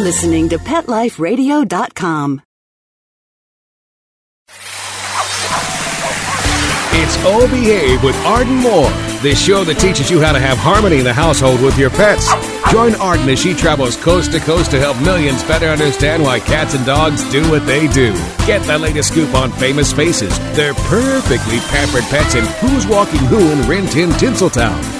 listening 0.00 0.48
to 0.48 0.58
PetLifeRadio.com. 0.58 2.42
It's 6.92 7.16
O 7.24 7.46
Behave 7.48 8.02
with 8.02 8.16
Arden 8.26 8.56
Moore, 8.56 8.90
the 9.22 9.34
show 9.34 9.62
that 9.64 9.78
teaches 9.78 10.10
you 10.10 10.20
how 10.20 10.32
to 10.32 10.40
have 10.40 10.58
harmony 10.58 10.98
in 10.98 11.04
the 11.04 11.12
household 11.12 11.62
with 11.62 11.78
your 11.78 11.88
pets. 11.90 12.28
Join 12.72 12.94
Arden 12.96 13.28
as 13.28 13.38
she 13.38 13.54
travels 13.54 13.96
coast 13.96 14.32
to 14.32 14.40
coast 14.40 14.70
to 14.72 14.80
help 14.80 15.00
millions 15.02 15.42
better 15.44 15.66
understand 15.66 16.22
why 16.22 16.40
cats 16.40 16.74
and 16.74 16.84
dogs 16.84 17.22
do 17.30 17.48
what 17.48 17.64
they 17.64 17.86
do. 17.88 18.12
Get 18.44 18.62
the 18.66 18.76
latest 18.78 19.10
scoop 19.12 19.34
on 19.34 19.52
famous 19.52 19.92
faces, 19.92 20.36
their 20.56 20.74
perfectly 20.74 21.60
pampered 21.70 22.04
pets, 22.10 22.34
and 22.34 22.46
who's 22.58 22.86
walking 22.86 23.20
who 23.26 23.50
in 23.50 23.66
Rin 23.68 23.86
Tin 23.86 24.10
Tinseltown. 24.10 24.99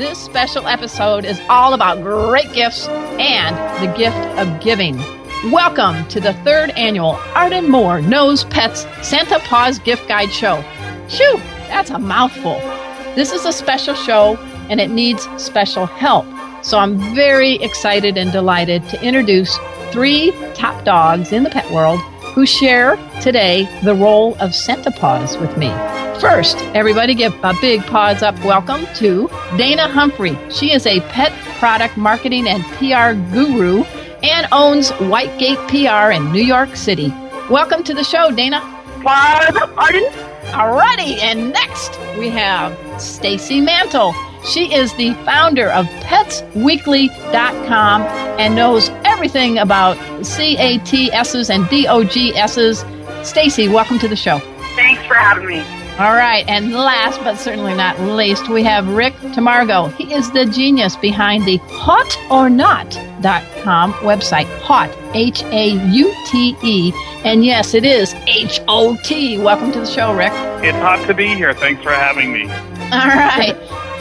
This 0.00 0.18
special 0.18 0.66
episode 0.66 1.26
is 1.26 1.38
all 1.50 1.74
about 1.74 2.00
great 2.00 2.50
gifts 2.54 2.88
and 2.88 3.54
the 3.86 3.98
gift 3.98 4.16
of 4.38 4.58
giving. 4.62 4.96
Welcome 5.52 6.08
to 6.08 6.20
the 6.20 6.32
third 6.42 6.70
annual 6.70 7.20
Arden 7.34 7.68
Moore 7.68 8.00
Knows 8.00 8.44
Pets 8.44 8.86
Santa 9.06 9.38
Paws 9.40 9.78
Gift 9.78 10.08
Guide 10.08 10.32
Show. 10.32 10.64
Shoo, 11.10 11.36
that's 11.68 11.90
a 11.90 11.98
mouthful. 11.98 12.54
This 13.14 13.30
is 13.30 13.44
a 13.44 13.52
special 13.52 13.94
show 13.94 14.38
and 14.70 14.80
it 14.80 14.88
needs 14.88 15.28
special 15.36 15.84
help. 15.84 16.24
So 16.64 16.78
I'm 16.78 16.96
very 17.14 17.56
excited 17.56 18.16
and 18.16 18.32
delighted 18.32 18.88
to 18.88 19.04
introduce 19.04 19.58
three 19.90 20.32
top 20.54 20.82
dogs 20.82 21.30
in 21.30 21.42
the 21.42 21.50
pet 21.50 21.70
world 21.70 22.00
who 22.34 22.46
share 22.46 22.96
today 23.20 23.68
the 23.82 23.94
role 23.94 24.36
of 24.40 24.54
Santa 24.54 24.90
Paws 24.90 25.36
with 25.38 25.56
me. 25.56 25.68
First, 26.20 26.58
everybody 26.74 27.14
give 27.14 27.34
a 27.42 27.54
big 27.60 27.82
paws 27.86 28.22
up 28.22 28.38
welcome 28.44 28.86
to 28.96 29.28
Dana 29.56 29.88
Humphrey. 29.88 30.38
She 30.50 30.72
is 30.72 30.86
a 30.86 31.00
pet 31.12 31.32
product 31.58 31.96
marketing 31.96 32.46
and 32.46 32.62
PR 32.76 33.18
guru 33.34 33.84
and 34.22 34.46
owns 34.52 34.90
Whitegate 34.92 35.66
PR 35.68 36.12
in 36.12 36.30
New 36.32 36.42
York 36.42 36.76
City. 36.76 37.12
Welcome 37.48 37.82
to 37.84 37.94
the 37.94 38.04
show, 38.04 38.30
Dana. 38.30 38.60
Paws 39.02 39.56
up, 39.56 39.76
Arden. 39.76 40.04
Alrighty, 40.52 41.18
and 41.18 41.52
next 41.52 41.98
we 42.18 42.28
have 42.28 42.76
Stacy 43.00 43.60
Mantle. 43.60 44.14
She 44.44 44.74
is 44.74 44.92
the 44.94 45.12
founder 45.24 45.68
of 45.70 45.86
PetsWeekly.com 45.86 48.02
and 48.02 48.54
knows 48.54 48.88
everything 49.04 49.58
about 49.58 49.96
CATSs 49.96 51.50
and 51.50 51.64
DOGSs. 51.64 53.26
Stacy, 53.26 53.68
welcome 53.68 53.98
to 53.98 54.08
the 54.08 54.16
show. 54.16 54.38
Thanks 54.76 55.04
for 55.06 55.14
having 55.14 55.46
me. 55.46 55.60
All 55.98 56.14
right, 56.14 56.48
and 56.48 56.72
last 56.72 57.18
but 57.22 57.36
certainly 57.36 57.74
not 57.74 58.00
least, 58.00 58.48
we 58.48 58.62
have 58.62 58.88
Rick 58.88 59.12
Tamargo. 59.34 59.92
He 59.96 60.14
is 60.14 60.30
the 60.30 60.46
genius 60.46 60.96
behind 60.96 61.44
the 61.44 61.58
HauteOrNot.com 61.58 63.92
website. 63.94 64.46
Hot, 64.60 64.88
H 65.14 65.42
A 65.42 65.72
U 65.92 66.14
T 66.26 66.56
E. 66.62 66.92
And 67.22 67.44
yes, 67.44 67.74
it 67.74 67.84
is 67.84 68.14
H 68.26 68.60
O 68.66 68.96
T. 69.04 69.36
Welcome 69.36 69.72
to 69.72 69.80
the 69.80 69.86
show, 69.86 70.14
Rick. 70.14 70.32
It's 70.64 70.78
hot 70.78 71.06
to 71.06 71.12
be 71.12 71.34
here. 71.34 71.52
Thanks 71.52 71.82
for 71.82 71.92
having 71.92 72.32
me. 72.32 72.44
All 72.44 73.08
right. 73.08 73.54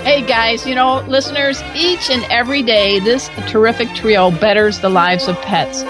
Hey 0.03 0.25
guys, 0.25 0.65
you 0.65 0.75
know, 0.75 1.01
listeners, 1.07 1.61
each 1.75 2.09
and 2.09 2.23
every 2.31 2.63
day 2.63 3.01
this 3.01 3.27
terrific 3.47 3.93
trio 3.93 4.31
betters 4.31 4.79
the 4.79 4.89
lives 4.89 5.27
of 5.27 5.39
pets. 5.41 5.83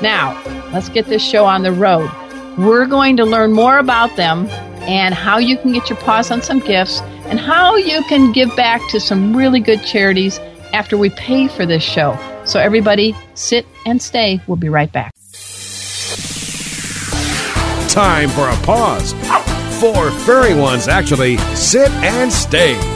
Now, 0.00 0.40
let's 0.72 0.88
get 0.88 1.06
this 1.06 1.22
show 1.22 1.44
on 1.44 1.64
the 1.64 1.72
road. 1.72 2.08
We're 2.56 2.86
going 2.86 3.16
to 3.16 3.24
learn 3.24 3.52
more 3.52 3.78
about 3.78 4.14
them 4.16 4.46
and 4.82 5.14
how 5.14 5.38
you 5.38 5.58
can 5.58 5.72
get 5.72 5.90
your 5.90 5.98
paws 5.98 6.30
on 6.30 6.42
some 6.42 6.60
gifts 6.60 7.00
and 7.26 7.40
how 7.40 7.74
you 7.74 8.04
can 8.04 8.30
give 8.30 8.54
back 8.54 8.80
to 8.90 9.00
some 9.00 9.36
really 9.36 9.58
good 9.58 9.82
charities 9.84 10.38
after 10.72 10.96
we 10.96 11.10
pay 11.10 11.48
for 11.48 11.66
this 11.66 11.82
show. 11.82 12.16
So, 12.44 12.60
everybody, 12.60 13.16
sit 13.34 13.66
and 13.84 14.00
stay. 14.00 14.40
We'll 14.46 14.56
be 14.56 14.68
right 14.68 14.92
back. 14.92 15.12
Time 17.90 18.28
for 18.28 18.48
a 18.48 18.56
pause. 18.64 19.12
Four 19.80 20.12
furry 20.12 20.54
ones, 20.54 20.86
actually. 20.86 21.36
Sit 21.56 21.90
and 21.90 22.32
stay. 22.32 22.95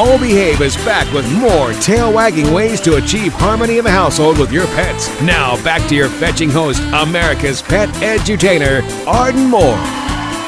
O 0.00 0.16
Behave 0.16 0.60
is 0.60 0.76
back 0.76 1.12
with 1.12 1.28
more 1.32 1.72
tail 1.72 2.12
wagging 2.12 2.52
ways 2.52 2.80
to 2.82 2.98
achieve 2.98 3.32
harmony 3.32 3.78
in 3.78 3.84
the 3.84 3.90
household 3.90 4.38
with 4.38 4.52
your 4.52 4.66
pets. 4.68 5.08
Now, 5.22 5.60
back 5.64 5.88
to 5.88 5.96
your 5.96 6.08
fetching 6.08 6.50
host, 6.50 6.80
America's 6.94 7.60
pet 7.60 7.88
edutainer, 7.96 8.84
Arden 9.08 9.46
Moore. 9.46 9.76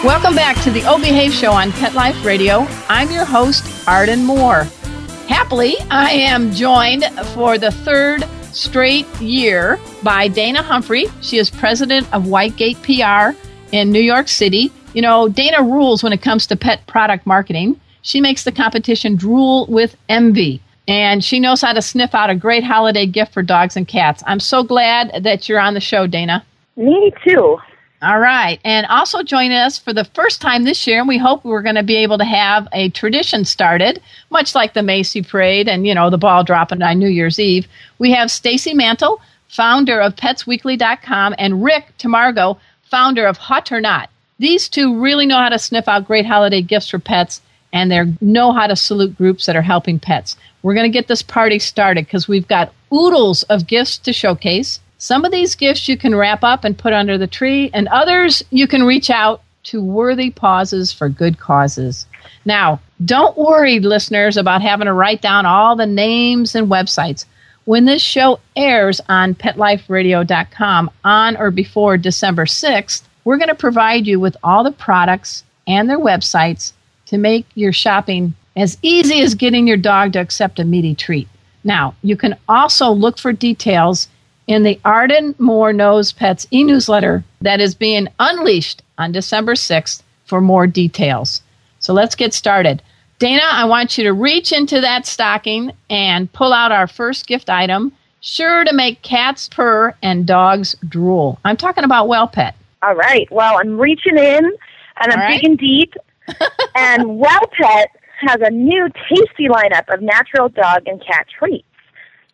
Welcome 0.04 0.36
back 0.36 0.62
to 0.62 0.70
the 0.70 0.84
O 0.84 0.98
Behave 1.00 1.32
Show 1.32 1.50
on 1.50 1.72
Pet 1.72 1.94
Life 1.94 2.24
Radio. 2.24 2.64
I'm 2.88 3.10
your 3.10 3.24
host, 3.24 3.64
Arden 3.88 4.24
Moore. 4.24 4.68
Happily, 5.26 5.74
I 5.90 6.12
am 6.12 6.52
joined 6.52 7.02
for 7.34 7.58
the 7.58 7.72
third 7.72 8.22
straight 8.52 9.08
year 9.20 9.80
by 10.04 10.28
Dana 10.28 10.62
Humphrey. 10.62 11.06
She 11.22 11.38
is 11.38 11.50
president 11.50 12.06
of 12.14 12.22
Whitegate 12.22 12.80
PR 12.84 13.36
in 13.72 13.90
New 13.90 13.98
York 13.98 14.28
City. 14.28 14.70
You 14.94 15.02
know, 15.02 15.28
Dana 15.28 15.60
rules 15.60 16.04
when 16.04 16.12
it 16.12 16.22
comes 16.22 16.46
to 16.46 16.56
pet 16.56 16.86
product 16.86 17.26
marketing. 17.26 17.80
She 18.02 18.20
makes 18.20 18.44
the 18.44 18.52
competition 18.52 19.16
drool 19.16 19.66
with 19.68 19.96
envy. 20.08 20.60
And 20.88 21.22
she 21.22 21.38
knows 21.38 21.60
how 21.60 21.72
to 21.72 21.82
sniff 21.82 22.14
out 22.14 22.30
a 22.30 22.34
great 22.34 22.64
holiday 22.64 23.06
gift 23.06 23.32
for 23.32 23.42
dogs 23.42 23.76
and 23.76 23.86
cats. 23.86 24.24
I'm 24.26 24.40
so 24.40 24.64
glad 24.64 25.22
that 25.22 25.48
you're 25.48 25.60
on 25.60 25.74
the 25.74 25.80
show, 25.80 26.06
Dana. 26.06 26.44
Me 26.76 27.12
too. 27.24 27.58
All 28.02 28.18
right. 28.18 28.58
And 28.64 28.86
also 28.86 29.22
joining 29.22 29.58
us 29.58 29.78
for 29.78 29.92
the 29.92 30.06
first 30.06 30.40
time 30.40 30.64
this 30.64 30.86
year, 30.86 31.00
and 31.00 31.08
we 31.08 31.18
hope 31.18 31.44
we're 31.44 31.62
going 31.62 31.74
to 31.74 31.82
be 31.82 31.96
able 31.96 32.16
to 32.16 32.24
have 32.24 32.66
a 32.72 32.88
tradition 32.88 33.44
started, 33.44 34.00
much 34.30 34.54
like 34.54 34.72
the 34.72 34.82
Macy 34.82 35.22
Parade 35.22 35.68
and, 35.68 35.86
you 35.86 35.94
know, 35.94 36.08
the 36.08 36.16
ball 36.16 36.42
dropping 36.42 36.80
on 36.82 36.98
New 36.98 37.08
Year's 37.08 37.38
Eve. 37.38 37.68
We 37.98 38.10
have 38.12 38.30
Stacy 38.30 38.72
Mantle, 38.72 39.20
founder 39.48 40.00
of 40.00 40.16
PetsWeekly.com, 40.16 41.34
and 41.36 41.62
Rick 41.62 41.92
Tamargo, 41.98 42.58
founder 42.84 43.26
of 43.26 43.36
Haute 43.36 43.70
or 43.70 43.80
Not. 43.82 44.08
These 44.38 44.70
two 44.70 44.98
really 44.98 45.26
know 45.26 45.36
how 45.36 45.50
to 45.50 45.58
sniff 45.58 45.86
out 45.86 46.06
great 46.06 46.24
holiday 46.24 46.62
gifts 46.62 46.88
for 46.88 46.98
pets 46.98 47.42
and 47.72 47.90
they 47.90 48.02
know 48.20 48.52
how 48.52 48.66
to 48.66 48.76
salute 48.76 49.16
groups 49.16 49.46
that 49.46 49.56
are 49.56 49.62
helping 49.62 49.98
pets. 49.98 50.36
We're 50.62 50.74
going 50.74 50.90
to 50.90 50.98
get 50.98 51.08
this 51.08 51.22
party 51.22 51.58
started 51.58 52.06
because 52.06 52.28
we've 52.28 52.48
got 52.48 52.72
oodles 52.92 53.42
of 53.44 53.66
gifts 53.66 53.98
to 53.98 54.12
showcase. 54.12 54.80
Some 54.98 55.24
of 55.24 55.32
these 55.32 55.54
gifts 55.54 55.88
you 55.88 55.96
can 55.96 56.14
wrap 56.14 56.44
up 56.44 56.64
and 56.64 56.76
put 56.76 56.92
under 56.92 57.16
the 57.16 57.26
tree, 57.26 57.70
and 57.72 57.88
others 57.88 58.42
you 58.50 58.66
can 58.66 58.82
reach 58.82 59.08
out 59.08 59.42
to 59.62 59.82
worthy 59.82 60.30
pauses 60.30 60.92
for 60.92 61.08
good 61.08 61.38
causes. 61.38 62.06
Now, 62.44 62.80
don't 63.04 63.36
worry, 63.36 63.80
listeners, 63.80 64.36
about 64.36 64.62
having 64.62 64.86
to 64.86 64.92
write 64.92 65.22
down 65.22 65.46
all 65.46 65.76
the 65.76 65.86
names 65.86 66.54
and 66.54 66.70
websites. 66.70 67.24
When 67.64 67.84
this 67.84 68.02
show 68.02 68.40
airs 68.56 69.00
on 69.08 69.34
PetLifeRadio.com 69.34 70.90
on 71.04 71.36
or 71.36 71.50
before 71.50 71.96
December 71.96 72.46
6th, 72.46 73.02
we're 73.24 73.36
going 73.36 73.48
to 73.48 73.54
provide 73.54 74.06
you 74.06 74.18
with 74.18 74.36
all 74.42 74.64
the 74.64 74.72
products 74.72 75.44
and 75.66 75.88
their 75.88 75.98
websites 75.98 76.72
to 77.10 77.18
make 77.18 77.44
your 77.56 77.72
shopping 77.72 78.34
as 78.56 78.78
easy 78.82 79.20
as 79.20 79.34
getting 79.34 79.66
your 79.66 79.76
dog 79.76 80.12
to 80.12 80.20
accept 80.20 80.60
a 80.60 80.64
meaty 80.64 80.94
treat. 80.94 81.28
Now, 81.64 81.94
you 82.02 82.16
can 82.16 82.36
also 82.48 82.90
look 82.90 83.18
for 83.18 83.32
details 83.32 84.08
in 84.46 84.62
the 84.62 84.78
Arden 84.84 85.34
Moore 85.38 85.72
Knows 85.72 86.12
Pets 86.12 86.46
e 86.52 86.62
newsletter 86.62 87.24
that 87.40 87.60
is 87.60 87.74
being 87.74 88.06
unleashed 88.20 88.82
on 88.96 89.10
December 89.10 89.54
6th 89.54 90.02
for 90.24 90.40
more 90.40 90.68
details. 90.68 91.42
So 91.80 91.92
let's 91.92 92.14
get 92.14 92.32
started. 92.32 92.80
Dana, 93.18 93.42
I 93.44 93.64
want 93.64 93.98
you 93.98 94.04
to 94.04 94.12
reach 94.12 94.52
into 94.52 94.80
that 94.80 95.04
stocking 95.04 95.72
and 95.90 96.32
pull 96.32 96.52
out 96.52 96.70
our 96.70 96.86
first 96.86 97.26
gift 97.26 97.50
item, 97.50 97.90
sure 98.20 98.62
to 98.62 98.72
make 98.72 99.02
cats 99.02 99.48
purr 99.48 99.94
and 100.00 100.26
dogs 100.26 100.76
drool. 100.88 101.40
I'm 101.44 101.56
talking 101.56 101.84
about 101.84 102.06
Well 102.06 102.28
Pet. 102.28 102.54
All 102.82 102.94
right. 102.94 103.30
Well, 103.32 103.58
I'm 103.58 103.80
reaching 103.80 104.16
in 104.16 104.44
and 104.44 105.12
I'm 105.12 105.18
right. 105.18 105.34
digging 105.34 105.56
deep. 105.56 105.94
And 106.74 107.18
Well 107.18 107.40
Pet 107.60 107.90
has 108.20 108.38
a 108.42 108.50
new 108.50 108.88
tasty 109.08 109.48
lineup 109.48 109.92
of 109.92 110.02
natural 110.02 110.48
dog 110.48 110.82
and 110.86 111.02
cat 111.04 111.26
treats. 111.38 111.64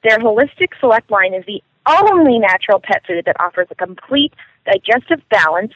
Their 0.02 0.18
holistic 0.18 0.68
select 0.80 1.10
line 1.10 1.34
is 1.34 1.44
the 1.46 1.62
only 1.88 2.38
natural 2.38 2.80
pet 2.80 3.02
food 3.06 3.24
that 3.26 3.36
offers 3.40 3.68
a 3.70 3.74
complete 3.74 4.32
digestive 4.64 5.20
balance 5.30 5.72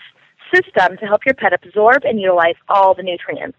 system 0.52 0.96
to 0.98 1.06
help 1.06 1.24
your 1.24 1.34
pet 1.34 1.52
absorb 1.52 2.04
and 2.04 2.20
utilize 2.20 2.56
all 2.68 2.94
the 2.94 3.02
nutrients. 3.02 3.58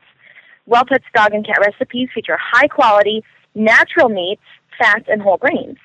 Well 0.65 0.85
Pet's 0.85 1.05
dog 1.15 1.33
and 1.33 1.45
cat 1.45 1.59
recipes 1.65 2.09
feature 2.13 2.37
high 2.39 2.67
quality, 2.67 3.23
natural 3.55 4.09
meats, 4.09 4.41
fats, 4.77 5.05
and 5.07 5.21
whole 5.21 5.37
grains. 5.37 5.77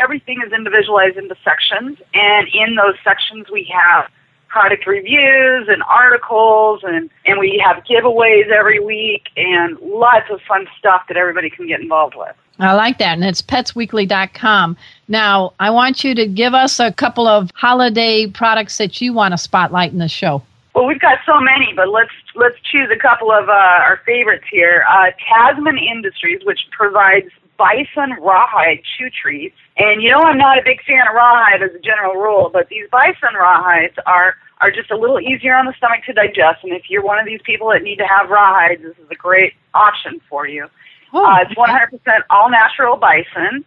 Everything 0.00 0.40
is 0.46 0.52
individualized 0.52 1.18
into 1.18 1.36
sections, 1.44 1.98
and 2.14 2.48
in 2.54 2.76
those 2.76 2.94
sections 3.04 3.50
we 3.52 3.70
have 3.74 4.08
product 4.52 4.86
reviews 4.86 5.66
and 5.68 5.82
articles 5.84 6.80
and, 6.84 7.08
and 7.24 7.40
we 7.40 7.60
have 7.64 7.82
giveaways 7.84 8.50
every 8.50 8.78
week 8.78 9.28
and 9.34 9.78
lots 9.80 10.26
of 10.30 10.40
fun 10.42 10.66
stuff 10.78 11.02
that 11.08 11.16
everybody 11.16 11.48
can 11.48 11.66
get 11.66 11.80
involved 11.80 12.14
with. 12.14 12.36
I 12.58 12.74
like 12.74 12.98
that, 12.98 13.14
and 13.14 13.24
it's 13.24 13.40
petsweekly.com. 13.40 14.76
Now, 15.08 15.54
I 15.58 15.70
want 15.70 16.04
you 16.04 16.14
to 16.14 16.26
give 16.26 16.52
us 16.52 16.78
a 16.78 16.92
couple 16.92 17.26
of 17.26 17.50
holiday 17.54 18.26
products 18.26 18.76
that 18.76 19.00
you 19.00 19.14
want 19.14 19.32
to 19.32 19.38
spotlight 19.38 19.90
in 19.90 19.98
the 19.98 20.08
show. 20.08 20.42
Well, 20.74 20.86
we've 20.86 21.00
got 21.00 21.18
so 21.24 21.40
many, 21.40 21.72
but 21.74 21.88
let's 21.88 22.12
let's 22.34 22.56
choose 22.70 22.90
a 22.94 22.98
couple 22.98 23.30
of 23.32 23.48
uh, 23.48 23.52
our 23.52 24.00
favorites 24.06 24.44
here. 24.50 24.84
Uh, 24.88 25.10
Tasman 25.28 25.78
Industries, 25.78 26.40
which 26.44 26.60
provides 26.70 27.30
bison 27.62 28.16
rawhide 28.20 28.80
chew 28.96 29.08
treats, 29.10 29.56
and 29.78 30.02
you 30.02 30.10
know 30.10 30.18
I'm 30.22 30.38
not 30.38 30.58
a 30.58 30.62
big 30.64 30.82
fan 30.82 31.06
of 31.08 31.14
rawhide 31.14 31.62
as 31.62 31.70
a 31.74 31.78
general 31.78 32.14
rule, 32.14 32.50
but 32.52 32.68
these 32.68 32.86
bison 32.90 33.34
rawhides 33.38 33.96
are 34.06 34.34
are 34.60 34.70
just 34.70 34.90
a 34.90 34.96
little 34.96 35.20
easier 35.20 35.54
on 35.56 35.66
the 35.66 35.74
stomach 35.76 36.00
to 36.06 36.12
digest, 36.12 36.62
and 36.64 36.72
if 36.72 36.82
you're 36.88 37.02
one 37.04 37.18
of 37.18 37.26
these 37.26 37.40
people 37.44 37.68
that 37.70 37.82
need 37.82 37.96
to 37.96 38.06
have 38.06 38.28
rawhides, 38.28 38.80
this 38.82 38.96
is 38.98 39.10
a 39.10 39.14
great 39.16 39.52
option 39.74 40.20
for 40.28 40.46
you. 40.46 40.66
Oh, 41.12 41.24
Uh, 41.24 41.38
it's 41.42 41.52
100% 41.54 42.20
all 42.30 42.48
natural 42.50 42.96
bison. 42.96 43.64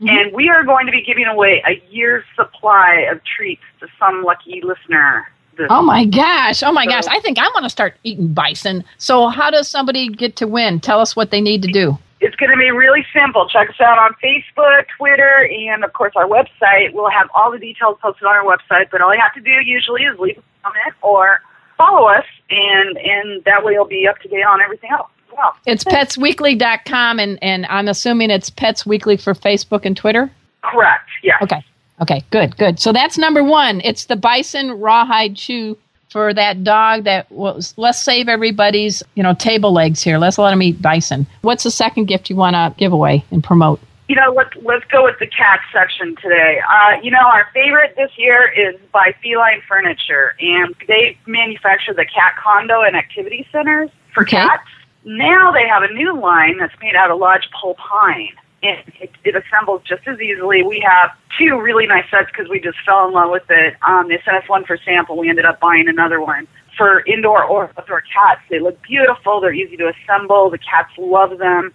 And 0.00 0.32
we 0.34 0.48
are 0.50 0.62
going 0.62 0.84
to 0.86 0.92
be 0.92 1.00
giving 1.02 1.24
away 1.26 1.62
a 1.66 1.82
year's 1.90 2.24
supply 2.36 3.06
of 3.10 3.20
treats 3.24 3.62
to 3.80 3.86
some 3.98 4.22
lucky 4.24 4.60
listener. 4.62 5.26
This 5.56 5.66
Oh 5.70 5.80
my 5.82 6.04
gosh. 6.04 6.62
Oh 6.62 6.70
my 6.70 6.84
So- 6.84 6.90
gosh. 6.90 7.04
I 7.10 7.18
think 7.20 7.38
I 7.38 7.48
want 7.54 7.64
to 7.64 7.70
start 7.70 7.94
eating 8.04 8.28
bison. 8.34 8.84
So, 8.98 9.28
how 9.28 9.50
does 9.50 9.68
somebody 9.68 10.08
get 10.10 10.36
to 10.36 10.46
win? 10.46 10.80
Tell 10.80 11.00
us 11.00 11.16
what 11.16 11.30
they 11.30 11.40
need 11.40 11.62
to 11.62 11.72
do. 11.72 11.98
It's 12.20 12.34
going 12.36 12.50
to 12.50 12.56
be 12.56 12.70
really 12.70 13.04
simple. 13.12 13.48
Check 13.48 13.68
us 13.70 13.80
out 13.80 13.98
on 13.98 14.12
Facebook, 14.24 14.86
Twitter, 14.98 15.48
and 15.50 15.84
of 15.84 15.92
course 15.92 16.12
our 16.16 16.26
website. 16.26 16.92
We'll 16.94 17.10
have 17.10 17.28
all 17.34 17.50
the 17.52 17.58
details 17.58 17.98
posted 18.00 18.24
on 18.24 18.34
our 18.34 18.44
website, 18.44 18.90
but 18.90 19.00
all 19.02 19.14
you 19.14 19.20
have 19.20 19.34
to 19.34 19.40
do 19.40 19.50
usually 19.64 20.02
is 20.02 20.18
leave 20.18 20.38
a 20.38 20.42
comment 20.70 20.94
or 21.02 21.40
follow 21.76 22.08
us, 22.08 22.24
and 22.48 22.96
and 22.96 23.44
that 23.44 23.62
way 23.64 23.74
you'll 23.74 23.84
be 23.84 24.08
up 24.08 24.18
to 24.20 24.28
date 24.28 24.44
on 24.44 24.62
everything 24.62 24.90
else. 24.90 25.10
Well, 25.36 25.54
It's 25.66 25.84
petsweekly.com, 25.84 27.18
and, 27.18 27.38
and 27.42 27.66
I'm 27.66 27.88
assuming 27.88 28.30
it's 28.30 28.48
Pets 28.48 28.86
Weekly 28.86 29.16
for 29.18 29.34
Facebook 29.34 29.84
and 29.84 29.96
Twitter. 29.96 30.30
correct. 30.62 31.08
Yes. 31.22 31.36
Okay. 31.42 31.62
Okay, 32.00 32.22
good, 32.30 32.56
good. 32.58 32.78
So 32.78 32.92
that's 32.92 33.16
number 33.16 33.42
one. 33.42 33.80
It's 33.82 34.04
the 34.06 34.16
bison 34.16 34.72
rawhide 34.72 35.34
chew 35.36 35.78
for 36.16 36.32
that 36.32 36.64
dog 36.64 37.04
that 37.04 37.30
was 37.30 37.74
let's 37.76 38.02
save 38.02 38.26
everybody's, 38.26 39.02
you 39.16 39.22
know, 39.22 39.34
table 39.34 39.70
legs 39.70 40.02
here. 40.02 40.16
Let's 40.16 40.38
let 40.38 40.48
them 40.48 40.62
eat 40.62 40.80
bison. 40.80 41.26
What's 41.42 41.62
the 41.64 41.70
second 41.70 42.06
gift 42.06 42.30
you 42.30 42.36
want 42.36 42.54
to 42.54 42.74
give 42.78 42.90
away 42.90 43.22
and 43.30 43.44
promote? 43.44 43.80
You 44.08 44.16
know, 44.16 44.32
let's 44.34 44.56
let's 44.62 44.86
go 44.86 45.04
with 45.04 45.16
the 45.20 45.26
cat 45.26 45.60
section 45.74 46.16
today. 46.16 46.58
Uh, 46.66 46.98
you 47.02 47.10
know, 47.10 47.20
our 47.20 47.46
favorite 47.52 47.96
this 47.98 48.12
year 48.16 48.50
is 48.56 48.80
by 48.92 49.14
Feline 49.22 49.60
Furniture, 49.68 50.34
and 50.40 50.74
they 50.88 51.18
manufacture 51.26 51.92
the 51.92 52.06
cat 52.06 52.32
condo 52.42 52.80
and 52.80 52.96
activity 52.96 53.46
centers 53.52 53.90
for 54.14 54.22
Okay. 54.22 54.38
cats. 54.38 54.62
Now 55.04 55.52
they 55.52 55.68
have 55.68 55.82
a 55.82 55.92
new 55.92 56.18
line 56.18 56.56
that's 56.56 56.72
made 56.80 56.96
out 56.96 57.10
of 57.10 57.18
lodgepole 57.18 57.74
pine. 57.74 58.32
And 58.66 58.92
it, 59.00 59.10
it 59.24 59.36
assembles 59.36 59.82
just 59.86 60.06
as 60.06 60.20
easily. 60.20 60.62
We 60.62 60.84
have 60.86 61.10
two 61.38 61.60
really 61.60 61.86
nice 61.86 62.04
sets 62.10 62.30
because 62.30 62.48
we 62.48 62.60
just 62.60 62.78
fell 62.84 63.06
in 63.06 63.12
love 63.14 63.30
with 63.30 63.48
it. 63.50 63.74
Um, 63.86 64.08
they 64.08 64.20
sent 64.24 64.36
us 64.36 64.48
one 64.48 64.64
for 64.64 64.76
sample. 64.84 65.16
We 65.16 65.28
ended 65.28 65.44
up 65.44 65.60
buying 65.60 65.88
another 65.88 66.20
one 66.20 66.48
for 66.76 67.00
indoor 67.06 67.44
or 67.44 67.70
outdoor 67.78 68.02
cats. 68.02 68.40
They 68.50 68.58
look 68.58 68.80
beautiful. 68.82 69.40
They're 69.40 69.54
easy 69.54 69.76
to 69.76 69.92
assemble. 69.92 70.50
The 70.50 70.58
cats 70.58 70.90
love 70.98 71.38
them 71.38 71.72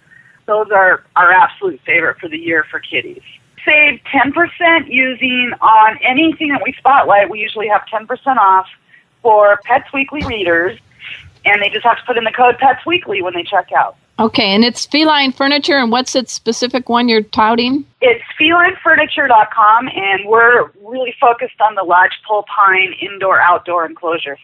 those 0.51 0.67
are 0.71 1.03
our 1.15 1.31
absolute 1.31 1.79
favorite 1.86 2.17
for 2.19 2.27
the 2.27 2.38
year 2.38 2.65
for 2.69 2.79
kitties. 2.79 3.21
Save 3.65 4.01
10% 4.13 4.88
using 4.88 5.53
on 5.62 5.98
anything 6.03 6.50
that 6.50 6.62
we 6.63 6.74
spotlight. 6.77 7.29
We 7.29 7.39
usually 7.39 7.67
have 7.67 7.83
10% 7.93 8.07
off 8.38 8.67
for 9.21 9.60
Pets 9.63 9.93
Weekly 9.93 10.25
readers, 10.25 10.77
and 11.45 11.62
they 11.62 11.69
just 11.69 11.86
have 11.86 11.98
to 11.98 12.03
put 12.05 12.17
in 12.17 12.24
the 12.24 12.31
code 12.31 12.57
Pets 12.57 12.86
Weekly 12.86 13.21
when 13.21 13.33
they 13.33 13.43
check 13.43 13.71
out. 13.71 13.95
Okay, 14.20 14.53
and 14.53 14.63
it's 14.63 14.86
feline 14.86 15.32
furniture, 15.32 15.77
and 15.77 15.91
what's 15.91 16.15
its 16.15 16.32
specific 16.32 16.89
one 16.89 17.10
you're 17.10 17.24
touting? 17.24 17.86
It's 18.01 18.24
felinefurniture.com, 18.39 19.88
and 19.88 20.27
we're 20.27 20.70
really 20.84 21.13
focused 21.20 21.60
on 21.62 21.75
the 21.75 21.84
lodgepole 21.84 22.44
pine 22.44 22.94
indoor 23.01 23.39
outdoor 23.39 23.86
enclosure. 23.86 24.38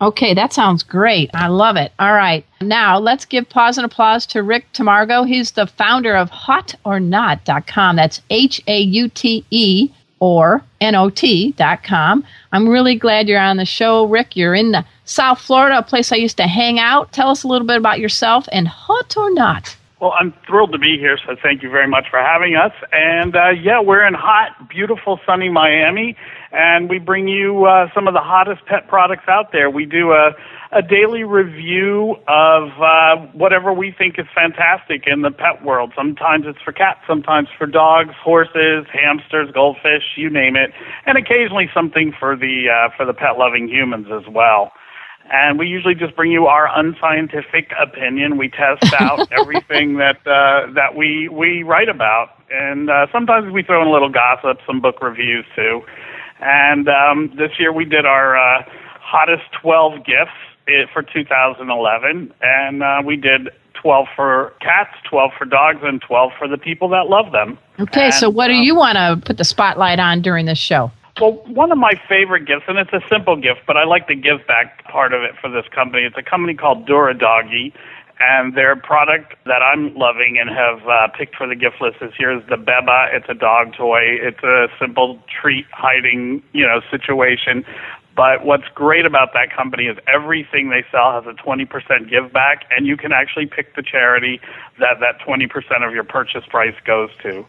Okay, 0.00 0.34
that 0.34 0.52
sounds 0.52 0.82
great. 0.82 1.30
I 1.34 1.48
love 1.48 1.76
it. 1.76 1.92
All 1.98 2.12
right. 2.12 2.44
Now, 2.60 2.98
let's 2.98 3.24
give 3.24 3.48
pause 3.48 3.78
and 3.78 3.84
applause 3.84 4.26
to 4.26 4.42
Rick 4.42 4.66
Tamargo. 4.72 5.26
He's 5.26 5.52
the 5.52 5.66
founder 5.66 6.14
of 6.14 6.30
hauteornot.com. 6.30 7.96
That's 7.96 8.20
H 8.30 8.60
A 8.66 8.78
U 8.78 9.08
T 9.08 9.44
E 9.50 9.90
or 10.20 10.62
N-O-T.com. 10.80 12.24
I'm 12.52 12.68
really 12.68 12.96
glad 12.96 13.28
you're 13.28 13.40
on 13.40 13.56
the 13.56 13.64
show, 13.64 14.06
Rick. 14.06 14.36
You're 14.36 14.54
in 14.54 14.72
the 14.72 14.84
South 15.04 15.40
Florida, 15.40 15.78
a 15.78 15.82
place 15.82 16.12
I 16.12 16.16
used 16.16 16.36
to 16.38 16.46
hang 16.46 16.78
out. 16.78 17.12
Tell 17.12 17.28
us 17.28 17.44
a 17.44 17.48
little 17.48 17.66
bit 17.66 17.76
about 17.76 18.00
yourself 18.00 18.48
and 18.52 18.68
Haute 18.68 19.16
or 19.16 19.30
Not. 19.32 19.76
Well, 20.00 20.12
I'm 20.18 20.34
thrilled 20.46 20.72
to 20.72 20.78
be 20.78 20.98
here, 20.98 21.18
so 21.26 21.34
thank 21.42 21.62
you 21.62 21.70
very 21.70 21.88
much 21.88 22.10
for 22.10 22.18
having 22.18 22.56
us. 22.56 22.72
And 22.92 23.34
uh, 23.34 23.50
yeah, 23.50 23.80
we're 23.80 24.06
in 24.06 24.12
hot, 24.12 24.68
beautiful, 24.68 25.18
sunny 25.24 25.48
Miami, 25.48 26.16
and 26.54 26.88
we 26.88 26.98
bring 26.98 27.28
you 27.28 27.64
uh, 27.64 27.88
some 27.94 28.06
of 28.06 28.14
the 28.14 28.20
hottest 28.20 28.64
pet 28.66 28.88
products 28.88 29.24
out 29.28 29.50
there. 29.52 29.68
We 29.70 29.84
do 29.84 30.12
a 30.12 30.30
a 30.74 30.82
daily 30.82 31.22
review 31.22 32.16
of 32.26 32.68
uh, 32.82 33.16
whatever 33.32 33.72
we 33.72 33.94
think 33.96 34.18
is 34.18 34.26
fantastic 34.34 35.04
in 35.06 35.22
the 35.22 35.30
pet 35.30 35.64
world. 35.64 35.92
Sometimes 35.94 36.46
it's 36.48 36.58
for 36.64 36.72
cats, 36.72 36.98
sometimes 37.06 37.46
for 37.56 37.66
dogs, 37.66 38.10
horses, 38.20 38.84
hamsters, 38.92 39.50
goldfish, 39.54 40.02
you 40.16 40.28
name 40.28 40.56
it, 40.56 40.72
and 41.06 41.16
occasionally 41.16 41.70
something 41.72 42.12
for 42.18 42.34
the 42.36 42.66
uh, 42.68 42.90
for 42.96 43.06
the 43.06 43.14
pet 43.14 43.38
loving 43.38 43.68
humans 43.68 44.08
as 44.10 44.26
well. 44.28 44.72
And 45.32 45.58
we 45.58 45.66
usually 45.66 45.94
just 45.94 46.14
bring 46.16 46.32
you 46.32 46.46
our 46.46 46.68
unscientific 46.76 47.72
opinion. 47.80 48.36
We 48.36 48.50
test 48.50 48.92
out 49.00 49.28
everything 49.32 49.96
that 49.98 50.18
uh, 50.26 50.72
that 50.74 50.96
we 50.96 51.28
we 51.28 51.62
write 51.62 51.88
about, 51.88 52.30
and 52.50 52.90
uh, 52.90 53.06
sometimes 53.12 53.52
we 53.52 53.62
throw 53.62 53.80
in 53.80 53.86
a 53.86 53.92
little 53.92 54.10
gossip, 54.10 54.58
some 54.66 54.80
book 54.80 55.00
reviews 55.00 55.46
too. 55.54 55.82
And 56.44 56.88
um, 56.88 57.32
this 57.38 57.52
year 57.58 57.72
we 57.72 57.86
did 57.86 58.04
our 58.04 58.36
uh, 58.36 58.62
hottest 59.00 59.44
12 59.62 60.04
gifts 60.04 60.92
for 60.92 61.02
2011, 61.02 62.32
and 62.42 62.82
uh, 62.82 63.02
we 63.04 63.16
did 63.16 63.48
12 63.80 64.06
for 64.14 64.52
cats, 64.60 64.96
12 65.08 65.30
for 65.38 65.44
dogs, 65.46 65.80
and 65.82 66.00
12 66.00 66.32
for 66.38 66.46
the 66.46 66.58
people 66.58 66.88
that 66.90 67.08
love 67.08 67.32
them. 67.32 67.58
Okay, 67.80 68.06
and, 68.06 68.14
so 68.14 68.28
what 68.30 68.48
do 68.48 68.54
um, 68.54 68.62
you 68.62 68.74
want 68.74 68.96
to 68.96 69.20
put 69.26 69.38
the 69.38 69.44
spotlight 69.44 69.98
on 69.98 70.22
during 70.22 70.46
this 70.46 70.58
show? 70.58 70.90
Well, 71.20 71.32
one 71.46 71.70
of 71.70 71.78
my 71.78 71.92
favorite 72.08 72.44
gifts, 72.46 72.64
and 72.66 72.76
it's 72.76 72.92
a 72.92 73.00
simple 73.08 73.36
gift, 73.36 73.60
but 73.66 73.76
I 73.76 73.84
like 73.84 74.08
the 74.08 74.16
give 74.16 74.46
back 74.46 74.84
part 74.84 75.12
of 75.12 75.22
it 75.22 75.32
for 75.40 75.48
this 75.48 75.64
company. 75.72 76.02
It's 76.02 76.16
a 76.18 76.28
company 76.28 76.54
called 76.54 76.86
Dura 76.86 77.16
Doggy, 77.16 77.72
and 78.20 78.56
their 78.56 78.76
product 78.76 79.34
that 79.44 79.62
I'm 79.62 79.94
loving 79.94 80.38
and 80.38 80.48
have 80.48 80.86
uh, 80.88 81.08
picked 81.16 81.36
for 81.36 81.46
the 81.46 81.56
gift 81.56 81.80
list 81.80 81.96
this 82.00 82.12
year 82.18 82.36
is 82.36 82.42
the 82.48 82.56
Beba. 82.56 83.14
It's 83.14 83.26
a 83.28 83.34
dog 83.34 83.74
toy. 83.74 84.02
It's 84.02 84.42
a 84.42 84.68
simple 84.80 85.20
treat 85.40 85.66
hiding, 85.72 86.42
you 86.52 86.64
know, 86.64 86.80
situation. 86.90 87.64
But 88.16 88.44
what's 88.44 88.68
great 88.74 89.06
about 89.06 89.32
that 89.34 89.54
company 89.54 89.86
is 89.86 89.98
everything 90.06 90.70
they 90.70 90.84
sell 90.92 91.20
has 91.20 91.24
a 91.26 91.34
20% 91.34 92.08
give 92.08 92.32
back, 92.32 92.64
and 92.70 92.86
you 92.86 92.96
can 92.96 93.12
actually 93.12 93.46
pick 93.46 93.74
the 93.74 93.82
charity 93.82 94.40
that 94.78 95.00
that 95.00 95.18
20% 95.26 95.50
of 95.86 95.92
your 95.92 96.04
purchase 96.04 96.44
price 96.48 96.76
goes 96.84 97.10
to. 97.22 97.44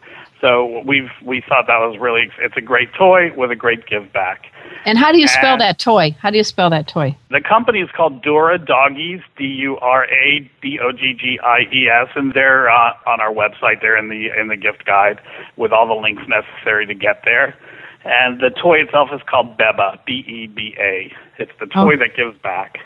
So 0.46 0.80
we've 0.86 1.10
we 1.24 1.42
thought 1.48 1.66
that 1.66 1.78
was 1.78 1.98
really 1.98 2.30
it's 2.40 2.56
a 2.56 2.60
great 2.60 2.90
toy 2.94 3.32
with 3.36 3.50
a 3.50 3.56
great 3.56 3.86
give 3.86 4.12
back. 4.12 4.44
And 4.84 4.96
how 4.96 5.10
do 5.10 5.18
you 5.18 5.26
spell 5.26 5.54
And- 5.54 5.60
that 5.60 5.80
toy? 5.80 6.14
How 6.20 6.30
do 6.30 6.36
you 6.36 6.44
spell 6.44 6.70
that 6.70 6.86
toy? 6.86 7.16
The 7.30 7.40
company 7.40 7.80
is 7.80 7.90
called 7.90 8.22
Dura 8.22 8.56
Doggies, 8.58 9.20
D 9.36 9.44
U 9.44 9.76
R 9.78 10.04
A 10.04 10.48
D 10.62 10.78
O 10.80 10.92
G 10.92 11.14
G 11.18 11.40
I 11.42 11.62
E 11.74 11.88
S, 11.88 12.08
and 12.14 12.32
they're 12.32 12.70
uh, 12.70 12.92
on 13.08 13.20
our 13.20 13.32
website. 13.32 13.80
They're 13.80 13.96
in 13.96 14.08
the 14.08 14.28
in 14.40 14.46
the 14.46 14.56
gift 14.56 14.84
guide 14.86 15.18
with 15.56 15.72
all 15.72 15.88
the 15.88 15.94
links 16.00 16.22
necessary 16.28 16.86
to 16.86 16.94
get 16.94 17.22
there. 17.24 17.56
And 18.04 18.38
the 18.40 18.50
toy 18.50 18.76
itself 18.82 19.08
is 19.12 19.20
called 19.28 19.58
Beba, 19.58 19.98
B 20.06 20.22
E 20.28 20.46
B 20.46 20.76
A. 20.78 21.12
It's 21.38 21.50
the 21.58 21.66
toy 21.66 21.94
Oh. 21.94 21.98
that 21.98 22.14
gives 22.16 22.38
back. 22.38 22.78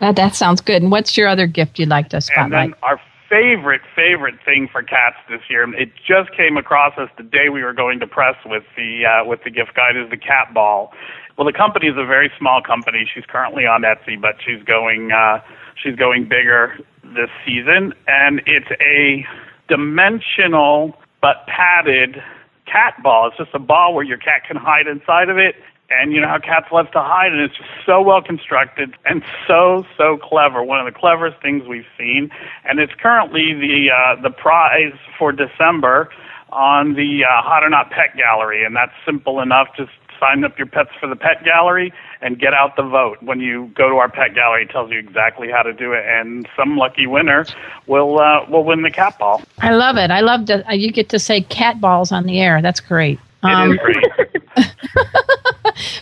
That, 0.00 0.16
that 0.16 0.34
sounds 0.34 0.60
good. 0.60 0.82
And 0.82 0.90
what's 0.92 1.16
your 1.16 1.28
other 1.28 1.46
gift 1.46 1.78
you'd 1.78 1.88
like 1.88 2.10
to 2.10 2.16
And 2.16 2.24
spotlight? 2.24 2.50
then 2.72 2.74
our 2.82 3.00
favorite, 3.28 3.82
favorite 3.94 4.36
thing 4.44 4.68
for 4.70 4.82
cats 4.82 5.16
this 5.28 5.40
year, 5.48 5.62
it 5.74 5.90
just 6.06 6.34
came 6.36 6.56
across 6.56 6.96
us 6.98 7.08
the 7.16 7.22
day 7.22 7.48
we 7.52 7.62
were 7.62 7.72
going 7.72 8.00
to 8.00 8.06
press 8.06 8.36
with 8.44 8.64
the 8.76 9.04
uh, 9.06 9.24
with 9.24 9.40
the 9.44 9.50
gift 9.50 9.74
guide, 9.74 9.96
is 9.96 10.10
the 10.10 10.16
cat 10.16 10.52
ball. 10.54 10.92
Well, 11.36 11.46
the 11.46 11.52
company 11.52 11.88
is 11.88 11.96
a 11.96 12.06
very 12.06 12.30
small 12.38 12.62
company. 12.62 13.08
She's 13.12 13.24
currently 13.28 13.66
on 13.66 13.82
Etsy, 13.82 14.20
but 14.20 14.36
she's 14.44 14.62
going 14.62 15.12
uh, 15.12 15.40
she's 15.82 15.96
going 15.96 16.28
bigger 16.28 16.78
this 17.02 17.30
season, 17.44 17.92
and 18.06 18.40
it's 18.46 18.70
a 18.80 19.24
dimensional 19.68 20.96
but 21.20 21.46
padded 21.46 22.22
cat 22.66 22.94
ball. 23.02 23.28
It's 23.28 23.36
just 23.36 23.54
a 23.54 23.58
ball 23.58 23.94
where 23.94 24.04
your 24.04 24.18
cat 24.18 24.42
can 24.46 24.56
hide 24.56 24.86
inside 24.86 25.28
of 25.28 25.38
it. 25.38 25.56
And 25.88 26.12
you 26.12 26.20
know 26.20 26.26
how 26.26 26.38
cats 26.38 26.66
love 26.72 26.90
to 26.92 27.00
hide, 27.00 27.32
and 27.32 27.40
it's 27.40 27.56
just 27.56 27.68
so 27.84 28.02
well 28.02 28.20
constructed 28.20 28.94
and 29.04 29.22
so 29.46 29.84
so 29.96 30.16
clever. 30.16 30.62
One 30.62 30.84
of 30.84 30.92
the 30.92 30.98
cleverest 30.98 31.40
things 31.40 31.66
we've 31.68 31.86
seen, 31.96 32.30
and 32.64 32.80
it's 32.80 32.92
currently 32.94 33.54
the 33.54 33.90
uh, 33.92 34.20
the 34.20 34.30
prize 34.30 34.94
for 35.16 35.30
December 35.30 36.10
on 36.50 36.94
the 36.94 37.24
uh, 37.24 37.42
Haute 37.42 37.62
or 37.62 37.70
Not 37.70 37.90
Pet 37.90 38.16
Gallery, 38.16 38.64
and 38.64 38.74
that's 38.74 38.92
simple 39.04 39.40
enough. 39.40 39.68
Just 39.76 39.92
sign 40.18 40.44
up 40.44 40.56
your 40.58 40.66
pets 40.66 40.90
for 40.98 41.06
the 41.06 41.16
pet 41.16 41.44
gallery 41.44 41.92
and 42.20 42.38
get 42.38 42.54
out 42.54 42.76
the 42.76 42.82
vote. 42.82 43.22
When 43.22 43.40
you 43.40 43.70
go 43.74 43.88
to 43.88 43.96
our 43.96 44.08
pet 44.08 44.34
gallery, 44.34 44.64
it 44.64 44.70
tells 44.70 44.90
you 44.90 44.98
exactly 44.98 45.50
how 45.50 45.62
to 45.62 45.72
do 45.72 45.92
it, 45.92 46.04
and 46.06 46.48
some 46.56 46.76
lucky 46.76 47.06
winner 47.06 47.46
will 47.86 48.18
uh, 48.18 48.44
will 48.48 48.64
win 48.64 48.82
the 48.82 48.90
cat 48.90 49.18
ball. 49.18 49.42
I 49.58 49.74
love 49.74 49.96
it. 49.96 50.10
I 50.10 50.20
love 50.20 50.46
that 50.46 50.78
you 50.78 50.90
get 50.90 51.08
to 51.10 51.18
say 51.18 51.42
cat 51.42 51.80
balls 51.80 52.12
on 52.12 52.24
the 52.24 52.40
air. 52.40 52.60
That's 52.62 52.80
great. 52.80 53.20
It 53.44 53.70
is 53.70 53.78
great. 53.78 54.42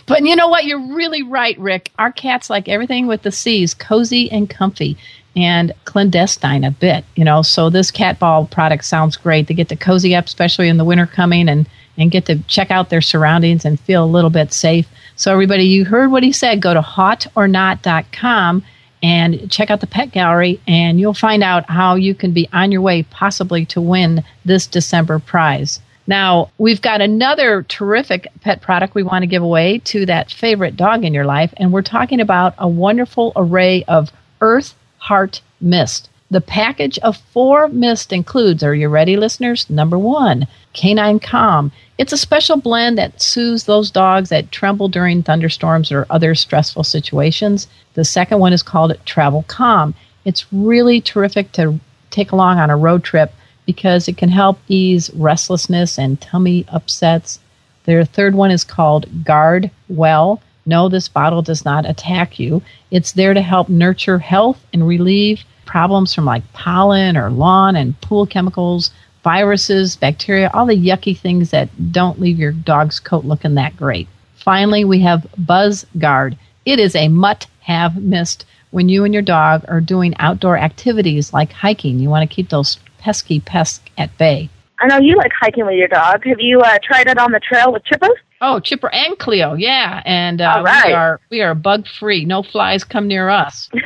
But 0.05 0.23
you 0.23 0.35
know 0.35 0.47
what? 0.47 0.65
You're 0.65 0.95
really 0.95 1.23
right, 1.23 1.57
Rick. 1.59 1.91
Our 1.97 2.11
cats 2.11 2.49
like 2.49 2.67
everything 2.67 3.07
with 3.07 3.23
the 3.23 3.31
C's, 3.31 3.73
cozy 3.73 4.31
and 4.31 4.49
comfy 4.49 4.97
and 5.35 5.73
clandestine 5.83 6.63
a 6.63 6.71
bit, 6.71 7.03
you 7.15 7.25
know. 7.25 7.41
So 7.41 7.69
this 7.69 7.91
cat 7.91 8.19
ball 8.19 8.45
product 8.45 8.85
sounds 8.85 9.17
great. 9.17 9.47
They 9.47 9.53
get 9.53 9.69
to 9.69 9.75
cozy 9.75 10.15
up, 10.15 10.25
especially 10.25 10.69
in 10.69 10.77
the 10.77 10.85
winter 10.85 11.05
coming 11.05 11.49
and 11.49 11.67
and 11.97 12.11
get 12.11 12.25
to 12.25 12.39
check 12.43 12.71
out 12.71 12.89
their 12.89 13.01
surroundings 13.01 13.63
and 13.63 13.79
feel 13.79 14.03
a 14.03 14.05
little 14.05 14.29
bit 14.29 14.51
safe. 14.51 14.87
So 15.15 15.31
everybody, 15.31 15.63
you 15.63 15.85
heard 15.85 16.11
what 16.11 16.23
he 16.23 16.31
said. 16.31 16.61
Go 16.61 16.73
to 16.73 16.81
hauteornot.com 16.81 18.63
and 19.01 19.51
check 19.51 19.69
out 19.69 19.81
the 19.81 19.87
pet 19.87 20.11
gallery 20.11 20.59
and 20.67 20.99
you'll 20.99 21.13
find 21.13 21.43
out 21.43 21.69
how 21.69 21.95
you 21.95 22.15
can 22.15 22.31
be 22.33 22.49
on 22.51 22.71
your 22.71 22.81
way 22.81 23.03
possibly 23.03 23.65
to 23.67 23.79
win 23.79 24.23
this 24.43 24.67
December 24.67 25.19
prize. 25.19 25.79
Now, 26.07 26.51
we've 26.57 26.81
got 26.81 27.01
another 27.01 27.63
terrific 27.63 28.27
pet 28.41 28.61
product 28.61 28.93
we 28.93 29.03
want 29.03 29.23
to 29.23 29.27
give 29.27 29.41
away 29.41 29.79
to 29.85 30.05
that 30.05 30.31
favorite 30.31 30.77
dog 30.77 31.03
in 31.03 31.13
your 31.13 31.25
life, 31.25 31.53
and 31.57 31.71
we're 31.71 31.81
talking 31.81 32.19
about 32.19 32.53
a 32.57 32.67
wonderful 32.67 33.33
array 33.35 33.83
of 33.87 34.11
Earth 34.39 34.75
Heart 34.99 35.41
Mist. 35.59 36.09
The 36.29 36.41
package 36.41 36.97
of 36.99 37.17
four 37.17 37.67
mist 37.67 38.11
includes, 38.11 38.63
are 38.63 38.75
you 38.75 38.89
ready, 38.89 39.15
listeners? 39.15 39.69
Number 39.69 39.97
one, 39.97 40.47
Canine 40.73 41.19
Calm. 41.19 41.71
It's 41.97 42.13
a 42.13 42.17
special 42.17 42.57
blend 42.57 42.97
that 42.97 43.21
soothes 43.21 43.63
those 43.65 43.89
dogs 43.89 44.29
that 44.29 44.51
tremble 44.51 44.89
during 44.89 45.23
thunderstorms 45.23 45.91
or 45.91 46.05
other 46.09 46.35
stressful 46.35 46.83
situations. 46.83 47.67
The 47.93 48.03
second 48.03 48.39
one 48.39 48.53
is 48.53 48.63
called 48.63 48.97
Travel 49.05 49.45
Calm. 49.47 49.95
It's 50.25 50.51
really 50.51 50.99
terrific 50.99 51.51
to 51.53 51.79
take 52.09 52.31
along 52.31 52.59
on 52.59 52.69
a 52.69 52.77
road 52.77 53.03
trip 53.03 53.31
because 53.65 54.07
it 54.07 54.17
can 54.17 54.29
help 54.29 54.59
ease 54.67 55.09
restlessness 55.13 55.97
and 55.97 56.21
tummy 56.21 56.65
upsets. 56.69 57.39
Their 57.85 58.03
third 58.05 58.35
one 58.35 58.51
is 58.51 58.63
called 58.63 59.23
Guard 59.23 59.71
Well. 59.87 60.41
No, 60.65 60.89
this 60.89 61.07
bottle 61.07 61.41
does 61.41 61.63
not 61.63 61.87
attack 61.87 62.39
you. 62.39 62.61
It's 62.89 63.11
there 63.11 63.33
to 63.33 63.41
help 63.41 63.69
nurture 63.69 64.17
health 64.17 64.65
and 64.73 64.87
relieve 64.87 65.43
problems 65.65 66.13
from 66.13 66.25
like 66.25 66.53
pollen 66.53 67.17
or 67.17 67.29
lawn 67.29 67.75
and 67.75 67.99
pool 68.01 68.25
chemicals, 68.25 68.91
viruses, 69.23 69.95
bacteria, 69.95 70.49
all 70.53 70.65
the 70.65 70.75
yucky 70.75 71.17
things 71.17 71.51
that 71.51 71.91
don't 71.91 72.19
leave 72.19 72.39
your 72.39 72.51
dog's 72.51 72.99
coat 72.99 73.25
looking 73.25 73.55
that 73.55 73.75
great. 73.75 74.07
Finally, 74.35 74.85
we 74.85 74.99
have 75.01 75.27
Buzz 75.37 75.85
Guard. 75.97 76.37
It 76.65 76.79
is 76.79 76.95
a 76.95 77.07
must 77.07 77.47
have 77.61 77.97
mist 77.97 78.45
when 78.71 78.89
you 78.89 79.03
and 79.03 79.13
your 79.13 79.23
dog 79.23 79.65
are 79.67 79.81
doing 79.81 80.13
outdoor 80.19 80.57
activities 80.57 81.33
like 81.33 81.51
hiking. 81.51 81.99
You 81.99 82.09
want 82.09 82.29
to 82.29 82.35
keep 82.35 82.49
those 82.49 82.77
pesky 83.05 83.39
pests 83.39 83.81
at 83.99 84.17
bay. 84.17 84.49
I 84.79 84.87
know 84.87 84.97
you 84.97 85.15
like 85.15 85.31
hiking 85.39 85.65
with 85.67 85.75
your 85.75 85.87
dog. 85.87 86.25
Have 86.25 86.39
you 86.39 86.59
uh, 86.59 86.79
tried 86.83 87.07
it 87.07 87.19
on 87.19 87.31
the 87.31 87.39
trail 87.39 87.71
with 87.71 87.85
Chipper? 87.85 88.09
Oh, 88.41 88.59
Chipper 88.59 88.91
and 88.91 89.17
Cleo, 89.19 89.53
yeah, 89.53 90.01
and 90.05 90.41
uh, 90.41 90.55
All 90.57 90.63
right. 90.63 90.87
we 90.87 90.93
are 90.93 91.21
we 91.29 91.41
are 91.41 91.53
bug 91.53 91.87
free. 91.87 92.25
No 92.25 92.41
flies 92.41 92.83
come 92.83 93.07
near 93.07 93.29
us. 93.29 93.69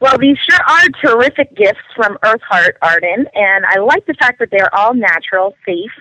Well, 0.00 0.18
these 0.18 0.36
sure 0.46 0.60
are 0.68 0.88
terrific 1.02 1.56
gifts 1.56 1.80
from 1.96 2.18
Earth 2.22 2.42
Heart 2.42 2.76
Arden, 2.82 3.26
and 3.34 3.64
I 3.64 3.78
like 3.78 4.04
the 4.04 4.12
fact 4.12 4.38
that 4.38 4.50
they're 4.50 4.74
all 4.74 4.92
natural, 4.92 5.54
safe, 5.64 5.92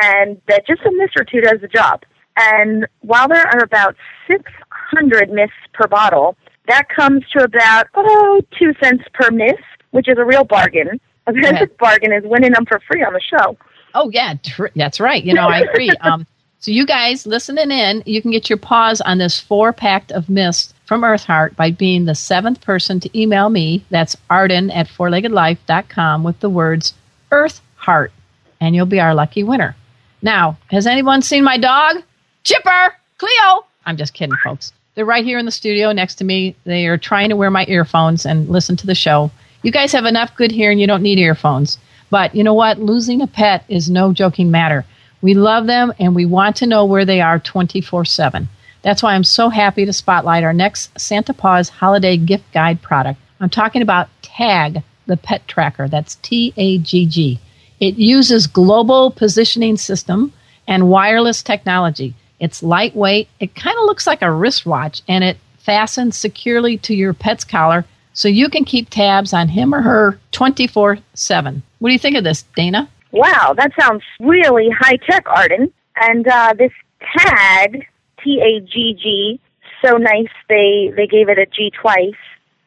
and 0.00 0.40
that 0.48 0.66
just 0.66 0.80
a 0.86 0.90
mist 0.92 1.12
or 1.18 1.24
two 1.24 1.42
does 1.42 1.60
the 1.60 1.68
job. 1.68 2.02
And 2.38 2.86
while 3.00 3.28
there 3.28 3.46
are 3.46 3.62
about 3.62 3.94
600 4.26 5.30
mists 5.30 5.54
per 5.74 5.86
bottle, 5.86 6.34
that 6.68 6.88
comes 6.88 7.24
to 7.36 7.44
about, 7.44 7.88
oh, 7.94 8.40
two 8.58 8.72
cents 8.82 9.04
per 9.12 9.30
mist, 9.30 9.58
which 9.90 10.08
is 10.08 10.16
a 10.16 10.24
real 10.24 10.44
bargain. 10.44 10.98
A 11.26 11.32
terrific 11.32 11.78
bargain 11.78 12.12
is 12.12 12.24
winning 12.24 12.52
them 12.52 12.66
for 12.66 12.80
free 12.80 13.02
on 13.02 13.12
the 13.12 13.20
show. 13.20 13.56
Oh 13.94 14.10
yeah, 14.10 14.34
tr- 14.42 14.66
that's 14.74 15.00
right. 15.00 15.22
You 15.22 15.34
know, 15.34 15.48
I 15.48 15.60
agree. 15.60 15.90
Um, 16.00 16.26
so 16.58 16.70
you 16.70 16.86
guys 16.86 17.26
listening 17.26 17.72
in, 17.72 18.04
you 18.06 18.22
can 18.22 18.30
get 18.30 18.48
your 18.48 18.56
paws 18.56 19.00
on 19.00 19.18
this 19.18 19.40
four 19.40 19.72
pack 19.72 20.08
of 20.12 20.28
mist 20.28 20.74
from 20.84 20.92
from 20.92 21.04
Earth 21.04 21.24
Heart 21.24 21.56
by 21.56 21.70
being 21.70 22.04
the 22.04 22.14
seventh 22.14 22.60
person 22.60 23.00
to 23.00 23.18
email 23.18 23.48
me. 23.48 23.82
That's 23.88 24.14
Arden 24.28 24.70
at 24.70 24.88
fourleggedlife.com 24.88 26.22
with 26.22 26.38
the 26.40 26.50
words 26.50 26.92
Earth 27.30 27.62
Heart, 27.76 28.12
and 28.60 28.74
you'll 28.74 28.84
be 28.84 29.00
our 29.00 29.14
lucky 29.14 29.42
winner. 29.42 29.74
Now, 30.20 30.58
has 30.70 30.86
anyone 30.86 31.22
seen 31.22 31.44
my 31.44 31.56
dog? 31.56 32.02
Chipper! 32.44 32.94
Cleo! 33.16 33.64
I'm 33.86 33.96
just 33.96 34.12
kidding, 34.12 34.36
folks. 34.44 34.74
They're 34.94 35.06
right 35.06 35.24
here 35.24 35.38
in 35.38 35.46
the 35.46 35.50
studio 35.50 35.92
next 35.92 36.16
to 36.16 36.24
me. 36.24 36.54
They 36.64 36.86
are 36.88 36.98
trying 36.98 37.30
to 37.30 37.36
wear 37.36 37.50
my 37.50 37.64
earphones 37.68 38.26
and 38.26 38.50
listen 38.50 38.76
to 38.76 38.86
the 38.86 38.94
show. 38.94 39.30
You 39.62 39.70
guys 39.70 39.92
have 39.92 40.04
enough 40.04 40.34
good 40.34 40.50
hearing, 40.50 40.78
you 40.78 40.86
don't 40.88 41.02
need 41.02 41.18
earphones. 41.18 41.78
But 42.10 42.34
you 42.34 42.42
know 42.42 42.54
what? 42.54 42.80
Losing 42.80 43.22
a 43.22 43.26
pet 43.26 43.64
is 43.68 43.88
no 43.88 44.12
joking 44.12 44.50
matter. 44.50 44.84
We 45.22 45.34
love 45.34 45.66
them 45.66 45.92
and 45.98 46.14
we 46.14 46.26
want 46.26 46.56
to 46.56 46.66
know 46.66 46.84
where 46.84 47.04
they 47.04 47.20
are 47.20 47.38
24 47.38 48.04
7. 48.04 48.48
That's 48.82 49.02
why 49.02 49.14
I'm 49.14 49.24
so 49.24 49.48
happy 49.48 49.86
to 49.86 49.92
spotlight 49.92 50.42
our 50.42 50.52
next 50.52 50.98
Santa 51.00 51.32
Paws 51.32 51.68
Holiday 51.68 52.16
Gift 52.16 52.52
Guide 52.52 52.82
product. 52.82 53.20
I'm 53.40 53.48
talking 53.48 53.82
about 53.82 54.08
TAGG, 54.22 54.82
the 55.06 55.16
pet 55.16 55.46
tracker. 55.46 55.88
That's 55.88 56.16
T 56.16 56.52
A 56.56 56.78
G 56.78 57.06
G. 57.06 57.38
It 57.78 57.96
uses 57.96 58.46
global 58.46 59.12
positioning 59.12 59.76
system 59.76 60.32
and 60.66 60.88
wireless 60.88 61.42
technology. 61.42 62.14
It's 62.40 62.62
lightweight. 62.62 63.28
It 63.38 63.54
kind 63.54 63.78
of 63.78 63.84
looks 63.84 64.06
like 64.06 64.22
a 64.22 64.32
wristwatch 64.32 65.02
and 65.08 65.22
it 65.22 65.38
fastens 65.58 66.16
securely 66.16 66.76
to 66.78 66.94
your 66.94 67.14
pet's 67.14 67.44
collar 67.44 67.84
so 68.12 68.28
you 68.28 68.48
can 68.48 68.64
keep 68.64 68.88
tabs 68.90 69.32
on 69.32 69.48
him 69.48 69.74
or 69.74 69.80
her 69.82 70.18
24 70.32 70.98
7. 71.14 71.62
What 71.78 71.88
do 71.88 71.92
you 71.92 71.98
think 71.98 72.16
of 72.16 72.24
this, 72.24 72.42
Dana? 72.56 72.88
Wow, 73.12 73.54
that 73.56 73.72
sounds 73.78 74.02
really 74.20 74.70
high 74.70 74.96
tech, 74.96 75.24
Arden. 75.28 75.72
And 75.96 76.26
uh, 76.26 76.54
this 76.56 76.72
Tagg, 77.00 77.86
T 78.22 78.40
A 78.40 78.60
G 78.60 78.96
G, 79.00 79.40
so 79.84 79.96
nice 79.96 80.28
they 80.48 80.92
they 80.96 81.06
gave 81.06 81.28
it 81.28 81.38
a 81.38 81.46
G 81.46 81.70
twice. 81.70 82.14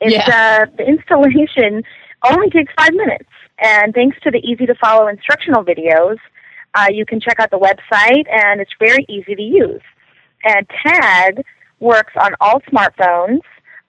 It's 0.01 0.13
Yeah. 0.13 0.65
uh, 0.67 0.75
the 0.77 0.85
installation 0.87 1.83
only 2.29 2.49
takes 2.49 2.73
five 2.77 2.93
minutes, 2.93 3.29
and 3.59 3.93
thanks 3.93 4.17
to 4.23 4.31
the 4.31 4.39
easy 4.39 4.65
to 4.65 4.75
follow 4.75 5.07
instructional 5.07 5.63
videos, 5.63 6.17
uh, 6.75 6.87
you 6.91 7.05
can 7.05 7.19
check 7.19 7.39
out 7.39 7.49
the 7.51 7.57
website, 7.59 8.25
and 8.31 8.59
it's 8.61 8.73
very 8.79 9.05
easy 9.07 9.35
to 9.35 9.41
use. 9.41 9.81
And 10.43 10.67
Tagg 10.85 11.43
works 11.79 12.13
on 12.21 12.35
all 12.41 12.61
smartphones, 12.71 13.39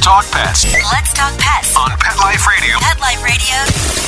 Talk 0.00 0.24
pets 0.30 0.64
Let's 0.92 1.12
talk 1.12 1.36
pets. 1.38 1.76
on 1.76 1.90
Pet 1.98 2.16
Life 2.18 2.46
Radio. 2.46 2.76
Pet 2.80 3.00
Life 3.00 3.22
Radio. 3.22 3.54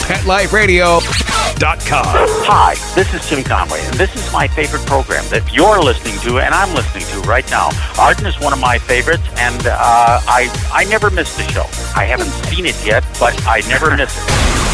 PetLifeRadio.com. 0.02 2.04
Hi, 2.44 2.74
this 2.94 3.12
is 3.14 3.26
Tim 3.28 3.44
Conway, 3.44 3.80
and 3.84 3.94
this 3.94 4.14
is 4.16 4.32
my 4.32 4.48
favorite 4.48 4.84
program 4.86 5.24
that 5.30 5.52
you're 5.52 5.80
listening 5.82 6.18
to 6.20 6.38
and 6.40 6.54
I'm 6.54 6.74
listening 6.74 7.04
to 7.12 7.20
right 7.28 7.48
now. 7.50 7.70
Arden 7.98 8.26
is 8.26 8.38
one 8.40 8.52
of 8.52 8.58
my 8.58 8.78
favorites, 8.78 9.22
and 9.38 9.66
uh, 9.66 10.20
I 10.26 10.48
I 10.72 10.84
never 10.84 11.10
miss 11.10 11.36
the 11.36 11.44
show. 11.52 11.66
I 11.96 12.04
haven't 12.04 12.30
seen 12.50 12.66
it 12.66 12.76
yet, 12.84 13.04
but 13.20 13.34
I 13.46 13.60
never 13.68 13.96
miss 13.96 14.16
it. 14.16 14.71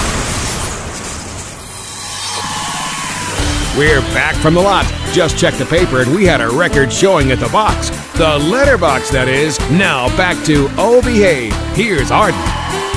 We're 3.79 4.01
back 4.13 4.35
from 4.35 4.55
the 4.55 4.61
lot. 4.61 4.85
Just 5.13 5.39
checked 5.39 5.59
the 5.59 5.65
paper 5.65 6.03
and 6.03 6.13
we 6.13 6.25
had 6.25 6.41
a 6.41 6.49
record 6.49 6.93
showing 6.93 7.31
at 7.31 7.39
the 7.39 7.47
box. 7.51 7.91
The 8.19 8.37
letterbox, 8.51 9.11
that 9.11 9.29
is. 9.29 9.57
Now 9.71 10.09
back 10.17 10.45
to 10.47 10.67
Behave. 11.01 11.55
Here's 11.77 12.11
Arden. 12.11 12.41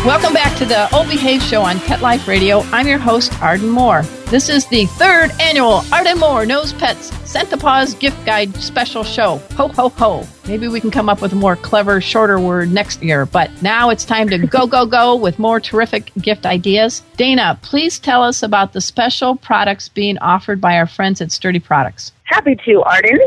Welcome 0.03 0.33
back 0.33 0.57
to 0.57 0.65
the 0.65 0.91
Old 0.95 1.09
Behave 1.09 1.43
Show 1.43 1.61
on 1.61 1.79
Pet 1.81 2.01
Life 2.01 2.27
Radio. 2.27 2.61
I'm 2.71 2.87
your 2.87 2.97
host, 2.97 3.39
Arden 3.39 3.69
Moore. 3.69 4.01
This 4.31 4.49
is 4.49 4.65
the 4.65 4.87
third 4.87 5.29
annual 5.39 5.83
Arden 5.93 6.17
Moore 6.17 6.43
Knows 6.43 6.73
Pets 6.73 7.15
Santa 7.29 7.55
Paws 7.55 7.93
Gift 7.93 8.25
Guide 8.25 8.51
special 8.55 9.03
show. 9.03 9.37
Ho, 9.57 9.67
ho, 9.67 9.89
ho. 9.89 10.27
Maybe 10.47 10.67
we 10.67 10.81
can 10.81 10.89
come 10.89 11.07
up 11.07 11.21
with 11.21 11.33
a 11.33 11.35
more 11.35 11.55
clever, 11.55 12.01
shorter 12.01 12.39
word 12.39 12.71
next 12.71 13.03
year, 13.03 13.27
but 13.27 13.51
now 13.61 13.91
it's 13.91 14.03
time 14.03 14.27
to 14.29 14.39
go, 14.39 14.65
go, 14.65 14.87
go 14.87 15.15
with 15.15 15.37
more 15.37 15.59
terrific 15.59 16.11
gift 16.15 16.47
ideas. 16.47 17.03
Dana, 17.15 17.59
please 17.61 17.99
tell 17.99 18.23
us 18.23 18.41
about 18.41 18.73
the 18.73 18.81
special 18.81 19.35
products 19.35 19.87
being 19.87 20.17
offered 20.17 20.59
by 20.59 20.77
our 20.77 20.87
friends 20.87 21.21
at 21.21 21.27
Sturdi 21.27 21.63
Products. 21.63 22.11
Happy 22.23 22.55
to, 22.65 22.81
Arden. 22.81 23.19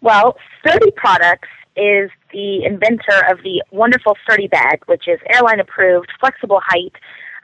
Well, 0.00 0.38
Sturdi 0.64 0.94
Products 0.96 1.48
is 1.76 2.10
the 2.32 2.64
inventor 2.64 3.24
of 3.30 3.42
the 3.42 3.62
wonderful 3.70 4.16
SturdiBag, 4.28 4.86
which 4.86 5.08
is 5.08 5.18
airline 5.28 5.60
approved, 5.60 6.08
flexible 6.20 6.60
height. 6.64 6.92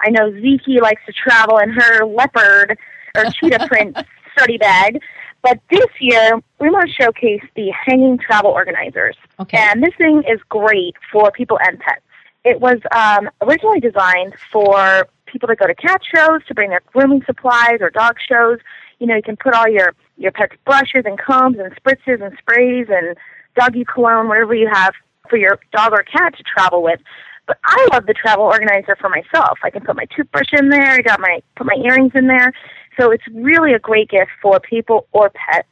I 0.00 0.10
know 0.10 0.32
Zeke 0.32 0.80
likes 0.80 1.02
to 1.06 1.12
travel 1.12 1.58
in 1.58 1.70
her 1.70 2.04
leopard 2.04 2.78
or 3.16 3.24
cheetah 3.30 3.66
print 3.68 3.96
SturdiBag. 4.38 5.00
But 5.42 5.58
this 5.70 5.88
year, 6.00 6.38
we 6.58 6.68
want 6.68 6.88
to 6.88 6.92
showcase 6.92 7.42
the 7.56 7.70
hanging 7.70 8.18
travel 8.18 8.50
organizers. 8.50 9.16
Okay. 9.38 9.58
And 9.58 9.82
this 9.82 9.94
thing 9.96 10.22
is 10.28 10.38
great 10.48 10.94
for 11.10 11.30
people 11.30 11.58
and 11.66 11.78
pets. 11.78 12.02
It 12.44 12.60
was 12.60 12.78
um, 12.94 13.30
originally 13.40 13.80
designed 13.80 14.34
for 14.52 15.08
people 15.26 15.48
to 15.48 15.56
go 15.56 15.66
to 15.66 15.74
cat 15.74 16.00
shows, 16.14 16.40
to 16.48 16.54
bring 16.54 16.70
their 16.70 16.82
grooming 16.92 17.22
supplies 17.24 17.78
or 17.80 17.90
dog 17.90 18.16
shows. 18.26 18.58
You 18.98 19.06
know, 19.06 19.16
you 19.16 19.22
can 19.22 19.36
put 19.36 19.54
all 19.54 19.68
your, 19.68 19.94
your 20.16 20.32
pet's 20.32 20.54
brushes 20.64 21.04
and 21.04 21.18
combs 21.18 21.58
and 21.58 21.74
spritzes 21.76 22.22
and 22.22 22.36
sprays 22.38 22.86
and 22.90 23.16
doggy 23.56 23.84
cologne, 23.84 24.28
whatever 24.28 24.54
you 24.54 24.68
have 24.72 24.94
for 25.28 25.36
your 25.36 25.58
dog 25.72 25.92
or 25.92 26.02
cat 26.02 26.36
to 26.36 26.42
travel 26.42 26.82
with. 26.82 27.00
But 27.46 27.58
I 27.64 27.88
love 27.92 28.06
the 28.06 28.14
travel 28.14 28.44
organizer 28.44 28.96
for 28.96 29.08
myself. 29.08 29.58
I 29.62 29.70
can 29.70 29.82
put 29.82 29.96
my 29.96 30.06
toothbrush 30.16 30.52
in 30.52 30.68
there. 30.68 30.92
I 30.92 31.02
got 31.02 31.20
my 31.20 31.42
put 31.56 31.66
my 31.66 31.76
earrings 31.82 32.12
in 32.14 32.26
there. 32.26 32.52
So 32.98 33.10
it's 33.10 33.24
really 33.32 33.72
a 33.72 33.78
great 33.78 34.10
gift 34.10 34.30
for 34.42 34.60
people 34.60 35.06
or 35.12 35.30
pets. 35.30 35.68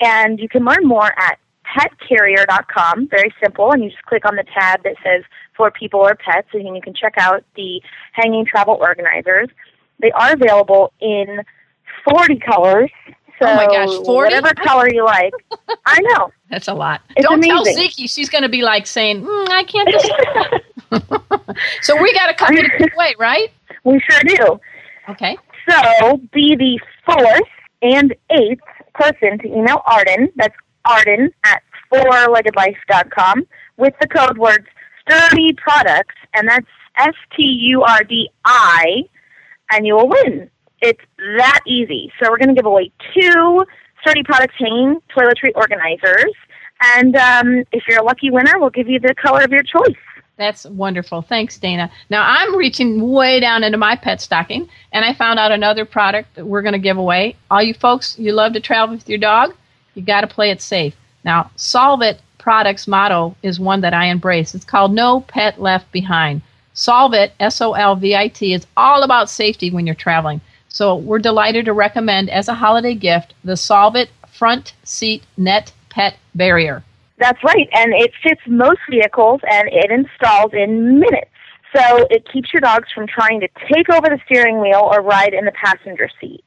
And 0.00 0.40
you 0.40 0.48
can 0.48 0.64
learn 0.64 0.84
more 0.84 1.12
at 1.18 1.38
petcarrier.com. 1.76 3.08
Very 3.08 3.32
simple, 3.42 3.72
and 3.72 3.84
you 3.84 3.90
just 3.90 4.02
click 4.04 4.24
on 4.26 4.36
the 4.36 4.44
tab 4.44 4.82
that 4.82 4.96
says 5.02 5.22
for 5.56 5.70
people 5.70 6.00
or 6.00 6.14
pets, 6.14 6.48
and 6.52 6.74
you 6.74 6.82
can 6.82 6.94
check 6.94 7.14
out 7.18 7.44
the 7.56 7.80
hanging 8.12 8.44
travel 8.44 8.78
organizers. 8.80 9.48
They 10.00 10.10
are 10.12 10.32
available 10.32 10.92
in 11.00 11.42
40 12.04 12.38
colors. 12.38 12.90
So 13.42 13.48
oh 13.48 13.56
my 13.56 13.66
gosh, 13.66 13.88
40? 13.88 14.06
whatever 14.06 14.54
color 14.54 14.88
you 14.88 15.04
like. 15.04 15.32
I 15.84 15.98
know. 16.00 16.32
That's 16.50 16.68
a 16.68 16.74
lot. 16.74 17.00
It's 17.16 17.26
Don't 17.26 17.44
amazing. 17.44 17.74
tell 17.74 17.84
Ziki. 17.84 18.08
She's 18.08 18.28
going 18.28 18.42
to 18.42 18.48
be 18.48 18.62
like 18.62 18.86
saying, 18.86 19.24
mm, 19.24 19.48
I 19.48 19.64
can't 19.64 19.88
decide. 19.90 20.62
so 21.82 22.00
we 22.00 22.12
got 22.12 22.28
to 22.28 22.34
come 22.34 22.56
in 22.56 22.66
a 22.66 22.96
way, 22.96 23.16
right? 23.18 23.50
We 23.82 24.00
sure 24.08 24.20
do. 24.22 24.60
Okay. 25.08 25.36
So 25.68 26.18
be 26.32 26.54
the 26.54 26.78
fourth 27.04 27.48
and 27.82 28.14
eighth 28.30 28.62
person 28.94 29.38
to 29.40 29.48
email 29.48 29.82
Arden. 29.86 30.28
That's 30.36 30.54
Arden 30.84 31.32
at 31.44 31.64
fourleggedlife.com 31.92 33.44
with 33.76 33.94
the 34.00 34.06
code 34.06 34.38
words 34.38 34.66
Sturdi 35.08 35.56
Products, 35.56 36.14
and 36.32 36.48
that's 36.48 36.66
S 36.96 37.14
T 37.36 37.42
U 37.42 37.82
R 37.82 38.04
D 38.04 38.30
I, 38.44 39.02
and 39.72 39.84
you 39.84 39.96
will 39.96 40.08
win. 40.08 40.48
It's 40.82 41.00
that 41.38 41.60
easy. 41.66 42.12
So 42.20 42.30
we're 42.30 42.38
going 42.38 42.48
to 42.48 42.54
give 42.54 42.66
away 42.66 42.90
two 43.14 43.64
Sturdi 44.04 44.24
Products 44.24 44.54
hanging 44.58 45.00
toiletry 45.16 45.52
organizers, 45.54 46.34
and 46.96 47.14
um, 47.16 47.64
if 47.72 47.84
you're 47.88 48.00
a 48.00 48.04
lucky 48.04 48.30
winner, 48.30 48.58
we'll 48.58 48.70
give 48.70 48.88
you 48.88 48.98
the 48.98 49.14
color 49.14 49.42
of 49.42 49.50
your 49.50 49.62
choice. 49.62 49.96
That's 50.36 50.64
wonderful. 50.64 51.22
Thanks, 51.22 51.58
Dana. 51.58 51.88
Now 52.10 52.22
I'm 52.26 52.56
reaching 52.56 53.12
way 53.12 53.38
down 53.38 53.62
into 53.62 53.78
my 53.78 53.94
pet 53.94 54.20
stocking, 54.20 54.68
and 54.90 55.04
I 55.04 55.14
found 55.14 55.38
out 55.38 55.52
another 55.52 55.84
product 55.84 56.34
that 56.34 56.46
we're 56.46 56.62
going 56.62 56.72
to 56.72 56.78
give 56.80 56.96
away. 56.96 57.36
All 57.50 57.62
you 57.62 57.74
folks, 57.74 58.18
you 58.18 58.32
love 58.32 58.54
to 58.54 58.60
travel 58.60 58.96
with 58.96 59.08
your 59.08 59.18
dog, 59.18 59.54
you 59.94 60.02
got 60.02 60.22
to 60.22 60.26
play 60.26 60.50
it 60.50 60.60
safe. 60.60 60.96
Now, 61.24 61.50
Solvit 61.56 62.18
product's 62.38 62.88
motto 62.88 63.36
is 63.44 63.60
one 63.60 63.82
that 63.82 63.94
I 63.94 64.06
embrace. 64.06 64.52
It's 64.52 64.64
called 64.64 64.92
No 64.92 65.20
Pet 65.20 65.60
Left 65.60 65.92
Behind. 65.92 66.42
Solvit, 66.74 67.30
S 67.38 67.60
O 67.60 67.74
L 67.74 67.94
V 67.94 68.16
I 68.16 68.28
T, 68.28 68.52
is 68.52 68.66
all 68.76 69.04
about 69.04 69.30
safety 69.30 69.70
when 69.70 69.86
you're 69.86 69.94
traveling. 69.94 70.40
So 70.72 70.96
we're 70.96 71.18
delighted 71.18 71.66
to 71.66 71.74
recommend 71.74 72.30
as 72.30 72.48
a 72.48 72.54
holiday 72.54 72.94
gift 72.94 73.34
the 73.44 73.52
Solvit 73.52 74.08
Front 74.26 74.72
Seat 74.84 75.22
Net 75.36 75.70
Pet 75.90 76.16
Barrier. 76.34 76.82
That's 77.18 77.44
right, 77.44 77.68
and 77.74 77.92
it 77.92 78.10
fits 78.22 78.40
most 78.46 78.80
vehicles 78.90 79.42
and 79.48 79.68
it 79.70 79.90
installs 79.90 80.52
in 80.54 80.98
minutes. 80.98 81.30
So 81.76 82.06
it 82.10 82.26
keeps 82.32 82.54
your 82.54 82.60
dogs 82.60 82.88
from 82.94 83.06
trying 83.06 83.40
to 83.40 83.48
take 83.70 83.90
over 83.90 84.08
the 84.08 84.18
steering 84.24 84.62
wheel 84.62 84.88
or 84.90 85.02
ride 85.02 85.34
in 85.34 85.44
the 85.44 85.52
passenger 85.52 86.08
seat. 86.18 86.42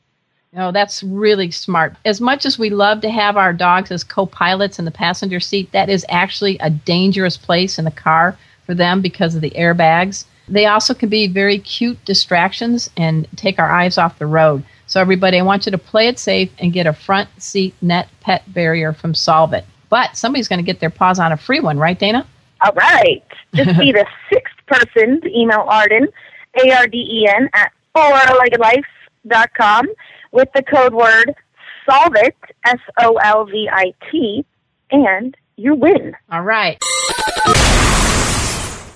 No, 0.51 0.71
that's 0.71 1.03
really 1.03 1.51
smart. 1.51 1.95
As 2.03 2.19
much 2.19 2.47
as 2.47 2.57
we 2.57 2.71
love 2.71 3.01
to 3.01 3.11
have 3.11 3.37
our 3.37 3.53
dogs 3.53 3.91
as 3.91 4.03
co 4.03 4.25
pilots 4.25 4.79
in 4.79 4.85
the 4.85 4.91
passenger 4.91 5.39
seat, 5.39 5.71
that 5.71 5.89
is 5.89 6.03
actually 6.09 6.57
a 6.59 6.71
dangerous 6.71 7.37
place 7.37 7.77
in 7.77 7.85
the 7.85 7.91
car 7.91 8.37
for 8.65 8.73
them 8.73 9.01
because 9.01 9.35
of 9.35 9.41
the 9.41 9.51
airbags. 9.51 10.25
They 10.47 10.65
also 10.65 10.93
can 10.93 11.09
be 11.09 11.27
very 11.27 11.59
cute 11.59 12.03
distractions 12.05 12.89
and 12.95 13.27
take 13.35 13.59
our 13.59 13.69
eyes 13.69 13.97
off 13.97 14.19
the 14.19 14.27
road. 14.27 14.63
So, 14.87 15.01
everybody, 15.01 15.39
I 15.39 15.41
want 15.41 15.65
you 15.65 15.71
to 15.71 15.77
play 15.77 16.07
it 16.07 16.19
safe 16.19 16.51
and 16.59 16.71
get 16.71 16.85
a 16.85 16.93
front 16.93 17.29
seat 17.41 17.73
net 17.81 18.07
pet 18.21 18.43
barrier 18.53 18.93
from 18.93 19.13
Solvit. 19.13 19.63
But 19.89 20.15
somebody's 20.15 20.47
going 20.47 20.59
to 20.59 20.65
get 20.65 20.79
their 20.79 20.89
paws 20.89 21.19
on 21.19 21.31
a 21.31 21.37
free 21.37 21.59
one, 21.59 21.79
right, 21.79 21.97
Dana? 21.97 22.27
All 22.61 22.73
right. 22.73 23.23
Just 23.53 23.77
be 23.79 23.91
the 23.91 24.05
sixth 24.29 24.55
person 24.67 25.21
to 25.21 25.29
email 25.37 25.65
Arden, 25.67 26.07
A 26.63 26.71
R 26.71 26.87
D 26.87 26.97
E 26.97 27.27
N, 27.27 27.49
at 27.53 27.71
fourleggedlife.com 27.95 29.87
with 30.31 30.49
the 30.53 30.63
code 30.63 30.93
word 30.93 31.33
SOLVIT, 31.89 32.35
S 32.65 32.79
O 33.01 33.15
L 33.15 33.45
V 33.45 33.69
I 33.71 33.93
T, 34.11 34.45
and 34.91 35.35
you 35.55 35.75
win. 35.75 36.15
All 36.31 36.41
right. 36.41 36.79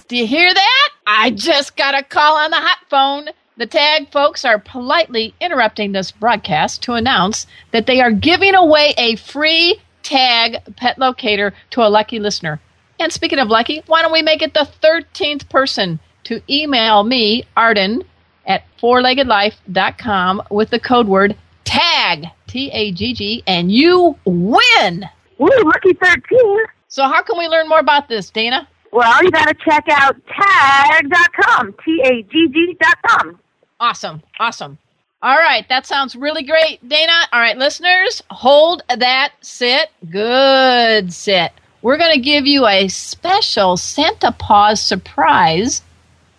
Do 0.08 0.18
you 0.18 0.26
hear 0.26 0.54
that? 0.54 0.89
I 1.12 1.32
just 1.32 1.76
got 1.76 1.98
a 1.98 2.04
call 2.04 2.38
on 2.38 2.52
the 2.52 2.58
hot 2.58 2.78
phone. 2.88 3.30
The 3.58 3.66
Tagg 3.66 4.12
folks 4.12 4.46
are 4.46 4.60
politely 4.60 5.34
interrupting 5.42 5.92
this 5.92 6.12
broadcast 6.12 6.84
to 6.84 6.94
announce 6.94 7.48
that 7.72 7.88
they 7.88 8.00
are 8.00 8.12
giving 8.12 8.54
away 8.54 8.94
a 8.96 9.16
free 9.16 9.82
Tagg 10.04 10.58
pet 10.76 11.00
locator 11.00 11.52
to 11.72 11.82
a 11.82 11.90
lucky 11.90 12.20
listener. 12.20 12.62
And 13.00 13.12
speaking 13.12 13.40
of 13.40 13.48
lucky, 13.48 13.82
why 13.88 14.04
don't 14.04 14.12
we 14.12 14.22
make 14.22 14.44
it 14.44 14.54
the 14.54 14.70
13th 14.84 15.50
person 15.50 16.00
to 16.26 16.44
email 16.48 17.04
me, 17.04 17.44
Arden, 17.58 18.04
at 18.46 18.64
fourleggedlife.com 18.80 20.44
with 20.52 20.70
the 20.70 20.80
code 20.80 21.08
word 21.08 21.36
TAGG, 21.66 22.28
T 22.46 22.70
A 22.72 22.92
G 22.92 23.16
G, 23.16 23.44
and 23.48 23.72
you 23.72 24.16
win! 24.26 25.10
Woo, 25.40 25.50
lucky 25.64 25.94
13. 25.94 26.66
So, 26.88 27.04
how 27.06 27.24
can 27.24 27.38
we 27.38 27.48
learn 27.48 27.68
more 27.68 27.80
about 27.80 28.10
this, 28.10 28.30
Dana? 28.30 28.68
Well, 28.92 29.24
you 29.24 29.32
got 29.32 29.48
to 29.48 29.54
check 29.54 29.86
out 29.92 30.16
tag.com, 30.28 31.76
T 31.86 32.02
A 32.06 32.24
G 32.24 32.48
G.com. 32.48 33.40
Awesome, 33.80 34.22
awesome. 34.40 34.78
All 35.22 35.38
right, 35.38 35.68
that 35.70 35.86
sounds 35.86 36.16
really 36.16 36.44
great, 36.44 36.88
Dana. 36.88 37.12
All 37.32 37.40
right, 37.40 37.58
listeners, 37.58 38.24
hold 38.30 38.84
that 38.88 39.34
sit. 39.42 39.90
Good 40.10 41.14
sit. 41.14 41.52
We're 41.82 41.98
going 41.98 42.14
to 42.14 42.22
give 42.22 42.46
you 42.46 42.66
a 42.66 42.88
special 42.88 43.78
Santa 43.78 44.32
Paws 44.32 44.82
surprise 44.82 45.82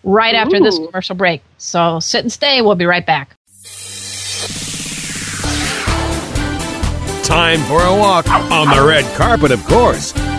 right 0.03 0.35
after 0.35 0.59
this 0.59 0.77
commercial 0.77 1.15
break. 1.15 1.41
So 1.57 1.99
sit 1.99 2.23
and 2.23 2.31
stay. 2.31 2.61
We'll 2.61 2.75
be 2.75 2.85
right 2.85 3.05
back. 3.05 3.35
Time 7.23 7.59
for 7.61 7.81
a 7.81 7.95
walk 7.95 8.27
on 8.29 8.75
the 8.75 8.83
red 8.85 9.05
carpet, 9.15 9.51
of 9.51 9.63
course. 9.65 10.11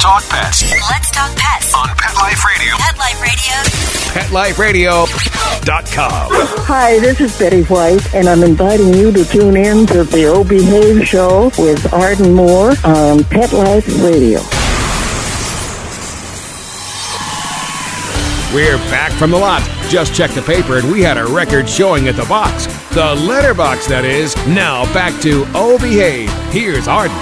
talk 0.00 0.22
pets 0.28 0.62
Let's 0.90 1.10
talk 1.10 1.30
pets. 1.36 1.74
on 1.74 1.88
Pet 1.96 2.14
Life 2.16 2.44
Radio. 2.44 2.74
Pet 2.78 2.98
Life 4.32 4.58
Radio. 4.58 5.04
PetLifeRadio.com. 5.04 6.28
Hi, 6.66 6.98
this 6.98 7.20
is 7.20 7.38
Betty 7.38 7.62
White, 7.64 8.12
and 8.14 8.28
I'm 8.28 8.42
inviting 8.42 8.92
you 8.94 9.12
to 9.12 9.24
tune 9.24 9.56
in 9.56 9.86
to 9.88 10.02
the 10.04 10.24
O 10.26 10.42
Behave 10.42 11.06
Show 11.06 11.50
with 11.58 11.92
Arden 11.92 12.34
Moore 12.34 12.72
on 12.84 13.22
Pet 13.24 13.52
Life 13.52 13.86
Radio. 14.02 14.40
We're 18.54 18.78
back 18.90 19.12
from 19.12 19.30
the 19.30 19.38
lot. 19.38 19.62
Just 19.88 20.12
checked 20.14 20.34
the 20.34 20.42
paper 20.42 20.78
and 20.78 20.90
we 20.90 21.02
had 21.02 21.18
a 21.18 21.26
record 21.26 21.68
showing 21.68 22.08
at 22.08 22.16
the 22.16 22.24
box. 22.24 22.66
The 22.94 23.14
letterbox, 23.14 23.86
that 23.86 24.04
is. 24.04 24.34
Now 24.48 24.84
back 24.92 25.20
to 25.22 25.44
Oh 25.54 25.78
Behave. 25.78 26.32
Here's 26.52 26.88
Arden. 26.88 27.16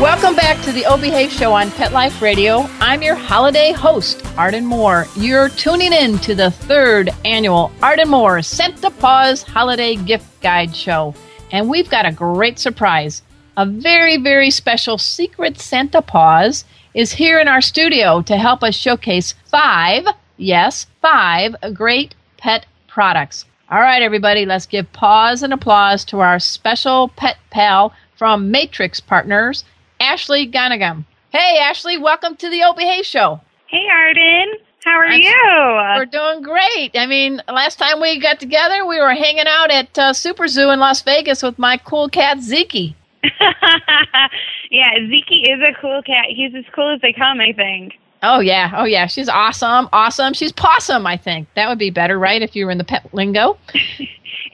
Welcome 0.00 0.34
back 0.34 0.60
to 0.64 0.72
the 0.72 0.84
O 0.86 0.96
Behave 0.96 1.30
Show 1.30 1.52
on 1.52 1.70
Pet 1.70 1.92
Life 1.92 2.20
Radio. 2.20 2.66
I'm 2.80 3.00
your 3.00 3.14
holiday 3.14 3.70
host, 3.70 4.20
Arden 4.36 4.66
Moore. 4.66 5.06
You're 5.14 5.48
tuning 5.50 5.92
in 5.92 6.18
to 6.18 6.34
the 6.34 6.50
third 6.50 7.10
annual 7.24 7.70
Arden 7.80 8.08
Moore 8.08 8.42
Santa 8.42 8.90
Paws 8.90 9.44
Holiday 9.44 9.94
Gift 9.94 10.26
Guide 10.42 10.74
Show. 10.74 11.14
And 11.52 11.68
we've 11.68 11.88
got 11.88 12.06
a 12.06 12.12
great 12.12 12.58
surprise. 12.58 13.22
A 13.56 13.64
very, 13.64 14.16
very 14.16 14.50
special 14.50 14.98
secret 14.98 15.60
Santa 15.60 16.02
Paws 16.02 16.64
is 16.92 17.12
here 17.12 17.38
in 17.38 17.46
our 17.46 17.60
studio 17.60 18.20
to 18.22 18.36
help 18.36 18.64
us 18.64 18.74
showcase 18.74 19.34
five, 19.46 20.04
yes, 20.36 20.88
five 21.02 21.54
great 21.72 22.16
pet 22.36 22.66
products. 22.88 23.44
All 23.70 23.80
right, 23.80 24.02
everybody, 24.02 24.44
let's 24.44 24.66
give 24.66 24.92
pause 24.92 25.44
and 25.44 25.52
applause 25.52 26.04
to 26.06 26.18
our 26.18 26.40
special 26.40 27.08
pet 27.08 27.36
pal 27.50 27.94
from 28.16 28.50
Matrix 28.50 29.00
Partners, 29.00 29.64
Ashley 30.08 30.46
Ganagum. 30.46 31.06
Hey, 31.32 31.56
Ashley, 31.58 31.96
welcome 31.96 32.36
to 32.36 32.50
the 32.50 32.60
Hay 32.78 33.02
Show. 33.02 33.40
Hey, 33.68 33.86
Arden. 33.90 34.52
How 34.84 34.90
are 34.98 35.06
I'm- 35.06 35.18
you? 35.20 35.96
We're 35.96 36.04
doing 36.04 36.42
great. 36.42 36.90
I 36.94 37.06
mean, 37.06 37.40
last 37.48 37.78
time 37.78 38.02
we 38.02 38.20
got 38.20 38.38
together, 38.38 38.84
we 38.84 39.00
were 39.00 39.14
hanging 39.14 39.46
out 39.48 39.70
at 39.70 39.98
uh, 39.98 40.12
Super 40.12 40.46
Zoo 40.46 40.68
in 40.68 40.78
Las 40.78 41.00
Vegas 41.00 41.42
with 41.42 41.58
my 41.58 41.78
cool 41.78 42.10
cat 42.10 42.38
Zeke. 42.40 42.94
yeah, 44.70 44.90
Zeke 45.08 45.48
is 45.48 45.60
a 45.60 45.72
cool 45.80 46.02
cat. 46.02 46.26
He's 46.28 46.54
as 46.54 46.64
cool 46.74 46.94
as 46.94 47.00
they 47.00 47.14
come, 47.14 47.40
I 47.40 47.52
think. 47.54 47.94
Oh 48.22 48.40
yeah, 48.40 48.72
oh 48.76 48.84
yeah, 48.84 49.06
she's 49.06 49.30
awesome, 49.30 49.88
awesome. 49.90 50.34
She's 50.34 50.52
pawsome, 50.52 51.06
I 51.06 51.16
think. 51.16 51.48
That 51.56 51.70
would 51.70 51.78
be 51.78 51.88
better, 51.90 52.18
right? 52.18 52.42
If 52.42 52.54
you 52.54 52.66
were 52.66 52.70
in 52.72 52.78
the 52.78 52.84
pet 52.84 53.08
lingo. 53.14 53.56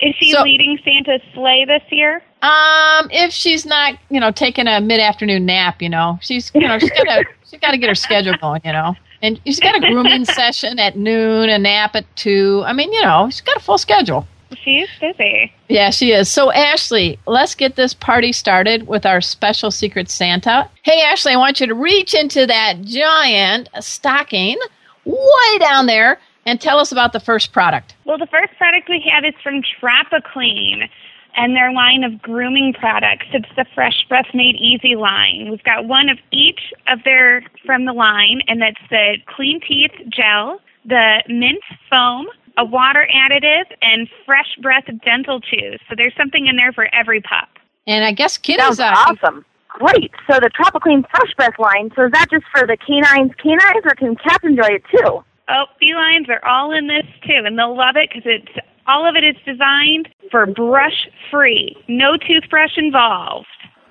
Is 0.01 0.15
she 0.21 0.31
So- 0.31 0.43
leading 0.45 0.79
Santa's 0.85 1.21
sleigh 1.35 1.65
this 1.67 1.83
year? 1.91 2.23
Um, 2.43 3.09
if 3.11 3.33
she's 3.33 3.67
not, 3.67 3.99
you 4.09 4.19
know, 4.19 4.31
taking 4.31 4.67
a 4.67 4.81
mid-afternoon 4.81 5.45
nap, 5.45 5.83
you 5.83 5.89
know, 5.89 6.19
she's, 6.23 6.51
you 6.55 6.67
know, 6.67 6.79
she's 6.79 6.91
gotta, 6.91 7.25
she's 7.51 7.61
gotta 7.61 7.77
get 7.77 7.89
her 7.89 7.95
schedule 7.95 8.35
going, 8.41 8.63
you 8.65 8.73
know, 8.73 8.95
and 9.23 9.41
she's 9.45 9.61
got 9.61 9.77
a 9.77 9.81
grooming 9.81 10.25
session 10.25 10.79
at 10.79 10.97
noon, 10.97 11.51
a 11.51 11.59
nap 11.59 11.95
at 11.95 12.05
two. 12.17 12.63
I 12.65 12.73
mean, 12.73 12.93
you 12.93 13.03
know, 13.03 13.29
she's 13.31 13.43
got 13.43 13.57
a 13.57 13.61
full 13.61 13.79
schedule. 13.79 14.27
She's 14.65 14.89
busy. 15.01 15.53
Yeah, 15.69 15.91
she 15.91 16.13
is. 16.13 16.29
So, 16.29 16.51
Ashley, 16.51 17.19
let's 17.27 17.55
get 17.55 17.77
this 17.77 17.95
party 17.95 18.33
started 18.33 18.89
with 18.89 19.07
our 19.07 19.21
special 19.21 19.71
secret 19.71 20.11
Santa. 20.11 20.69
Hey, 20.83 21.03
Ashley, 21.03 21.33
I 21.33 21.37
want 21.37 21.61
you 21.61 21.67
to 21.69 21.75
reach 21.75 22.15
into 22.15 22.47
that 22.47 22.83
giant 22.83 23.69
stocking 23.81 24.59
way 25.05 25.59
down 25.59 25.87
there 25.87 26.19
and 26.47 26.61
tell 26.61 26.79
us 26.79 26.91
about 26.91 27.13
the 27.13 27.21
first 27.21 27.53
product. 27.53 27.95
Well, 28.05 28.19
the 28.19 28.27
first 28.27 28.57
product 28.57 28.89
we 28.89 29.05
have 29.13 29.25
is 29.25 29.35
from 29.43 29.63
Tropiclean 29.81 30.89
and 31.37 31.55
their 31.55 31.73
line 31.73 32.05
of 32.05 32.21
grooming 32.23 32.75
products. 32.79 33.27
It's 33.33 33.49
the 33.57 33.65
Fresh 33.75 34.07
Breath 34.09 34.27
Made 34.35 34.57
Easy 34.57 34.97
line. 34.97 35.49
We've 35.51 35.63
got 35.63 35.87
one 35.87 36.09
of 36.09 36.19
each 36.31 36.61
of 36.89 37.01
their 37.05 37.43
from 37.65 37.85
the 37.85 37.93
line, 37.93 38.43
and 38.49 38.61
that's 38.61 38.81
the 38.91 39.17
Clean 39.27 39.61
Teeth 39.67 39.93
Gel, 40.09 40.61
the 40.85 41.23
Mint 41.29 41.63
Foam, 41.89 42.27
a 42.57 42.65
water 42.65 43.07
additive, 43.15 43.65
and 43.83 44.09
Fresh 44.27 44.57
Breath 44.61 44.85
Dental 45.05 45.41
Chews. 45.41 45.81
So 45.89 45.95
there's 45.97 46.15
something 46.17 46.47
in 46.47 46.57
there 46.57 46.73
for 46.73 46.93
every 46.95 47.21
pup. 47.21 47.49
And 47.87 48.05
I 48.05 48.13
guess 48.13 48.37
kitties 48.37 48.77
Sounds 48.77 48.81
uh, 48.81 48.95
awesome. 48.95 49.45
Great. 49.69 50.11
So 50.29 50.41
the 50.41 50.51
Tropiclean 50.51 51.09
Fresh 51.11 51.35
Breath 51.37 51.59
line, 51.59 51.91
so 51.95 52.07
is 52.07 52.13
that 52.13 52.27
just 52.31 52.45
for 52.53 52.67
the 52.67 52.77
canines 52.77 53.33
canines 53.41 53.85
or 53.85 53.95
can 53.95 54.17
cats 54.17 54.45
enjoy 54.45 54.67
it 54.67 54.83
too? 54.91 55.25
Oh, 55.49 55.65
felines 55.81 56.29
are 56.29 56.45
all 56.47 56.73
in 56.73 56.87
this 56.87 57.07
too, 57.27 57.43
and 57.45 57.59
they'll 57.59 57.77
love 57.77 57.97
it 57.97 58.11
because 58.11 58.23
it's 58.27 58.67
all 58.91 59.09
of 59.09 59.15
it 59.15 59.23
is 59.23 59.37
designed 59.47 60.09
for 60.33 60.47
brush 60.47 61.07
free, 61.31 61.77
no 61.87 62.17
toothbrush 62.17 62.77
involved. 62.77 63.47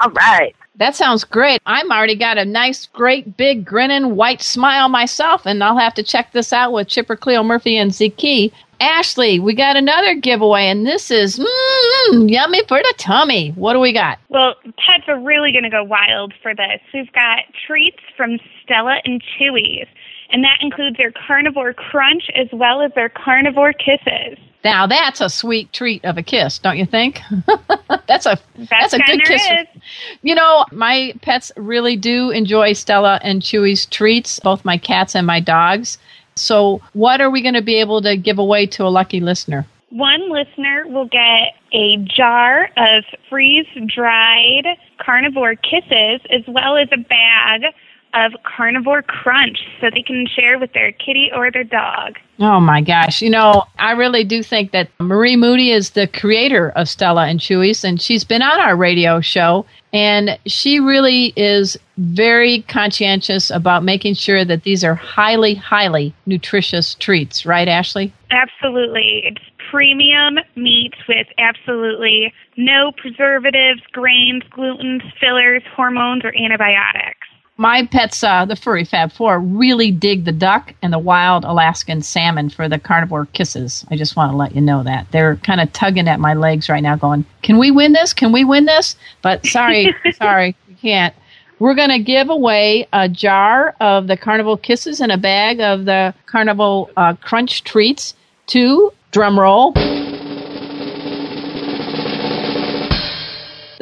All 0.00 0.10
right. 0.10 0.56
That 0.76 0.96
sounds 0.96 1.24
great. 1.24 1.60
I'm 1.66 1.92
already 1.92 2.16
got 2.16 2.38
a 2.38 2.44
nice, 2.44 2.86
great, 2.86 3.36
big, 3.36 3.64
grinning, 3.64 4.16
white 4.16 4.42
smile 4.42 4.88
myself, 4.88 5.46
and 5.46 5.62
I'll 5.62 5.78
have 5.78 5.94
to 5.94 6.02
check 6.02 6.32
this 6.32 6.52
out 6.52 6.72
with 6.72 6.88
Chipper, 6.88 7.16
Cleo 7.16 7.42
Murphy, 7.42 7.76
and 7.76 7.92
Zeke. 7.92 8.52
Ashley, 8.82 9.38
we 9.38 9.54
got 9.54 9.76
another 9.76 10.16
giveaway, 10.16 10.66
and 10.66 10.84
this 10.84 11.08
is 11.12 11.38
mm, 11.38 12.28
yummy 12.30 12.62
for 12.66 12.78
the 12.78 12.94
tummy. 12.98 13.50
What 13.50 13.74
do 13.74 13.78
we 13.78 13.92
got? 13.92 14.18
Well, 14.28 14.56
pets 14.64 15.04
are 15.06 15.20
really 15.20 15.52
going 15.52 15.62
to 15.62 15.70
go 15.70 15.84
wild 15.84 16.34
for 16.42 16.52
this. 16.52 16.80
We've 16.92 17.12
got 17.12 17.44
treats 17.64 18.00
from 18.16 18.40
Stella 18.64 18.96
and 19.04 19.22
Chewy's, 19.22 19.86
and 20.30 20.42
that 20.42 20.58
includes 20.60 20.96
their 20.96 21.12
carnivore 21.12 21.72
crunch 21.72 22.24
as 22.34 22.48
well 22.52 22.82
as 22.82 22.90
their 22.96 23.08
carnivore 23.08 23.72
kisses. 23.72 24.36
Now 24.64 24.86
that's 24.86 25.20
a 25.20 25.28
sweet 25.28 25.72
treat 25.72 26.04
of 26.04 26.18
a 26.18 26.22
kiss, 26.22 26.58
don't 26.58 26.78
you 26.78 26.86
think? 26.86 27.20
that's 28.06 28.26
a 28.26 28.38
that's 28.70 28.92
a 28.92 28.98
good 28.98 29.24
kiss. 29.24 29.42
is. 29.42 29.82
You 30.22 30.36
know, 30.36 30.64
my 30.70 31.14
pets 31.22 31.50
really 31.56 31.96
do 31.96 32.30
enjoy 32.30 32.72
Stella 32.72 33.18
and 33.22 33.42
Chewy's 33.42 33.86
treats, 33.86 34.38
both 34.38 34.64
my 34.64 34.78
cats 34.78 35.16
and 35.16 35.26
my 35.26 35.40
dogs. 35.40 35.98
So, 36.34 36.80
what 36.92 37.20
are 37.20 37.30
we 37.30 37.42
going 37.42 37.54
to 37.54 37.62
be 37.62 37.76
able 37.76 38.02
to 38.02 38.16
give 38.16 38.38
away 38.38 38.66
to 38.66 38.84
a 38.84 38.88
lucky 38.88 39.20
listener? 39.20 39.66
One 39.90 40.30
listener 40.30 40.86
will 40.86 41.06
get 41.06 41.54
a 41.72 41.96
jar 41.98 42.70
of 42.76 43.04
freeze 43.28 43.66
dried 43.94 44.64
carnivore 44.98 45.54
kisses 45.56 46.20
as 46.30 46.42
well 46.48 46.76
as 46.76 46.88
a 46.92 46.96
bag 46.96 47.74
of 48.14 48.32
carnivore 48.42 49.02
crunch 49.02 49.58
so 49.80 49.88
they 49.90 50.02
can 50.02 50.26
share 50.26 50.58
with 50.58 50.72
their 50.72 50.92
kitty 50.92 51.30
or 51.34 51.50
their 51.50 51.64
dog. 51.64 52.18
Oh 52.38 52.60
my 52.60 52.80
gosh. 52.80 53.22
You 53.22 53.30
know, 53.30 53.64
I 53.78 53.92
really 53.92 54.24
do 54.24 54.42
think 54.42 54.72
that 54.72 54.90
Marie 55.00 55.36
Moody 55.36 55.70
is 55.70 55.90
the 55.90 56.06
creator 56.06 56.70
of 56.70 56.88
Stella 56.88 57.26
and 57.26 57.40
Chewy's, 57.40 57.84
and 57.84 58.00
she's 58.00 58.24
been 58.24 58.42
on 58.42 58.60
our 58.60 58.76
radio 58.76 59.20
show. 59.20 59.64
And 59.92 60.38
she 60.46 60.80
really 60.80 61.34
is 61.36 61.76
very 61.98 62.62
conscientious 62.62 63.50
about 63.50 63.84
making 63.84 64.14
sure 64.14 64.44
that 64.44 64.62
these 64.62 64.82
are 64.82 64.94
highly, 64.94 65.54
highly 65.54 66.14
nutritious 66.24 66.94
treats, 66.94 67.44
right, 67.44 67.68
Ashley? 67.68 68.12
Absolutely. 68.30 69.22
It's 69.26 69.42
premium 69.70 70.38
meat 70.56 70.94
with 71.08 71.26
absolutely 71.38 72.32
no 72.56 72.92
preservatives, 72.96 73.82
grains, 73.92 74.42
glutens, 74.50 75.02
fillers, 75.20 75.62
hormones, 75.74 76.24
or 76.24 76.34
antibiotics. 76.36 77.28
My 77.62 77.86
pets, 77.86 78.24
uh, 78.24 78.44
the 78.44 78.56
furry 78.56 78.84
Fab 78.84 79.12
Four, 79.12 79.38
really 79.38 79.92
dig 79.92 80.24
the 80.24 80.32
duck 80.32 80.74
and 80.82 80.92
the 80.92 80.98
wild 80.98 81.44
Alaskan 81.44 82.02
salmon 82.02 82.50
for 82.50 82.68
the 82.68 82.76
carnivore 82.76 83.26
kisses. 83.26 83.86
I 83.88 83.94
just 83.94 84.16
want 84.16 84.32
to 84.32 84.36
let 84.36 84.56
you 84.56 84.60
know 84.60 84.82
that. 84.82 85.06
They're 85.12 85.36
kind 85.36 85.60
of 85.60 85.72
tugging 85.72 86.08
at 86.08 86.18
my 86.18 86.34
legs 86.34 86.68
right 86.68 86.82
now, 86.82 86.96
going, 86.96 87.24
Can 87.42 87.58
we 87.58 87.70
win 87.70 87.92
this? 87.92 88.12
Can 88.12 88.32
we 88.32 88.42
win 88.42 88.64
this? 88.64 88.96
But 89.22 89.46
sorry, 89.46 89.94
sorry, 90.14 90.56
we 90.66 90.74
can't. 90.74 91.14
We're 91.60 91.76
going 91.76 91.90
to 91.90 92.00
give 92.00 92.30
away 92.30 92.88
a 92.92 93.08
jar 93.08 93.76
of 93.78 94.08
the 94.08 94.16
Carnival 94.16 94.56
Kisses 94.56 95.00
and 95.00 95.12
a 95.12 95.16
bag 95.16 95.60
of 95.60 95.84
the 95.84 96.14
Carnival 96.26 96.90
uh, 96.96 97.14
Crunch 97.14 97.62
treats 97.62 98.16
to, 98.48 98.92
drum 99.12 99.38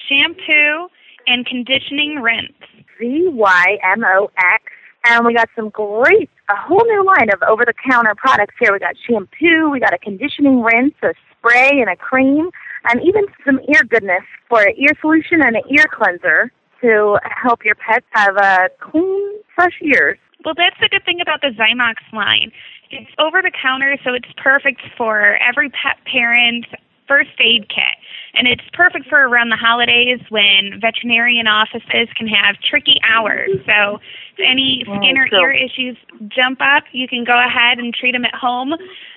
shampoo 0.09 0.89
and 1.29 1.47
conditioning 1.47 2.17
rinse. 2.21 2.53
Z 2.99 3.29
Y 3.29 3.79
M 3.83 4.05
O 4.05 4.31
X. 4.37 4.65
And 5.07 5.25
we 5.25 5.35
got 5.35 5.49
some 5.55 5.69
great, 5.69 6.31
a 6.49 6.57
whole 6.57 6.85
new 6.85 7.05
line 7.05 7.31
of 7.33 7.43
over 7.49 7.65
the 7.65 7.75
counter 7.89 8.15
products 8.17 8.55
here. 8.59 8.73
We 8.73 8.79
got 8.79 8.97
shampoo, 9.09 9.71
we 9.71 9.79
got 9.79 9.93
a 9.93 9.99
conditioning 9.99 10.63
rinse, 10.63 10.95
a 11.03 11.13
spray, 11.39 11.71
and 11.73 11.91
a 11.91 11.97
cream, 11.97 12.51
and 12.89 13.01
even 13.03 13.27
some 13.45 13.61
ear 13.69 13.83
goodness 13.89 14.23
for 14.49 14.63
an 14.63 14.75
ear 14.77 14.93
solution 15.01 15.41
and 15.43 15.57
an 15.57 15.63
ear 15.71 15.85
cleanser 15.93 16.51
to 16.85 17.19
help 17.25 17.65
your 17.65 17.75
pets 17.75 18.07
have 18.11 18.37
a 18.37 18.69
clean, 18.81 19.41
fresh 19.55 19.81
ears. 19.83 20.19
Well, 20.45 20.55
that's 20.57 20.77
the 20.81 20.89
good 20.91 21.05
thing 21.05 21.21
about 21.21 21.41
the 21.41 21.49
Zymox 21.49 21.95
line. 22.13 22.53
It's 22.91 23.11
over 23.19 23.41
the 23.41 23.51
counter, 23.51 23.97
so 24.05 24.13
it's 24.13 24.29
perfect 24.37 24.83
for 24.97 25.39
every 25.41 25.71
pet 25.71 25.97
parent, 26.05 26.67
first 27.09 27.31
aid 27.41 27.69
kit. 27.69 27.97
And 28.35 28.49
it's 28.49 28.65
perfect 28.73 29.09
for 29.09 29.29
around 29.29 29.51
the 29.51 29.57
holidays 29.57 30.19
when 30.29 30.81
veterinarian 30.81 31.47
offices 31.47 32.09
can 32.17 32.27
have 32.27 32.57
tricky 32.69 32.99
hours. 33.07 33.51
So 33.67 34.01
if 34.37 34.41
any 34.43 34.85
oh, 34.89 34.97
skin 34.99 35.17
or 35.17 35.27
ear 35.31 35.53
issues 35.53 35.97
jump 36.29 36.61
up, 36.61 36.85
you 36.93 37.07
can 37.07 37.25
go 37.25 37.39
ahead 37.39 37.79
and 37.79 37.95
treat 37.95 38.13
them 38.13 38.25
at 38.25 38.35
home. 38.35 38.75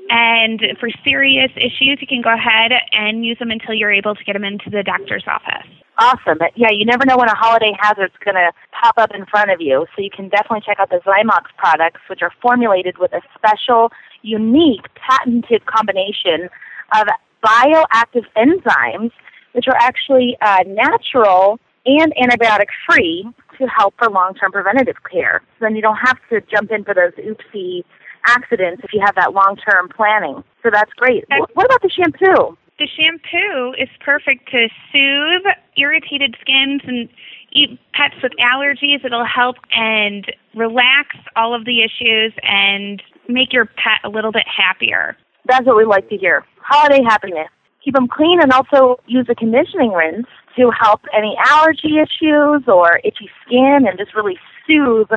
And 0.10 0.62
for 0.80 0.89
serious 1.04 1.52
issues, 1.56 1.97
you 2.00 2.08
can 2.08 2.21
go 2.21 2.34
ahead 2.34 2.71
and 2.93 3.26
use 3.26 3.39
them 3.39 3.52
until 3.52 3.73
you're 3.73 3.91
able 3.91 4.13
to 4.13 4.23
get 4.23 4.34
them 4.34 4.43
into 4.43 4.69
the 4.69 4.84
doctor's 4.84 5.23
office. 5.28 5.67
Awesome. 5.97 6.38
Yeah, 6.56 6.69
you 6.69 6.86
never 6.86 7.06
know 7.06 7.17
when 7.17 7.28
a 7.28 7.36
holiday 7.36 7.73
hazard's 7.80 8.13
going 8.23 8.36
to 8.36 8.52
pop 8.71 9.00
up 9.00 9.10
in 9.15 9.26
front 9.26 9.50
of 9.50 9.60
you. 9.60 9.88
So 9.95 10.04
you 10.04 10.12
can 10.15 10.30
definitely 10.30 10.62
check 10.63 10.78
out 10.80 10.91
the 10.91 11.02
Zymox 11.02 11.50
products, 11.58 12.02
which 12.08 12.21
are 12.21 12.32
formulated 12.39 13.00
with 13.00 13.13
a 13.13 13.21
special, 13.34 13.89
unique, 14.21 14.86
patented 14.93 15.65
combination 15.65 16.50
of 16.93 17.08
bioactive 17.43 18.26
enzymes, 18.36 19.12
which 19.54 19.67
are 19.67 19.78
actually 19.80 20.38
uh, 20.41 20.63
natural 20.67 21.60
and 21.86 22.13
antibiotic 22.15 22.67
free 22.89 23.26
to 23.58 23.67
help 23.67 23.93
for 23.97 24.10
long 24.10 24.34
term 24.36 24.52
preventative 24.52 24.97
care. 25.12 25.41
So 25.60 25.65
then 25.65 25.76
you 25.76 25.82
don't 25.82 25.97
have 25.97 26.17
to 26.30 26.41
jump 26.41 26.71
in 26.71 26.84
for 26.84 26.93
those 26.93 27.13
oopsie 27.13 27.84
accidents 28.28 28.82
if 28.84 28.93
you 28.93 29.02
have 29.04 29.15
that 29.15 29.34
long 29.34 29.58
term 29.58 29.89
planning. 29.89 30.43
So 30.63 30.69
that's 30.71 30.91
great. 30.93 31.26
What 31.54 31.65
about 31.65 31.82
the 31.82 31.89
shampoo? 31.89 32.58
The 32.80 32.88
shampoo 32.88 33.73
is 33.82 33.89
perfect 34.02 34.52
to 34.52 34.67
soothe 34.91 35.45
irritated 35.78 36.36
skins 36.41 36.82
and 36.86 37.10
eat 37.52 37.80
pets 37.93 38.15
with 38.21 38.34
allergies. 38.39 39.04
It'll 39.04 39.26
help 39.26 39.56
and 39.71 40.26
relax 40.54 41.15
all 41.36 41.56
of 41.56 41.65
the 41.65 41.82
issues 41.82 42.34
and 42.43 43.02
make 43.28 43.52
your 43.52 43.65
pet 43.65 44.00
a 44.04 44.10
little 44.10 44.32
bit 44.32 44.45
happier. 44.45 45.17
That's 45.47 45.65
what 45.65 45.77
we 45.77 45.86
like 45.86 46.10
to 46.10 46.17
hear. 46.17 46.43
Holiday 46.62 47.03
happiness. 47.03 47.47
Keep 47.83 47.95
them 47.95 48.07
clean 48.07 48.41
and 48.41 48.51
also 48.51 48.99
use 49.07 49.25
a 49.29 49.36
conditioning 49.36 49.91
rinse 49.93 50.27
to 50.57 50.69
help 50.71 51.01
any 51.15 51.36
allergy 51.49 51.97
issues 51.99 52.63
or 52.67 52.99
itchy 53.03 53.29
skin 53.45 53.86
and 53.88 53.97
just 53.97 54.13
really 54.15 54.38
soothe 54.65 55.10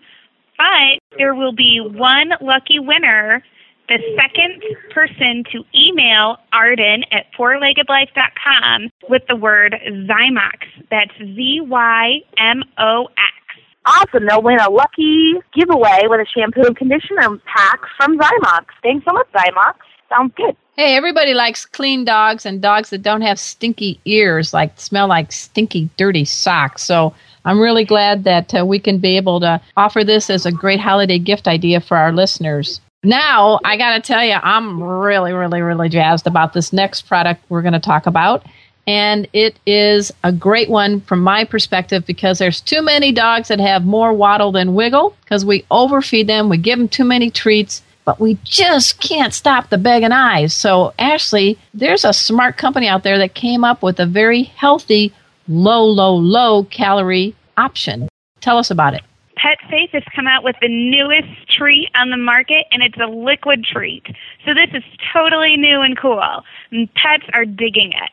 But 0.61 1.17
there 1.17 1.33
will 1.33 1.53
be 1.53 1.79
one 1.79 2.33
lucky 2.39 2.77
winner, 2.77 3.43
the 3.87 3.97
second 4.15 4.61
person 4.91 5.43
to 5.51 5.63
email 5.75 6.37
Arden 6.53 7.03
at 7.11 7.25
fourleggedlife.com 7.33 8.89
with 9.09 9.23
the 9.27 9.35
word 9.35 9.75
Zymox. 9.83 10.67
That's 10.91 11.17
Z 11.17 11.61
Y 11.61 12.21
M 12.37 12.63
O 12.77 13.07
X. 13.07 13.61
Awesome. 13.87 14.27
They'll 14.27 14.43
win 14.43 14.59
a 14.59 14.69
lucky 14.69 15.33
giveaway 15.55 16.03
with 16.03 16.19
a 16.19 16.25
shampoo 16.27 16.61
and 16.61 16.77
conditioner 16.77 17.39
pack 17.45 17.81
from 17.97 18.19
Zymox. 18.19 18.65
Thanks 18.83 19.03
so 19.03 19.13
much, 19.13 19.27
Zymox. 19.33 19.75
Sounds 20.09 20.31
good. 20.35 20.55
Hey, 20.75 20.95
everybody 20.95 21.33
likes 21.33 21.65
clean 21.65 22.05
dogs 22.05 22.45
and 22.45 22.61
dogs 22.61 22.91
that 22.91 23.01
don't 23.01 23.21
have 23.21 23.39
stinky 23.39 23.99
ears, 24.05 24.53
like 24.53 24.79
smell 24.79 25.07
like 25.07 25.31
stinky, 25.31 25.89
dirty 25.97 26.23
socks. 26.23 26.83
So 26.83 27.15
I'm 27.45 27.59
really 27.59 27.85
glad 27.85 28.23
that 28.25 28.53
uh, 28.53 28.65
we 28.65 28.79
can 28.79 28.99
be 28.99 29.17
able 29.17 29.39
to 29.41 29.61
offer 29.75 30.03
this 30.03 30.29
as 30.29 30.45
a 30.45 30.51
great 30.51 30.79
holiday 30.79 31.19
gift 31.19 31.47
idea 31.47 31.81
for 31.81 31.97
our 31.97 32.11
listeners. 32.11 32.81
Now, 33.03 33.59
I 33.65 33.77
got 33.77 33.95
to 33.95 34.01
tell 34.01 34.23
you, 34.23 34.35
I'm 34.35 34.81
really, 34.81 35.33
really, 35.33 35.61
really 35.61 35.89
jazzed 35.89 36.27
about 36.27 36.53
this 36.53 36.71
next 36.71 37.07
product 37.07 37.43
we're 37.49 37.63
going 37.63 37.73
to 37.73 37.79
talk 37.79 38.05
about. 38.05 38.45
And 38.87 39.27
it 39.33 39.57
is 39.65 40.11
a 40.23 40.31
great 40.31 40.69
one 40.69 41.01
from 41.01 41.21
my 41.21 41.45
perspective 41.45 42.05
because 42.05 42.39
there's 42.39 42.61
too 42.61 42.81
many 42.81 43.11
dogs 43.11 43.47
that 43.47 43.59
have 43.59 43.85
more 43.85 44.13
waddle 44.13 44.51
than 44.51 44.73
wiggle 44.73 45.15
because 45.23 45.45
we 45.45 45.65
overfeed 45.71 46.27
them, 46.27 46.49
we 46.49 46.57
give 46.57 46.77
them 46.77 46.87
too 46.87 47.05
many 47.05 47.29
treats, 47.29 47.83
but 48.05 48.19
we 48.19 48.37
just 48.43 48.99
can't 48.99 49.33
stop 49.33 49.69
the 49.69 49.77
begging 49.77 50.11
eyes. 50.11 50.53
So, 50.53 50.93
Ashley, 50.97 51.59
there's 51.73 52.03
a 52.03 52.13
smart 52.13 52.57
company 52.57 52.87
out 52.87 53.03
there 53.03 53.19
that 53.19 53.35
came 53.35 53.63
up 53.63 53.83
with 53.83 53.99
a 53.99 54.05
very 54.05 54.43
healthy, 54.43 55.13
low, 55.47 55.83
low, 55.85 56.15
low 56.15 56.63
calorie 56.65 57.35
option. 57.57 58.07
Tell 58.41 58.57
us 58.57 58.71
about 58.71 58.93
it. 58.93 59.01
Pet 59.35 59.57
Safe 59.71 59.89
has 59.91 60.03
come 60.15 60.27
out 60.27 60.43
with 60.43 60.55
the 60.61 60.67
newest 60.67 61.49
treat 61.49 61.89
on 61.95 62.11
the 62.11 62.17
market, 62.17 62.65
and 62.71 62.83
it's 62.83 62.97
a 63.01 63.07
liquid 63.07 63.65
treat. 63.65 64.03
So 64.45 64.53
this 64.53 64.69
is 64.73 64.83
totally 65.11 65.57
new 65.57 65.81
and 65.81 65.97
cool. 65.97 66.43
And 66.71 66.93
pets 66.93 67.23
are 67.33 67.45
digging 67.45 67.91
it. 67.91 68.11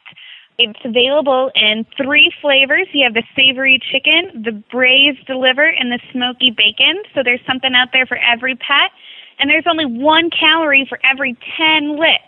It's 0.59 0.81
available 0.85 1.53
in 1.55 1.87
three 1.97 2.33
flavors. 2.41 2.89
You 2.93 3.05
have 3.05 3.15
the 3.15 3.23
savory 3.37 3.79
chicken, 3.93 4.43
the 4.43 4.53
braised 4.53 5.29
liver, 5.29 5.69
and 5.69 5.93
the 5.93 6.01
smoky 6.11 6.51
bacon. 6.51 7.03
So 7.15 7.23
there's 7.23 7.45
something 7.47 7.75
out 7.75 7.89
there 7.93 8.07
for 8.07 8.17
every 8.17 8.57
pet. 8.57 8.91
And 9.39 9.49
there's 9.49 9.67
only 9.69 9.87
one 9.87 10.31
calorie 10.31 10.85
for 10.89 10.99
every 11.05 11.37
10 11.57 11.97
licks. 11.97 12.28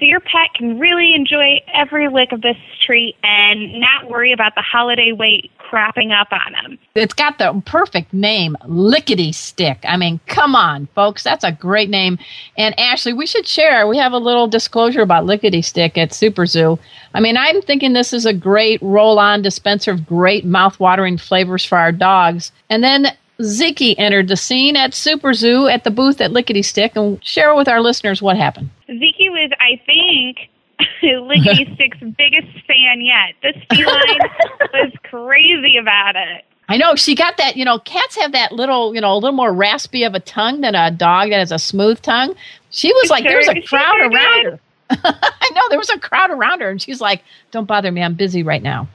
So 0.00 0.06
your 0.06 0.20
pet 0.20 0.54
can 0.54 0.78
really 0.78 1.14
enjoy 1.14 1.60
every 1.74 2.08
lick 2.08 2.32
of 2.32 2.40
this 2.40 2.56
treat 2.86 3.16
and 3.22 3.80
not 3.80 4.08
worry 4.08 4.32
about 4.32 4.54
the 4.54 4.62
holiday 4.62 5.12
weight 5.12 5.50
cropping 5.58 6.10
up 6.10 6.28
on 6.32 6.52
them. 6.52 6.78
It's 6.94 7.12
got 7.12 7.36
the 7.36 7.62
perfect 7.66 8.14
name, 8.14 8.56
Lickety 8.64 9.30
Stik. 9.30 9.84
I 9.86 9.98
mean, 9.98 10.18
come 10.26 10.56
on, 10.56 10.86
folks. 10.94 11.22
That's 11.22 11.44
a 11.44 11.52
great 11.52 11.90
name. 11.90 12.18
And 12.56 12.78
Ashley, 12.80 13.12
we 13.12 13.26
should 13.26 13.46
share. 13.46 13.86
We 13.86 13.98
have 13.98 14.12
a 14.12 14.18
little 14.18 14.46
disclosure 14.46 15.02
about 15.02 15.26
Lickety 15.26 15.60
Stik 15.60 15.98
at 15.98 16.10
SuperZoo. 16.10 16.78
I 17.12 17.20
mean, 17.20 17.36
I'm 17.36 17.60
thinking 17.60 17.92
this 17.92 18.14
is 18.14 18.24
a 18.24 18.32
great 18.32 18.80
roll 18.80 19.18
on 19.18 19.42
dispenser 19.42 19.90
of 19.90 20.06
great 20.06 20.46
mouth-watering 20.46 21.18
flavors 21.18 21.64
for 21.64 21.76
our 21.76 21.92
dogs. 21.92 22.52
And 22.70 22.82
then 22.82 23.08
Ziki 23.40 23.94
entered 23.96 24.28
the 24.28 24.36
scene 24.36 24.76
at 24.76 24.92
SuperZoo 24.92 25.72
at 25.72 25.84
the 25.84 25.90
booth 25.90 26.20
at 26.20 26.32
Lickety 26.32 26.62
Stik 26.62 26.96
and 26.96 27.24
share 27.24 27.54
with 27.54 27.68
our 27.68 27.80
listeners 27.80 28.20
what 28.20 28.36
happened. 28.36 28.70
Ziki 28.88 29.09
was, 29.50 29.58
I 29.60 29.80
think, 29.86 30.48
Lickety 31.02 31.72
Stik's 31.74 31.98
biggest 32.16 32.66
fan 32.66 33.00
yet. 33.00 33.34
This 33.42 33.56
feline 33.70 34.18
was 34.72 34.92
crazy 35.04 35.76
about 35.76 36.16
it. 36.16 36.44
I 36.68 36.76
know 36.76 36.94
she 36.94 37.14
got 37.16 37.36
that. 37.38 37.56
You 37.56 37.64
know, 37.64 37.78
cats 37.80 38.16
have 38.16 38.32
that 38.32 38.52
little, 38.52 38.94
you 38.94 39.00
know, 39.00 39.12
a 39.12 39.16
little 39.16 39.32
more 39.32 39.52
raspy 39.52 40.04
of 40.04 40.14
a 40.14 40.20
tongue 40.20 40.60
than 40.60 40.74
a 40.74 40.90
dog 40.90 41.30
that 41.30 41.38
has 41.38 41.50
a 41.50 41.58
smooth 41.58 42.00
tongue. 42.00 42.34
She 42.70 42.92
was 42.92 43.10
like, 43.10 43.24
there 43.24 43.38
was 43.38 43.48
a 43.48 43.60
crowd 43.62 43.96
sure 43.98 44.08
around 44.10 44.44
did. 44.44 44.52
her. 44.52 44.60
I 44.92 45.50
know 45.54 45.62
there 45.68 45.78
was 45.78 45.90
a 45.90 45.98
crowd 45.98 46.30
around 46.30 46.60
her, 46.60 46.70
and 46.70 46.80
she's 46.82 47.00
like, 47.00 47.22
"Don't 47.52 47.66
bother 47.66 47.92
me. 47.92 48.02
I'm 48.02 48.14
busy 48.14 48.42
right 48.42 48.62
now." 48.62 48.88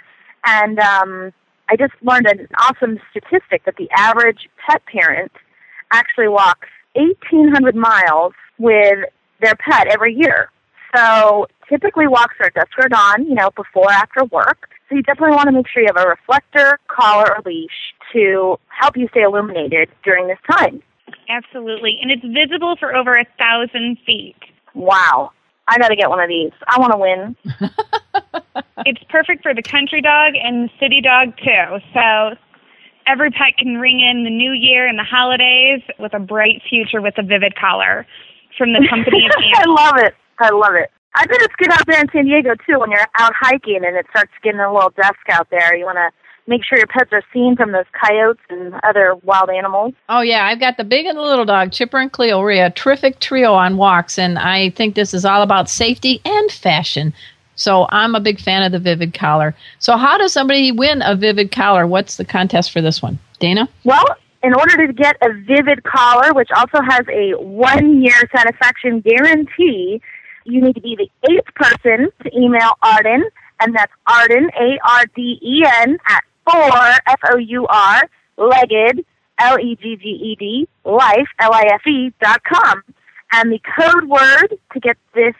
And 0.45 0.79
um, 0.79 1.33
I 1.73 1.77
just 1.77 1.95
learned 2.03 2.27
an 2.27 2.47
awesome 2.59 3.01
statistic 3.11 3.65
that 3.65 3.77
the 3.79 3.89
average 3.97 4.47
pet 4.69 4.83
parent 4.85 5.33
actually 5.91 6.29
walks 6.29 6.69
1,800 6.97 7.75
miles 7.75 8.35
with 8.59 8.99
their 9.41 9.55
pet 9.55 9.87
every 9.89 10.15
year. 10.15 10.51
So 10.95 11.47
typically 11.71 12.07
walks 12.07 12.35
are 12.41 12.51
dusk 12.51 12.73
or 12.79 12.91
dawn, 12.91 13.25
you 13.25 13.35
know, 13.35 13.49
before 13.57 13.91
after 13.91 14.23
work. 14.27 14.69
So 14.91 14.97
you 14.97 15.03
definitely 15.03 15.35
want 15.35 15.47
to 15.47 15.53
make 15.53 15.67
sure 15.67 15.83
you 15.83 15.89
have 15.95 16.05
a 16.05 16.07
reflector, 16.07 16.79
collar, 16.89 17.37
or 17.37 17.43
leash 17.47 17.95
to 18.13 18.59
help 18.69 18.95
you 18.95 19.09
stay 19.09 19.23
illuminated 19.23 19.89
during 20.05 20.29
this 20.29 20.39
time. 20.51 20.83
Absolutely. 21.31 21.99
And 22.03 22.11
it's 22.11 22.23
visible 22.23 22.77
for 22.79 22.95
over 22.95 23.17
a 23.17 23.25
thousand 23.39 23.97
feet. 24.05 24.37
Wow. 24.75 25.33
I 25.69 25.79
got 25.79 25.89
to 25.89 25.97
get 25.97 26.11
one 26.11 26.21
of 26.21 26.29
these. 26.29 26.53
I 26.67 26.79
want 26.79 26.93
to 26.93 26.99
win. 26.99 27.37
it's 28.87 29.03
perfect 29.09 29.43
for 29.43 29.55
the 29.55 29.63
country 29.63 30.01
dog 30.01 30.35
and 30.43 30.69
the 30.69 30.73
city 30.81 31.01
dog, 31.01 31.37
too. 31.39 31.79
So 31.95 32.37
every 33.07 33.31
pet 33.31 33.57
can 33.59 33.79
ring 33.79 34.01
in 34.01 34.25
the 34.25 34.31
new 34.31 34.53
year 34.53 34.87
and 34.87 34.99
the 34.99 35.05
holidays 35.05 35.83
with 35.99 36.15
a 36.15 36.21
bright 36.21 36.63
future 36.69 37.01
with 37.01 37.15
a 37.19 37.23
vivid 37.23 37.55
collar 37.57 38.07
from 38.57 38.73
the 38.73 38.87
company 38.89 39.27
of 39.27 39.33
I 39.55 39.65
love 39.67 39.97
it. 39.99 40.15
I 40.39 40.51
love 40.51 40.75
it. 40.75 40.91
I 41.15 41.27
bet 41.27 41.43
it's 41.43 41.55
good 41.57 41.71
out 41.71 41.87
there 41.87 42.01
in 42.01 42.09
San 42.13 42.25
Diego 42.25 42.55
too 42.67 42.79
when 42.79 42.91
you're 42.91 43.07
out 43.19 43.33
hiking 43.39 43.85
and 43.85 43.97
it 43.97 44.07
starts 44.11 44.33
getting 44.43 44.61
a 44.61 44.73
little 44.73 44.91
dusk 44.91 45.21
out 45.31 45.49
there. 45.51 45.75
You 45.75 45.85
want 45.85 45.99
to 45.99 46.11
make 46.47 46.65
sure 46.65 46.79
your 46.79 46.87
pets 46.87 47.11
are 47.13 47.23
seen 47.33 47.55
from 47.55 47.73
those 47.73 47.85
coyotes 48.03 48.41
and 48.49 48.75
other 48.83 49.15
wild 49.23 49.51
animals. 49.51 49.93
Oh 50.09 50.21
yeah, 50.21 50.47
I've 50.47 50.59
got 50.59 50.77
the 50.77 50.85
big 50.85 51.07
and 51.07 51.17
the 51.17 51.23
little 51.23 51.45
dog, 51.45 51.73
Chipper 51.73 51.99
and 51.99 52.11
Cleo. 52.11 52.41
We're 52.41 52.65
a 52.65 52.71
terrific 52.71 53.21
trio 53.21 53.53
on 53.53 53.77
walks, 53.77 54.19
and 54.19 54.39
I 54.39 54.71
think 54.71 54.95
this 54.95 55.15
is 55.15 55.25
all 55.25 55.43
about 55.43 55.69
safety 55.69 56.21
and 56.25 56.51
fashion. 56.51 57.13
So 57.55 57.87
I'm 57.91 58.15
a 58.15 58.21
big 58.21 58.41
fan 58.41 58.63
of 58.63 58.73
the 58.73 58.79
Vivid 58.79 59.15
Collar. 59.15 59.55
So 59.79 59.97
how 59.97 60.19
does 60.19 60.33
somebody 60.33 60.73
win 60.73 61.03
a 61.03 61.15
Vivid 61.15 61.53
Collar? 61.53 61.87
What's 61.87 62.17
the 62.17 62.25
contest 62.25 62.73
for 62.73 62.81
this 62.81 63.03
one, 63.03 63.19
Dana? 63.39 63.69
Well, 63.85 64.05
in 64.43 64.55
order 64.55 64.87
to 64.87 64.93
get 64.93 65.17
a 65.23 65.33
Vivid 65.33 65.85
Collar, 65.85 66.33
which 66.33 66.51
also 66.57 66.81
has 66.83 67.07
a 67.09 67.33
one-year 67.39 68.29
satisfaction 68.35 69.01
guarantee, 69.01 70.01
you 70.45 70.61
need 70.61 70.75
to 70.75 70.81
be 70.81 70.97
the 70.97 71.09
eighth 71.31 71.55
person 71.55 72.09
to 72.23 72.37
email 72.37 72.73
Arden, 72.83 73.25
and 73.61 73.75
that's 73.75 73.93
Arden, 74.07 74.51
A-R-D-E-N, 74.59 75.99
at 76.09 76.25
four, 76.45 76.81
F-O-U-R, 77.07 78.03
legged, 78.37 79.05
L-E-G-G-E-D, 79.39 80.69
life, 80.85 81.29
L-I-F-E, 81.39 82.13
dot 82.21 82.43
com. 82.45 82.83
And 83.33 83.53
the 83.53 83.61
code 83.79 84.09
word 84.09 84.59
to 84.73 84.81
get 84.81 84.97
this 85.15 85.35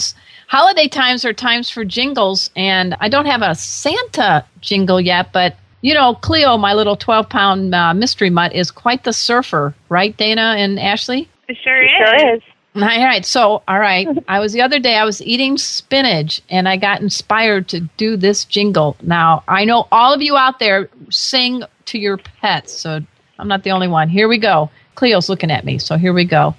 holiday 0.48 0.88
times 0.88 1.24
are 1.24 1.32
times 1.32 1.70
for 1.70 1.84
jingles, 1.84 2.50
and 2.56 2.96
I 3.00 3.08
don't 3.08 3.26
have 3.26 3.42
a 3.42 3.54
Santa 3.54 4.44
jingle 4.60 5.00
yet, 5.00 5.32
but 5.32 5.56
you 5.82 5.94
know, 5.94 6.14
Cleo, 6.14 6.56
my 6.56 6.74
little 6.74 6.96
12 6.96 7.28
pound 7.28 7.74
uh, 7.74 7.92
mystery 7.92 8.30
mutt, 8.30 8.54
is 8.54 8.70
quite 8.70 9.04
the 9.04 9.12
surfer, 9.12 9.74
right, 9.88 10.16
Dana 10.16 10.54
and 10.56 10.78
Ashley? 10.78 11.28
It 11.48 11.58
sure 11.62 11.82
is. 11.82 11.90
Sure 11.90 12.34
is. 12.36 12.42
All 12.74 12.82
right. 12.82 13.26
So, 13.26 13.62
all 13.68 13.78
right. 13.78 14.08
I 14.28 14.38
was 14.38 14.54
the 14.54 14.62
other 14.62 14.78
day, 14.78 14.96
I 14.96 15.04
was 15.04 15.20
eating 15.20 15.58
spinach 15.58 16.40
and 16.48 16.68
I 16.68 16.78
got 16.78 17.02
inspired 17.02 17.68
to 17.68 17.80
do 17.98 18.16
this 18.16 18.46
jingle. 18.46 18.96
Now, 19.02 19.44
I 19.46 19.66
know 19.66 19.88
all 19.92 20.14
of 20.14 20.22
you 20.22 20.36
out 20.36 20.58
there 20.58 20.88
sing 21.10 21.64
to 21.86 21.98
your 21.98 22.16
pets, 22.16 22.72
so 22.72 23.00
I'm 23.38 23.48
not 23.48 23.64
the 23.64 23.72
only 23.72 23.88
one. 23.88 24.08
Here 24.08 24.28
we 24.28 24.38
go. 24.38 24.70
Cleo's 24.94 25.28
looking 25.28 25.50
at 25.50 25.64
me, 25.64 25.78
so 25.78 25.98
here 25.98 26.14
we 26.14 26.24
go. 26.24 26.54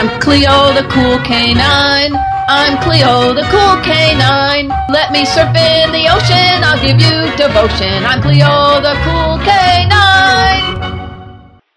I'm 0.00 0.08
Cleo 0.18 0.72
the 0.72 0.88
cool 0.88 1.18
canine. 1.18 2.14
I'm 2.48 2.82
Cleo 2.82 3.34
the 3.34 3.42
cool 3.50 3.84
canine. 3.84 4.68
Let 4.88 5.12
me 5.12 5.26
surf 5.26 5.54
in 5.54 5.92
the 5.92 6.08
ocean, 6.08 6.64
I'll 6.64 6.80
give 6.80 6.98
you 6.98 7.36
devotion. 7.36 8.02
I'm 8.06 8.22
Cleo 8.22 8.80
the 8.80 8.94
cool 9.04 9.36
canine. 9.44 10.80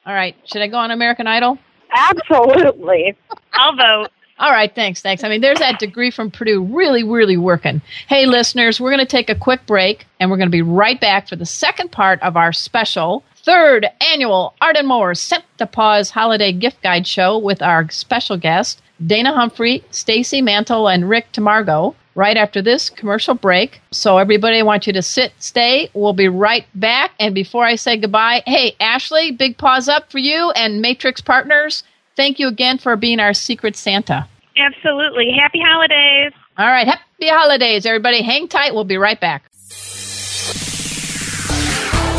All 0.06 0.14
right, 0.14 0.38
should 0.46 0.62
I 0.62 0.68
go 0.68 0.78
on 0.78 0.92
American 0.92 1.28
Idol? 1.28 1.58
Absolutely. 1.94 3.18
I'll 3.52 3.76
vote. 3.76 4.10
All 4.40 4.52
right, 4.52 4.74
thanks, 4.74 5.02
thanks. 5.02 5.26
I 5.26 5.28
mean, 5.28 5.42
there's 5.42 5.60
that 5.60 5.80
degree 5.80 6.10
from 6.10 6.32
Purdue 6.32 6.64
really, 6.64 7.04
really 7.04 7.36
working. 7.36 7.82
Hey, 8.08 8.26
listeners, 8.26 8.80
we're 8.80 8.92
going 8.92 9.06
to 9.06 9.06
take 9.06 9.30
a 9.30 9.36
quick 9.36 9.66
break 9.66 10.06
and 10.22 10.32
we're 10.32 10.38
going 10.38 10.48
to 10.48 10.52
be 10.52 10.62
right 10.62 11.00
back 11.00 11.28
for 11.28 11.36
the 11.36 11.46
second 11.46 11.92
part 11.92 12.22
of 12.22 12.38
our 12.38 12.54
special 12.54 13.26
third 13.44 13.88
annual 14.12 14.54
Arden 14.62 14.86
Moore 14.86 15.16
Santa 15.16 15.68
Paws 15.68 16.10
Holiday 16.12 16.52
Gift 16.52 16.82
Guide 16.82 17.06
Show 17.06 17.38
with 17.38 17.62
our 17.62 17.90
special 17.90 18.38
guest, 18.38 18.82
Dana 19.06 19.34
Humphrey, 19.34 19.84
Stacy 19.92 20.42
Mantle, 20.42 20.88
and 20.88 21.10
Rick 21.10 21.32
Tamargo. 21.34 21.96
Right 22.16 22.38
after 22.38 22.62
this 22.62 22.92
commercial 22.92 23.34
break. 23.34 23.82
So, 23.90 24.20
everybody, 24.20 24.60
I 24.60 24.62
want 24.62 24.86
you 24.86 24.94
to 24.94 25.02
sit, 25.02 25.34
stay. 25.40 25.90
We'll 25.96 26.14
be 26.14 26.28
right 26.28 26.64
back. 26.76 27.10
And 27.20 27.34
before 27.34 27.66
I 27.66 27.74
say 27.74 27.98
goodbye, 27.98 28.44
hey, 28.46 28.76
Ashley, 28.80 29.32
big 29.32 29.58
paws 29.58 29.90
up 29.90 30.12
for 30.12 30.20
you 30.20 30.52
and 30.52 30.80
Matrix 30.80 31.22
Partners. 31.22 31.84
thank 32.16 32.38
you 32.38 32.48
again 32.48 32.78
for 32.78 32.96
being 32.96 33.20
our 33.20 33.34
secret 33.34 33.76
Santa. 33.76 34.28
Absolutely. 34.56 35.32
Happy 35.32 35.60
holidays. 35.60 36.34
All 36.60 36.68
right. 36.68 36.86
Happy 36.88 37.30
holidays, 37.30 37.84
everybody. 37.88 38.22
Hang 38.22 38.48
tight. 38.48 38.76
We'll 38.76 38.84
be 38.84 38.98
right 38.98 39.20
back. 39.20 39.44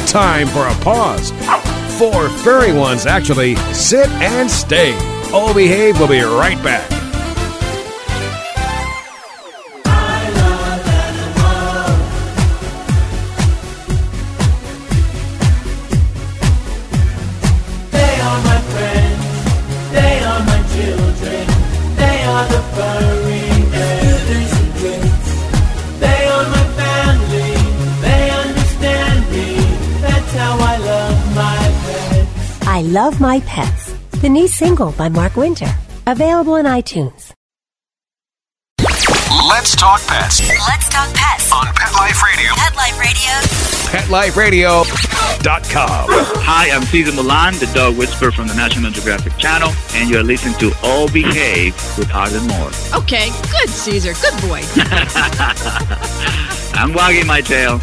Time 0.07 0.47
for 0.47 0.67
a 0.67 0.75
pause. 0.83 1.31
Four 1.99 2.29
furry 2.29 2.73
ones 2.73 3.07
actually 3.07 3.57
sit 3.73 4.09
and 4.09 4.51
stay. 4.51 4.95
All 5.33 5.53
behave. 5.55 5.99
We'll 5.99 6.09
be 6.09 6.21
right 6.23 6.63
back. 6.63 6.94
Love 33.15 33.21
My 33.21 33.39
Pets, 33.47 33.93
the 34.23 34.29
new 34.29 34.49
single 34.49 34.91
by 34.91 35.09
Mark 35.09 35.37
Winter. 35.37 35.73
Available 36.09 36.57
in 36.57 36.67
iTunes. 36.67 37.33
Let's 39.49 39.77
talk 39.77 40.05
pets 40.09 40.41
Let's 40.49 40.89
talk 40.89 41.15
pets 41.15 41.53
on 41.53 41.67
Pet 41.77 41.93
Life 41.93 42.21
Radio. 42.25 42.51
Pet 42.57 42.75
Life 42.75 42.99
Radio. 42.99 44.83
PetLifeRadio.com. 44.83 46.07
Hi, 46.43 46.71
I'm 46.75 46.83
Cesar 46.83 47.13
Millan, 47.13 47.55
the 47.61 47.71
dog 47.73 47.97
whisperer 47.97 48.33
from 48.33 48.49
the 48.49 48.55
National 48.55 48.91
Geographic 48.91 49.37
Channel, 49.37 49.71
and 49.93 50.11
you're 50.11 50.25
listening 50.25 50.59
to 50.59 50.73
All 50.83 51.09
Behave 51.09 51.77
with 51.97 52.13
Arden 52.13 52.49
Moore. 52.49 52.73
Okay. 52.95 53.31
Good, 53.53 53.69
Cesar. 53.69 54.15
Good 54.15 54.41
boy. 54.43 54.61
I'm 56.75 56.93
wagging 56.93 57.29
my 57.29 57.43
tail. 57.43 57.81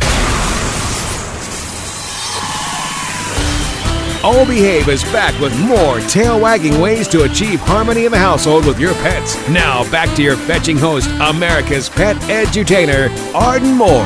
All 4.24 4.46
Behave 4.46 4.88
is 4.88 5.04
back 5.06 5.40
with 5.42 5.60
more 5.62 6.00
tail 6.02 6.40
wagging 6.40 6.80
ways 6.80 7.08
to 7.08 7.24
achieve 7.24 7.60
harmony 7.60 8.06
in 8.06 8.12
the 8.12 8.20
household 8.20 8.68
with 8.68 8.80
your 8.80 8.94
pets. 8.94 9.36
Now, 9.50 9.90
back 9.90 10.16
to 10.16 10.22
your 10.22 10.36
fetching 10.36 10.78
host, 10.78 11.10
America's 11.20 11.90
pet 11.90 12.16
edutainer, 12.28 13.10
Arden 13.34 13.74
Moore. 13.74 14.06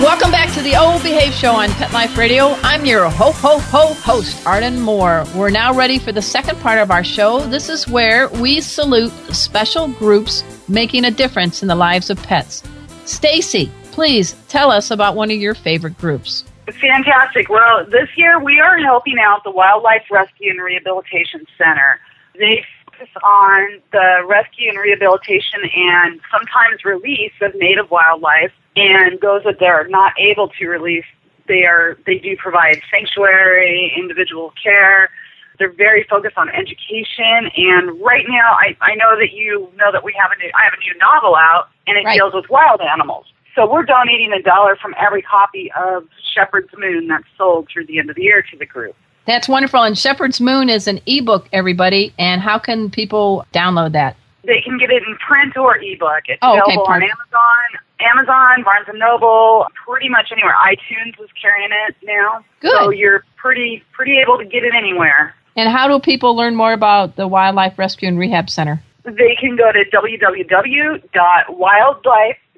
Welcome 0.00 0.32
back 0.32 0.52
to 0.54 0.62
the 0.62 0.74
Old 0.74 1.00
Behave 1.04 1.32
Show 1.32 1.52
on 1.52 1.70
Pet 1.74 1.92
Life 1.92 2.18
Radio. 2.18 2.56
I'm 2.64 2.84
your 2.84 3.08
ho 3.08 3.30
ho 3.30 3.60
ho 3.60 3.94
host, 3.94 4.44
Arden 4.44 4.80
Moore. 4.80 5.24
We're 5.32 5.50
now 5.50 5.72
ready 5.72 6.00
for 6.00 6.10
the 6.10 6.22
second 6.22 6.58
part 6.58 6.80
of 6.80 6.90
our 6.90 7.04
show. 7.04 7.46
This 7.46 7.68
is 7.68 7.86
where 7.86 8.28
we 8.30 8.60
salute 8.60 9.12
special 9.32 9.86
groups 9.86 10.42
making 10.68 11.04
a 11.04 11.10
difference 11.12 11.62
in 11.62 11.68
the 11.68 11.76
lives 11.76 12.10
of 12.10 12.20
pets. 12.20 12.64
Stacy, 13.04 13.70
please 13.92 14.34
tell 14.48 14.72
us 14.72 14.90
about 14.90 15.14
one 15.14 15.30
of 15.30 15.36
your 15.36 15.54
favorite 15.54 15.96
groups. 15.98 16.42
Fantastic. 16.70 17.48
Well, 17.48 17.84
this 17.86 18.08
year 18.16 18.38
we 18.42 18.60
are 18.60 18.78
helping 18.78 19.16
out 19.18 19.42
the 19.44 19.50
Wildlife 19.50 20.04
Rescue 20.10 20.50
and 20.50 20.62
Rehabilitation 20.62 21.44
Center. 21.58 22.00
They 22.38 22.64
focus 22.86 23.08
on 23.24 23.80
the 23.90 24.22
rescue 24.26 24.68
and 24.70 24.78
rehabilitation 24.78 25.60
and 25.74 26.20
sometimes 26.30 26.84
release 26.84 27.32
of 27.40 27.54
native 27.56 27.90
wildlife 27.90 28.52
and 28.76 29.20
those 29.20 29.42
that 29.44 29.58
they're 29.58 29.88
not 29.88 30.12
able 30.18 30.48
to 30.48 30.66
release. 30.68 31.04
They 31.48 31.64
are 31.64 31.98
they 32.06 32.18
do 32.18 32.36
provide 32.36 32.80
sanctuary, 32.90 33.92
individual 33.98 34.52
care. 34.62 35.10
They're 35.58 35.72
very 35.72 36.04
focused 36.08 36.38
on 36.38 36.48
education 36.48 37.50
and 37.56 38.00
right 38.00 38.24
now 38.28 38.52
I, 38.52 38.76
I 38.80 38.94
know 38.94 39.18
that 39.18 39.32
you 39.32 39.68
know 39.76 39.90
that 39.90 40.04
we 40.04 40.14
have 40.20 40.30
a 40.30 40.38
new 40.40 40.50
I 40.54 40.62
have 40.64 40.72
a 40.74 40.80
new 40.80 40.96
novel 40.98 41.34
out 41.34 41.68
and 41.88 41.98
it 41.98 42.04
Right. 42.04 42.16
deals 42.16 42.34
with 42.34 42.48
wild 42.48 42.80
animals. 42.80 43.26
So 43.54 43.70
we're 43.70 43.84
donating 43.84 44.32
a 44.32 44.40
dollar 44.42 44.76
from 44.76 44.94
every 44.98 45.22
copy 45.22 45.70
of 45.78 46.08
Shepherd's 46.34 46.70
Moon 46.78 47.08
that's 47.08 47.24
sold 47.36 47.68
through 47.72 47.86
the 47.86 47.98
end 47.98 48.08
of 48.08 48.16
the 48.16 48.22
year 48.22 48.42
to 48.50 48.56
the 48.56 48.64
group. 48.66 48.94
That's 49.26 49.48
wonderful. 49.48 49.82
And 49.82 49.96
Shepherd's 49.96 50.40
Moon 50.40 50.68
is 50.68 50.88
an 50.88 51.00
ebook, 51.06 51.48
everybody. 51.52 52.12
And 52.18 52.40
how 52.40 52.58
can 52.58 52.90
people 52.90 53.44
download 53.52 53.92
that? 53.92 54.16
They 54.44 54.60
can 54.64 54.78
get 54.78 54.90
it 54.90 55.02
in 55.06 55.16
print 55.18 55.56
or 55.56 55.76
ebook. 55.76 56.22
It's 56.26 56.38
Oh, 56.42 56.52
okay, 56.62 56.72
available 56.72 56.86
on. 56.88 57.02
Amazon, 57.02 57.80
Amazon, 58.00 58.64
Barnes 58.64 58.88
and 58.88 58.98
Noble, 58.98 59.66
pretty 59.86 60.08
much 60.08 60.32
anywhere. 60.32 60.54
iTunes 60.66 61.22
is 61.22 61.30
carrying 61.40 61.70
it 61.88 61.94
now. 62.02 62.44
Good. 62.60 62.72
So 62.72 62.90
you're 62.90 63.24
pretty 63.36 63.84
pretty 63.92 64.18
able 64.18 64.38
to 64.38 64.44
get 64.44 64.64
it 64.64 64.74
anywhere. 64.74 65.34
And 65.54 65.68
how 65.68 65.86
do 65.86 66.00
people 66.00 66.34
learn 66.34 66.56
more 66.56 66.72
about 66.72 67.14
the 67.16 67.28
Wildlife 67.28 67.78
Rescue 67.78 68.08
and 68.08 68.18
Rehab 68.18 68.48
Center? 68.50 68.82
They 69.04 69.36
can 69.38 69.56
go 69.56 69.70
to 69.70 69.84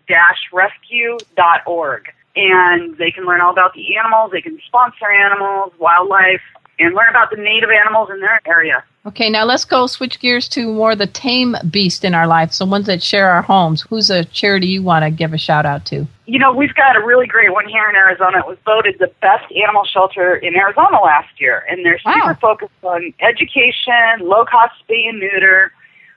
www.wildlife-rescue.org 0.09 2.13
and 2.37 2.97
they 2.99 3.11
can 3.11 3.27
learn 3.27 3.41
all 3.41 3.53
about 3.53 3.75
the 3.75 3.97
animals. 3.97 4.33
They 4.33 4.41
can 4.41 4.59
sponsor 4.67 5.11
animals, 5.11 5.73
wildlife, 5.79 6.43
and 6.79 6.95
learn 6.95 7.09
about 7.09 7.31
the 7.31 7.37
native 7.37 7.71
animals 7.71 8.11
in 8.11 8.21
their 8.21 8.41
area. 8.47 8.83
Okay, 9.07 9.29
now 9.29 9.45
let's 9.45 9.65
go 9.65 9.87
switch 9.87 10.19
gears 10.19 10.49
to 10.49 10.73
more 10.73 10.97
the 10.97 11.07
tame 11.07 11.57
beast 11.71 12.05
in 12.05 12.15
our 12.15 12.27
life. 12.27 12.53
So 12.53 12.65
ones 12.65 12.87
that 12.87 13.03
share 13.03 13.31
our 13.31 13.43
homes. 13.43 13.83
Who's 13.83 14.11
a 14.11 14.25
charity 14.25 14.67
you 14.67 14.83
want 14.83 15.05
to 15.05 15.11
give 15.11 15.35
a 15.35 15.39
shout 15.39 15.67
out 15.67 15.85
to? 15.87 16.07
You 16.27 16.39
know, 16.39 16.53
we've 16.53 16.75
got 16.75 16.97
a 16.97 17.05
really 17.05 17.27
great 17.27 17.53
one 17.53 17.69
here 17.69 17.87
in 17.89 17.95
Arizona. 17.95 18.39
It 18.39 18.47
was 18.47 18.57
voted 18.65 18.97
the 18.99 19.13
best 19.21 19.45
animal 19.53 19.85
shelter 19.85 20.37
in 20.37 20.57
Arizona 20.57 21.01
last 21.03 21.39
year, 21.39 21.65
and 21.69 21.85
they're 21.85 21.99
super 21.99 22.35
focused 22.41 22.73
on 22.83 23.13
education, 23.21 24.21
low 24.21 24.47
cost 24.47 24.73
spay 24.89 25.07
and 25.07 25.21
neuter, 25.21 25.71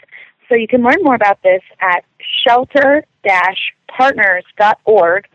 So 0.48 0.56
you 0.56 0.66
can 0.66 0.82
learn 0.82 1.02
more 1.02 1.14
about 1.14 1.40
this 1.44 1.62
at 1.80 2.04
shelter-partners.org. 2.44 5.28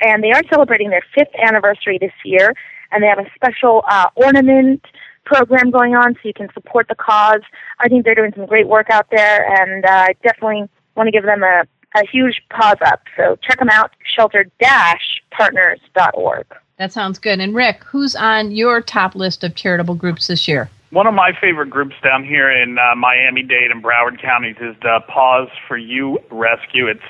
And 0.00 0.22
they 0.22 0.32
are 0.32 0.42
celebrating 0.50 0.90
their 0.90 1.04
fifth 1.14 1.34
anniversary 1.38 1.98
this 1.98 2.12
year, 2.24 2.52
and 2.90 3.02
they 3.02 3.06
have 3.06 3.18
a 3.18 3.26
special 3.34 3.84
uh, 3.88 4.10
ornament 4.16 4.84
program 5.24 5.70
going 5.70 5.94
on 5.94 6.12
so 6.14 6.20
you 6.24 6.34
can 6.34 6.48
support 6.52 6.88
the 6.88 6.94
cause. 6.94 7.40
I 7.78 7.88
think 7.88 8.04
they're 8.04 8.14
doing 8.14 8.34
some 8.34 8.44
great 8.46 8.68
work 8.68 8.90
out 8.90 9.06
there, 9.10 9.46
and 9.62 9.84
uh, 9.84 9.88
I 9.88 10.14
definitely 10.22 10.68
want 10.96 11.08
to 11.08 11.10
give 11.10 11.24
them 11.24 11.42
a, 11.42 11.64
a 11.96 12.06
huge 12.10 12.40
paws 12.50 12.76
up. 12.86 13.00
So 13.16 13.36
check 13.42 13.58
them 13.58 13.70
out, 13.70 13.90
shelter-partners.org. 14.14 16.46
That 16.76 16.92
sounds 16.92 17.18
good. 17.18 17.40
And 17.40 17.54
Rick, 17.54 17.84
who's 17.84 18.14
on 18.16 18.50
your 18.50 18.80
top 18.80 19.14
list 19.14 19.44
of 19.44 19.54
charitable 19.54 19.94
groups 19.94 20.26
this 20.26 20.48
year? 20.48 20.68
One 20.90 21.06
of 21.06 21.14
my 21.14 21.32
favorite 21.40 21.70
groups 21.70 21.94
down 22.02 22.24
here 22.24 22.50
in 22.50 22.78
uh, 22.78 22.94
Miami 22.94 23.42
Dade 23.42 23.70
and 23.70 23.82
Broward 23.82 24.20
counties 24.20 24.56
is 24.60 24.76
the 24.82 25.00
Paws 25.08 25.48
4 25.66 25.78
You 25.78 26.18
Rescue. 26.30 26.86
It's 26.86 27.00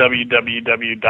www.paws 0.00 1.02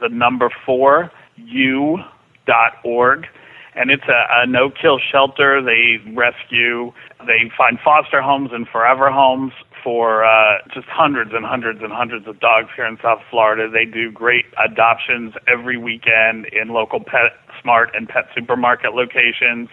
the 0.00 0.08
number 0.10 0.50
four 0.66 1.10
u 1.36 1.98
dot 2.46 2.72
org, 2.84 3.26
and 3.74 3.90
it's 3.90 4.08
a, 4.08 4.42
a 4.42 4.46
no-kill 4.46 4.98
shelter. 4.98 5.62
They 5.62 5.98
rescue, 6.12 6.92
they 7.26 7.50
find 7.56 7.78
foster 7.84 8.20
homes 8.20 8.50
and 8.52 8.66
forever 8.68 9.10
homes 9.10 9.52
for 9.82 10.24
uh, 10.24 10.58
just 10.74 10.88
hundreds 10.88 11.30
and 11.32 11.44
hundreds 11.46 11.80
and 11.82 11.92
hundreds 11.92 12.26
of 12.26 12.40
dogs 12.40 12.68
here 12.74 12.86
in 12.86 12.98
South 13.02 13.20
Florida. 13.30 13.70
They 13.70 13.84
do 13.84 14.10
great 14.10 14.46
adoptions 14.62 15.34
every 15.46 15.78
weekend 15.78 16.46
in 16.46 16.68
local 16.70 16.98
Pet 17.00 17.32
Smart 17.62 17.90
and 17.94 18.08
Pet 18.08 18.28
Supermarket 18.34 18.94
locations. 18.94 19.68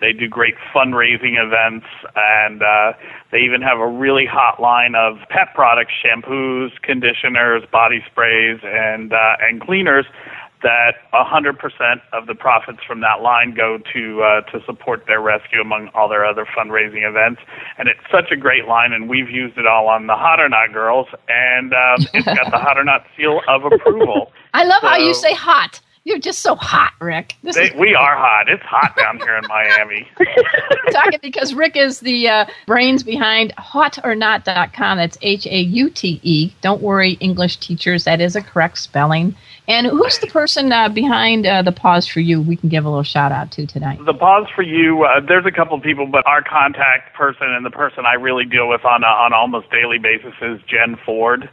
They 0.00 0.12
do 0.12 0.28
great 0.28 0.54
fundraising 0.74 1.38
events, 1.38 1.86
and 2.16 2.62
uh, 2.62 2.92
they 3.30 3.38
even 3.38 3.62
have 3.62 3.78
a 3.78 3.86
really 3.86 4.26
hot 4.26 4.60
line 4.60 4.94
of 4.94 5.18
pet 5.28 5.54
products: 5.54 5.92
shampoos, 6.04 6.70
conditioners, 6.82 7.62
body 7.70 8.04
sprays, 8.10 8.60
and 8.64 9.12
uh, 9.12 9.36
and 9.40 9.60
cleaners 9.60 10.06
that 10.64 10.94
100% 11.12 12.00
of 12.12 12.26
the 12.26 12.34
profits 12.34 12.78
from 12.86 13.00
that 13.02 13.20
line 13.20 13.54
go 13.54 13.78
to 13.92 14.22
uh, 14.22 14.40
to 14.50 14.64
support 14.64 15.04
their 15.06 15.20
rescue 15.20 15.60
among 15.60 15.88
all 15.94 16.08
their 16.08 16.24
other 16.24 16.46
fundraising 16.56 17.06
events. 17.06 17.42
And 17.78 17.86
it's 17.86 18.00
such 18.10 18.32
a 18.32 18.36
great 18.36 18.64
line, 18.64 18.92
and 18.92 19.08
we've 19.08 19.30
used 19.30 19.58
it 19.58 19.66
all 19.66 19.86
on 19.88 20.06
the 20.06 20.16
Haute 20.16 20.40
or 20.40 20.48
Not 20.48 20.72
girls, 20.72 21.06
and 21.28 21.72
um, 21.72 22.06
it's 22.14 22.24
got 22.24 22.50
the 22.50 22.58
Haute 22.64 22.78
or 22.78 22.84
Not 22.84 23.04
seal 23.16 23.42
of 23.46 23.64
approval. 23.64 24.32
I 24.54 24.64
love 24.64 24.80
so, 24.80 24.88
how 24.88 24.96
you 24.96 25.14
say 25.14 25.34
hot. 25.34 25.80
You're 26.06 26.18
just 26.18 26.40
so 26.40 26.54
hot, 26.54 26.92
Rick. 27.00 27.34
This 27.42 27.56
they, 27.56 27.74
we 27.78 27.94
are 27.94 28.14
hot. 28.14 28.46
It's 28.50 28.62
hot 28.62 28.94
down 28.94 29.18
here 29.20 29.38
in 29.38 29.44
Miami. 29.48 30.06
Talking 30.92 31.18
because 31.22 31.54
Rick 31.54 31.76
is 31.76 32.00
the 32.00 32.28
uh, 32.28 32.46
brains 32.66 33.02
behind 33.02 33.54
hauteornot.com. 33.56 34.98
That's 34.98 35.16
H 35.22 35.46
A 35.46 35.60
U 35.60 35.88
T 35.88 36.20
E. 36.22 36.52
Don't 36.60 36.82
worry, 36.82 37.12
English 37.20 37.56
teachers. 37.56 38.04
That 38.04 38.20
is 38.20 38.36
a 38.36 38.42
correct 38.42 38.78
spelling. 38.78 39.34
And 39.66 39.86
who's 39.86 40.18
the 40.18 40.26
person 40.26 40.72
uh, 40.72 40.90
behind 40.90 41.46
uh, 41.46 41.62
the 41.62 41.72
Paws 41.72 42.06
4 42.06 42.22
You? 42.22 42.42
We 42.42 42.56
can 42.56 42.68
give 42.68 42.84
a 42.84 42.88
little 42.90 43.02
shout 43.02 43.32
out 43.32 43.50
to 43.52 43.66
tonight. 43.66 43.98
The 44.04 44.12
Paws 44.12 44.46
4 44.54 44.62
You. 44.62 45.04
Uh, 45.04 45.20
there's 45.26 45.46
a 45.46 45.50
couple 45.50 45.74
of 45.74 45.82
people, 45.82 46.06
but 46.06 46.26
our 46.26 46.42
contact 46.42 47.14
person 47.14 47.48
and 47.48 47.64
the 47.64 47.70
person 47.70 48.04
I 48.04 48.14
really 48.14 48.44
deal 48.44 48.68
with 48.68 48.84
on 48.84 49.04
a, 49.04 49.06
on 49.06 49.32
almost 49.32 49.70
daily 49.70 49.98
basis 49.98 50.34
is 50.42 50.60
Jen 50.66 50.98
Ford 51.06 51.48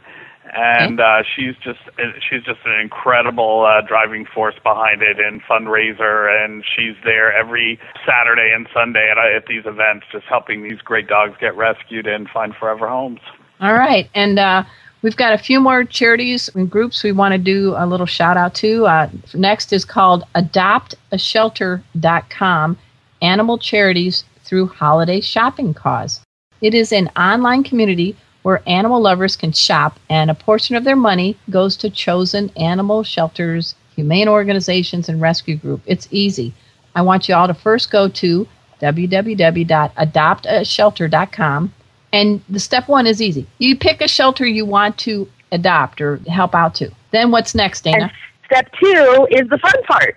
and 0.52 1.00
uh, 1.00 1.22
she's 1.34 1.56
just 1.62 1.80
she's 2.28 2.42
just 2.42 2.60
an 2.66 2.78
incredible 2.80 3.64
uh, 3.64 3.80
driving 3.80 4.26
force 4.26 4.56
behind 4.62 5.00
it 5.02 5.18
and 5.18 5.42
fundraiser, 5.42 6.44
and 6.44 6.62
she's 6.76 6.94
there 7.04 7.32
every 7.32 7.80
Saturday 8.06 8.52
and 8.54 8.68
Sunday 8.72 9.10
at, 9.10 9.18
at 9.18 9.46
these 9.46 9.64
events, 9.64 10.06
just 10.12 10.26
helping 10.26 10.62
these 10.62 10.80
great 10.82 11.08
dogs 11.08 11.34
get 11.40 11.56
rescued 11.56 12.06
and 12.06 12.28
find 12.28 12.54
forever 12.54 12.86
homes. 12.86 13.20
All 13.60 13.72
right, 13.72 14.10
and 14.14 14.38
uh, 14.38 14.62
we've 15.00 15.16
got 15.16 15.32
a 15.32 15.38
few 15.38 15.58
more 15.58 15.84
charities 15.84 16.50
and 16.54 16.70
groups 16.70 17.02
we 17.02 17.12
want 17.12 17.32
to 17.32 17.38
do 17.38 17.74
a 17.78 17.86
little 17.86 18.04
shout 18.06 18.36
out 18.36 18.54
to. 18.56 18.84
Uh, 18.86 19.08
next 19.34 19.72
is 19.72 19.86
called 19.86 20.24
AdoptAShelter.com, 20.34 22.78
Animal 23.22 23.58
Charities 23.58 24.24
Through 24.44 24.66
Holiday 24.66 25.22
Shopping 25.22 25.72
Cause. 25.72 26.20
It 26.60 26.74
is 26.74 26.92
an 26.92 27.08
online 27.16 27.64
community 27.64 28.18
where 28.42 28.62
animal 28.66 29.00
lovers 29.00 29.36
can 29.36 29.52
shop, 29.52 29.98
and 30.10 30.30
a 30.30 30.34
portion 30.34 30.76
of 30.76 30.84
their 30.84 30.96
money 30.96 31.36
goes 31.50 31.76
to 31.76 31.90
chosen 31.90 32.50
animal 32.56 33.02
shelters, 33.02 33.74
humane 33.94 34.28
organizations, 34.28 35.08
and 35.08 35.20
rescue 35.20 35.56
groups. 35.56 35.82
It's 35.86 36.08
easy. 36.10 36.52
I 36.94 37.02
want 37.02 37.28
you 37.28 37.34
all 37.34 37.46
to 37.46 37.54
first 37.54 37.90
go 37.90 38.08
to 38.08 38.48
www.adoptashelter.com, 38.80 41.74
and 42.12 42.42
the 42.48 42.60
step 42.60 42.88
one 42.88 43.06
is 43.06 43.22
easy. 43.22 43.46
You 43.58 43.76
pick 43.76 44.00
a 44.00 44.08
shelter 44.08 44.44
you 44.44 44.66
want 44.66 44.98
to 44.98 45.28
adopt 45.52 46.00
or 46.00 46.16
help 46.28 46.52
out 46.54 46.74
to. 46.76 46.90
Then 47.12 47.30
what's 47.30 47.54
next, 47.54 47.84
Dana? 47.84 48.04
And 48.04 48.12
step 48.46 48.72
two 48.80 49.28
is 49.30 49.46
the 49.48 49.58
fun 49.58 49.82
part. 49.84 50.16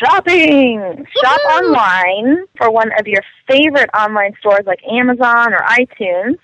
Shopping! 0.00 0.80
Woo-hoo! 0.80 1.04
Shop 1.22 1.40
online 1.62 2.44
for 2.56 2.70
one 2.70 2.90
of 2.98 3.06
your 3.06 3.22
favorite 3.48 3.88
online 3.98 4.34
stores 4.38 4.66
like 4.66 4.80
Amazon 4.90 5.52
or 5.52 5.60
iTunes 5.60 6.36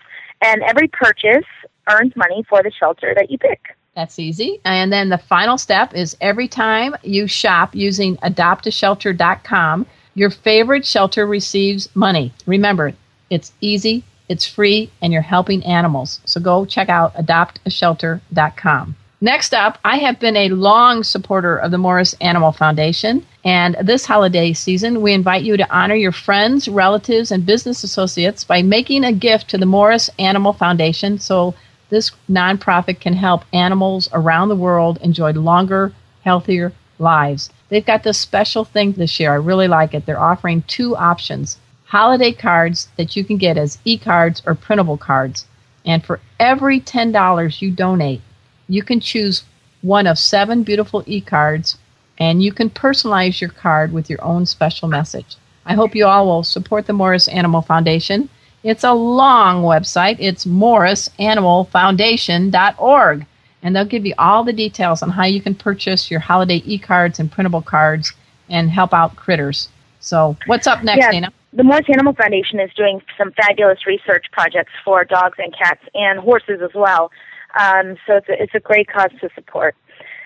and 0.44 0.62
every 0.62 0.88
purchase 0.88 1.46
earns 1.88 2.14
money 2.16 2.44
for 2.48 2.62
the 2.62 2.70
shelter 2.70 3.12
that 3.16 3.30
you 3.30 3.38
pick. 3.38 3.76
That's 3.94 4.18
easy. 4.18 4.60
And 4.64 4.92
then 4.92 5.08
the 5.08 5.18
final 5.18 5.56
step 5.56 5.94
is 5.94 6.16
every 6.20 6.48
time 6.48 6.96
you 7.02 7.26
shop 7.26 7.74
using 7.74 8.16
adoptashelter.com, 8.18 9.86
your 10.14 10.30
favorite 10.30 10.86
shelter 10.86 11.26
receives 11.26 11.94
money. 11.94 12.32
Remember, 12.46 12.92
it's 13.30 13.52
easy, 13.60 14.04
it's 14.28 14.46
free, 14.46 14.90
and 15.00 15.12
you're 15.12 15.22
helping 15.22 15.64
animals. 15.64 16.20
So 16.24 16.40
go 16.40 16.64
check 16.64 16.88
out 16.88 17.14
adoptashelter.com. 17.14 18.96
Next 19.24 19.54
up, 19.54 19.78
I 19.82 19.96
have 20.00 20.20
been 20.20 20.36
a 20.36 20.50
long 20.50 21.02
supporter 21.02 21.56
of 21.56 21.70
the 21.70 21.78
Morris 21.78 22.12
Animal 22.20 22.52
Foundation, 22.52 23.24
and 23.42 23.74
this 23.80 24.04
holiday 24.04 24.52
season, 24.52 25.00
we 25.00 25.14
invite 25.14 25.44
you 25.44 25.56
to 25.56 25.74
honor 25.74 25.94
your 25.94 26.12
friends, 26.12 26.68
relatives, 26.68 27.30
and 27.30 27.46
business 27.46 27.82
associates 27.82 28.44
by 28.44 28.60
making 28.60 29.02
a 29.02 29.14
gift 29.14 29.48
to 29.48 29.56
the 29.56 29.64
Morris 29.64 30.10
Animal 30.18 30.52
Foundation 30.52 31.18
so 31.18 31.54
this 31.88 32.10
nonprofit 32.28 33.00
can 33.00 33.14
help 33.14 33.46
animals 33.54 34.10
around 34.12 34.50
the 34.50 34.56
world 34.56 34.98
enjoy 35.00 35.32
longer, 35.32 35.94
healthier 36.22 36.74
lives. 36.98 37.48
They've 37.70 37.86
got 37.86 38.02
this 38.02 38.18
special 38.18 38.66
thing 38.66 38.92
this 38.92 39.18
year. 39.18 39.32
I 39.32 39.36
really 39.36 39.68
like 39.68 39.94
it. 39.94 40.04
They're 40.04 40.20
offering 40.20 40.64
two 40.66 40.96
options 40.96 41.56
holiday 41.86 42.32
cards 42.32 42.88
that 42.98 43.16
you 43.16 43.24
can 43.24 43.38
get 43.38 43.56
as 43.56 43.78
e 43.86 43.96
cards 43.96 44.42
or 44.44 44.54
printable 44.54 44.98
cards. 44.98 45.46
And 45.86 46.04
for 46.04 46.20
every 46.38 46.78
$10 46.78 47.62
you 47.62 47.70
donate, 47.70 48.20
you 48.68 48.82
can 48.82 49.00
choose 49.00 49.44
one 49.82 50.06
of 50.06 50.18
seven 50.18 50.62
beautiful 50.62 51.02
e 51.06 51.20
cards 51.20 51.76
and 52.18 52.42
you 52.42 52.52
can 52.52 52.70
personalize 52.70 53.40
your 53.40 53.50
card 53.50 53.92
with 53.92 54.08
your 54.08 54.22
own 54.22 54.46
special 54.46 54.86
message. 54.88 55.36
I 55.66 55.74
hope 55.74 55.94
you 55.94 56.06
all 56.06 56.26
will 56.26 56.44
support 56.44 56.86
the 56.86 56.92
Morris 56.92 57.26
Animal 57.28 57.62
Foundation. 57.62 58.28
It's 58.62 58.84
a 58.84 58.92
long 58.92 59.62
website. 59.62 60.18
It's 60.20 60.44
morrisanimalfoundation.org. 60.44 63.26
And 63.62 63.74
they'll 63.74 63.86
give 63.86 64.06
you 64.06 64.14
all 64.18 64.44
the 64.44 64.52
details 64.52 65.02
on 65.02 65.08
how 65.10 65.24
you 65.24 65.40
can 65.40 65.54
purchase 65.54 66.10
your 66.10 66.20
holiday 66.20 66.62
e 66.66 66.78
cards 66.78 67.18
and 67.18 67.32
printable 67.32 67.62
cards 67.62 68.12
and 68.50 68.68
help 68.70 68.92
out 68.92 69.16
critters. 69.16 69.70
So, 70.00 70.36
what's 70.46 70.66
up 70.66 70.84
next, 70.84 71.00
yeah, 71.00 71.12
Dana? 71.12 71.32
The 71.54 71.64
Morris 71.64 71.86
Animal 71.88 72.12
Foundation 72.12 72.60
is 72.60 72.70
doing 72.74 73.00
some 73.16 73.32
fabulous 73.32 73.86
research 73.86 74.26
projects 74.32 74.72
for 74.84 75.02
dogs 75.04 75.38
and 75.38 75.56
cats 75.56 75.80
and 75.94 76.18
horses 76.18 76.60
as 76.62 76.74
well. 76.74 77.10
Um, 77.58 77.96
so 78.06 78.16
it's 78.16 78.28
a, 78.28 78.42
it's 78.42 78.54
a 78.54 78.60
great 78.60 78.88
cause 78.88 79.10
to 79.20 79.28
support. 79.34 79.74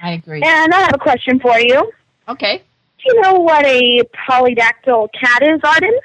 I 0.03 0.13
agree. 0.13 0.43
And 0.43 0.73
I 0.73 0.81
have 0.81 0.95
a 0.95 0.99
question 0.99 1.41
for 1.41 1.59
you. 1.59 1.93
Okay. 2.29 2.59
Do 2.59 3.15
you 3.15 3.21
know 3.21 3.35
what 3.35 3.65
a 3.65 4.03
polydactyl 4.29 5.09
cat 5.13 5.43
is, 5.43 5.61
Arden? 5.63 5.99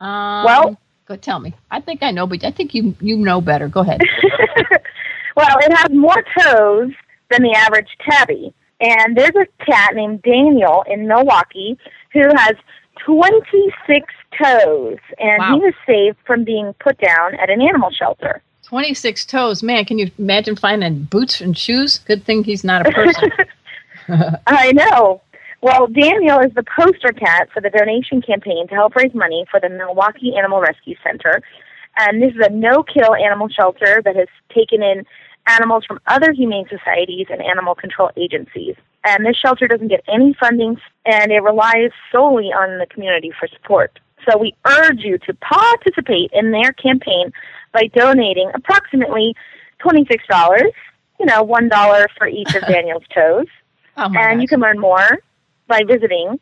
Um, 0.00 0.44
well, 0.44 0.80
go 1.06 1.16
tell 1.16 1.40
me. 1.40 1.54
I 1.70 1.80
think 1.80 2.02
I 2.02 2.10
know, 2.10 2.26
but 2.26 2.44
I 2.44 2.50
think 2.50 2.74
you 2.74 2.94
you 3.00 3.16
know 3.16 3.40
better. 3.40 3.68
Go 3.68 3.80
ahead. 3.80 4.00
well, 5.36 5.56
it 5.60 5.76
has 5.76 5.90
more 5.90 6.22
toes 6.40 6.92
than 7.30 7.42
the 7.42 7.54
average 7.54 7.96
tabby. 8.08 8.54
And 8.80 9.16
there's 9.16 9.34
a 9.34 9.64
cat 9.64 9.94
named 9.94 10.22
Daniel 10.22 10.84
in 10.88 11.08
Milwaukee 11.08 11.76
who 12.12 12.28
has 12.36 12.54
26 13.04 14.06
toes, 14.40 14.98
and 15.18 15.38
wow. 15.38 15.54
he 15.54 15.60
was 15.60 15.74
saved 15.86 16.16
from 16.26 16.44
being 16.44 16.74
put 16.80 16.98
down 16.98 17.34
at 17.34 17.50
an 17.50 17.60
animal 17.60 17.90
shelter. 17.90 18.42
26 18.68 19.24
toes. 19.24 19.62
Man, 19.62 19.86
can 19.86 19.98
you 19.98 20.10
imagine 20.18 20.54
finding 20.54 21.04
boots 21.04 21.40
and 21.40 21.56
shoes? 21.56 22.00
Good 22.00 22.24
thing 22.24 22.44
he's 22.44 22.64
not 22.64 22.86
a 22.86 22.92
person. 22.92 23.32
I 24.46 24.72
know. 24.72 25.22
Well, 25.62 25.86
Daniel 25.86 26.40
is 26.40 26.52
the 26.52 26.64
poster 26.76 27.12
cat 27.12 27.48
for 27.52 27.62
the 27.62 27.70
donation 27.70 28.20
campaign 28.20 28.68
to 28.68 28.74
help 28.74 28.94
raise 28.94 29.14
money 29.14 29.46
for 29.50 29.58
the 29.58 29.70
Milwaukee 29.70 30.36
Animal 30.36 30.60
Rescue 30.60 30.96
Center. 31.02 31.40
And 31.96 32.22
this 32.22 32.32
is 32.32 32.46
a 32.46 32.50
no 32.50 32.82
kill 32.82 33.14
animal 33.14 33.48
shelter 33.48 34.02
that 34.04 34.14
has 34.14 34.28
taken 34.54 34.82
in 34.82 35.06
animals 35.46 35.86
from 35.86 35.98
other 36.06 36.32
humane 36.32 36.66
societies 36.68 37.28
and 37.30 37.40
animal 37.40 37.74
control 37.74 38.10
agencies. 38.18 38.76
And 39.02 39.24
this 39.24 39.36
shelter 39.36 39.66
doesn't 39.66 39.88
get 39.88 40.04
any 40.08 40.36
funding 40.38 40.76
and 41.06 41.32
it 41.32 41.40
relies 41.42 41.90
solely 42.12 42.52
on 42.52 42.78
the 42.78 42.86
community 42.86 43.32
for 43.40 43.48
support. 43.48 43.98
So 44.28 44.36
we 44.36 44.54
urge 44.66 45.00
you 45.00 45.16
to 45.18 45.32
participate 45.34 46.30
in 46.34 46.50
their 46.50 46.72
campaign 46.72 47.32
by 47.72 47.88
donating 47.94 48.50
approximately 48.54 49.34
$26, 49.80 50.60
you 51.20 51.26
know, 51.26 51.44
$1 51.44 52.06
for 52.16 52.28
each 52.28 52.54
of 52.54 52.62
Daniel's 52.68 53.02
toes. 53.14 53.44
Oh 53.96 54.04
and 54.04 54.14
gosh. 54.14 54.40
you 54.40 54.48
can 54.48 54.60
learn 54.60 54.78
more 54.78 55.18
by 55.66 55.82
visiting 55.86 56.40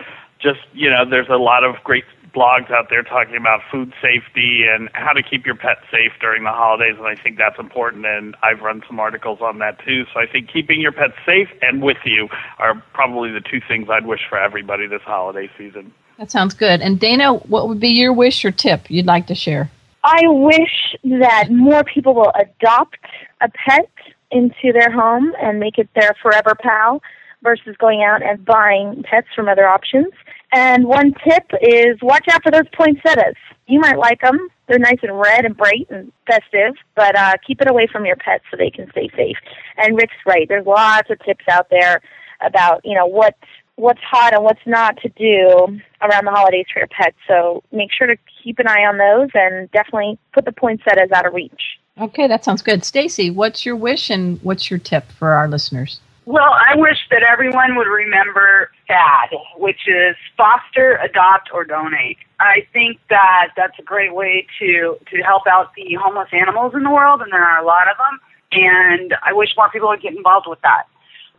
just 0.41 0.61
you 0.72 0.91
know 0.91 1.09
there's 1.09 1.28
a 1.28 1.36
lot 1.36 1.64
of 1.64 1.76
great 1.84 2.05
blogs 2.34 2.70
out 2.70 2.89
there 2.91 3.03
talking 3.03 3.36
about 3.36 3.61
food 3.70 3.93
safety 4.03 4.64
and 4.68 4.89
how 4.93 5.12
to 5.12 5.22
keep 5.22 5.47
your 5.47 5.55
pet 5.55 5.78
safe 5.91 6.12
during 6.20 6.45
the 6.45 6.51
holidays, 6.51 6.95
and 6.99 7.07
I 7.07 7.14
think 7.14 7.39
that's 7.39 7.59
important. 7.59 8.07
And 8.07 8.36
I've 8.43 8.61
run 8.61 8.82
some 8.86 9.01
articles 9.01 9.41
on 9.41 9.59
that 9.59 9.78
too. 9.84 10.05
So 10.12 10.20
I 10.20 10.26
think 10.26 10.51
keeping 10.53 10.80
your 10.80 10.93
pet 10.93 11.11
safe 11.26 11.49
and 11.62 11.82
with 11.82 11.99
you 12.05 12.28
are 12.59 12.80
probably 12.93 13.30
the 13.32 13.41
two 13.41 13.61
things 13.66 13.89
I'd 13.91 14.07
wish 14.07 14.20
for 14.28 14.39
everybody 14.39 14.86
this 14.86 15.03
holiday 15.03 15.51
season. 15.57 15.93
That 16.18 16.30
sounds 16.30 16.55
good. 16.55 16.80
And 16.80 16.99
Dana, 16.99 17.34
what 17.34 17.68
would 17.68 17.80
be 17.80 17.91
your 17.91 18.12
wish 18.12 18.45
or 18.45 18.51
tip 18.51 18.91
you'd 18.91 19.07
like 19.07 19.26
to 19.28 19.34
share? 19.34 19.70
I 20.05 20.20
wish 20.26 20.97
that 21.05 21.51
more 21.51 21.84
people 21.84 22.14
will 22.14 22.32
adopt 22.34 22.99
a 23.41 23.49
pet 23.51 23.91
into 24.31 24.72
their 24.72 24.91
home 24.91 25.33
and 25.41 25.59
make 25.59 25.79
it 25.79 25.89
their 25.95 26.14
forever 26.22 26.55
pal 26.61 27.01
versus 27.43 27.76
going 27.79 28.03
out 28.03 28.22
and 28.22 28.45
buying 28.45 29.03
pets 29.09 29.29
from 29.35 29.49
other 29.49 29.66
options. 29.66 30.12
And 30.53 30.87
one 30.87 31.14
tip 31.26 31.45
is 31.61 31.97
watch 32.03 32.26
out 32.31 32.43
for 32.43 32.51
those 32.51 32.68
poinsettias. 32.76 33.37
You 33.66 33.81
might 33.81 33.99
like 33.99 34.20
them. 34.22 34.49
They're 34.66 34.79
nice 34.79 34.99
and 35.03 35.18
red 35.18 35.45
and 35.45 35.57
bright 35.57 35.87
and 35.91 36.12
festive, 36.26 36.74
but 36.97 37.16
uh, 37.16 37.35
keep 37.47 37.61
it 37.61 37.70
away 37.70 37.87
from 37.91 38.07
your 38.07 38.16
pets 38.16 38.45
so 38.51 38.57
they 38.57 38.70
can 38.70 38.91
stay 38.91 39.09
safe. 39.16 39.37
And 39.76 39.97
Rick's 39.97 40.16
right. 40.26 40.49
There's 40.49 40.66
lots 40.66 41.11
of 41.11 41.18
tips 41.24 41.45
out 41.51 41.68
there 41.70 42.01
about, 42.41 42.81
you 42.85 42.95
know, 42.95 43.07
what 43.07 43.35
what's 43.76 44.01
hot 44.03 44.35
and 44.35 44.43
what's 44.43 44.66
not 44.66 44.97
to 44.99 45.09
do 45.11 45.81
around 46.03 46.24
the 46.24 46.33
holidays 46.33 46.66
for 46.72 46.81
your 46.81 46.89
pets. 46.89 47.16
So 47.29 47.62
make 47.70 47.91
sure 47.97 48.09
to 48.09 48.16
keep 48.43 48.59
an 48.59 48.66
eye 48.66 48.85
on 48.85 48.99
those 48.99 49.31
and 49.35 49.70
definitely 49.70 50.18
put 50.35 50.45
the 50.45 50.53
poinsettias 50.53 51.12
out 51.14 51.26
of 51.26 51.33
reach. 51.33 51.79
Okay, 52.01 52.26
that 52.26 52.44
sounds 52.44 52.62
good. 52.62 52.84
Stacy, 52.84 53.30
what's 53.30 53.66
your 53.66 53.76
wish 53.76 54.11
and 54.11 54.40
what's 54.42 54.70
your 54.70 54.78
tip 54.78 55.11
for 55.12 55.32
our 55.32 55.49
listeners? 55.49 56.01
Well, 56.26 56.55
I 56.68 56.76
wish 56.76 56.99
that 57.11 57.22
everyone 57.22 57.74
would 57.76 57.86
remember 57.86 58.70
FAD, 58.86 59.30
which 59.57 59.88
is 59.88 60.14
foster, 60.36 60.96
adopt, 61.03 61.49
or 61.55 61.64
donate. 61.64 62.18
I 62.38 62.66
think 62.72 63.01
that 63.09 63.49
that's 63.57 63.78
a 63.78 63.82
great 63.82 64.14
way 64.14 64.46
to 64.59 64.99
to 65.11 65.22
help 65.22 65.46
out 65.46 65.74
the 65.74 65.94
homeless 65.94 66.28
animals 66.32 66.74
in 66.74 66.82
the 66.82 66.90
world, 66.90 67.22
and 67.22 67.32
there 67.32 67.42
are 67.42 67.59
a 67.59 67.64
lot 67.64 67.90
of 67.90 67.96
them. 67.96 68.20
And 68.53 69.14
I 69.22 69.32
wish 69.32 69.55
more 69.57 69.70
people 69.70 69.88
would 69.88 70.03
get 70.03 70.14
involved 70.14 70.46
with 70.46 70.61
that. 70.61 70.84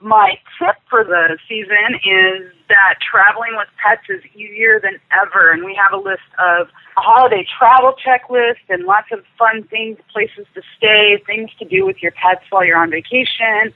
My 0.01 0.37
tip 0.57 0.75
for 0.89 1.03
the 1.03 1.37
season 1.47 1.95
is 1.95 2.53
that 2.69 2.95
traveling 3.01 3.57
with 3.57 3.67
pets 3.83 4.03
is 4.09 4.23
easier 4.33 4.79
than 4.79 4.97
ever, 5.11 5.51
and 5.51 5.65
we 5.65 5.75
have 5.75 5.91
a 5.91 6.01
list 6.01 6.23
of 6.37 6.67
a 6.95 7.01
holiday 7.01 7.45
travel 7.57 7.93
checklist 7.93 8.63
and 8.69 8.85
lots 8.85 9.07
of 9.11 9.23
fun 9.37 9.63
things, 9.63 9.97
places 10.11 10.45
to 10.55 10.61
stay, 10.77 11.21
things 11.25 11.49
to 11.59 11.65
do 11.65 11.85
with 11.85 12.01
your 12.01 12.11
pets 12.13 12.43
while 12.49 12.63
you're 12.63 12.77
on 12.77 12.89
vacation 12.89 13.73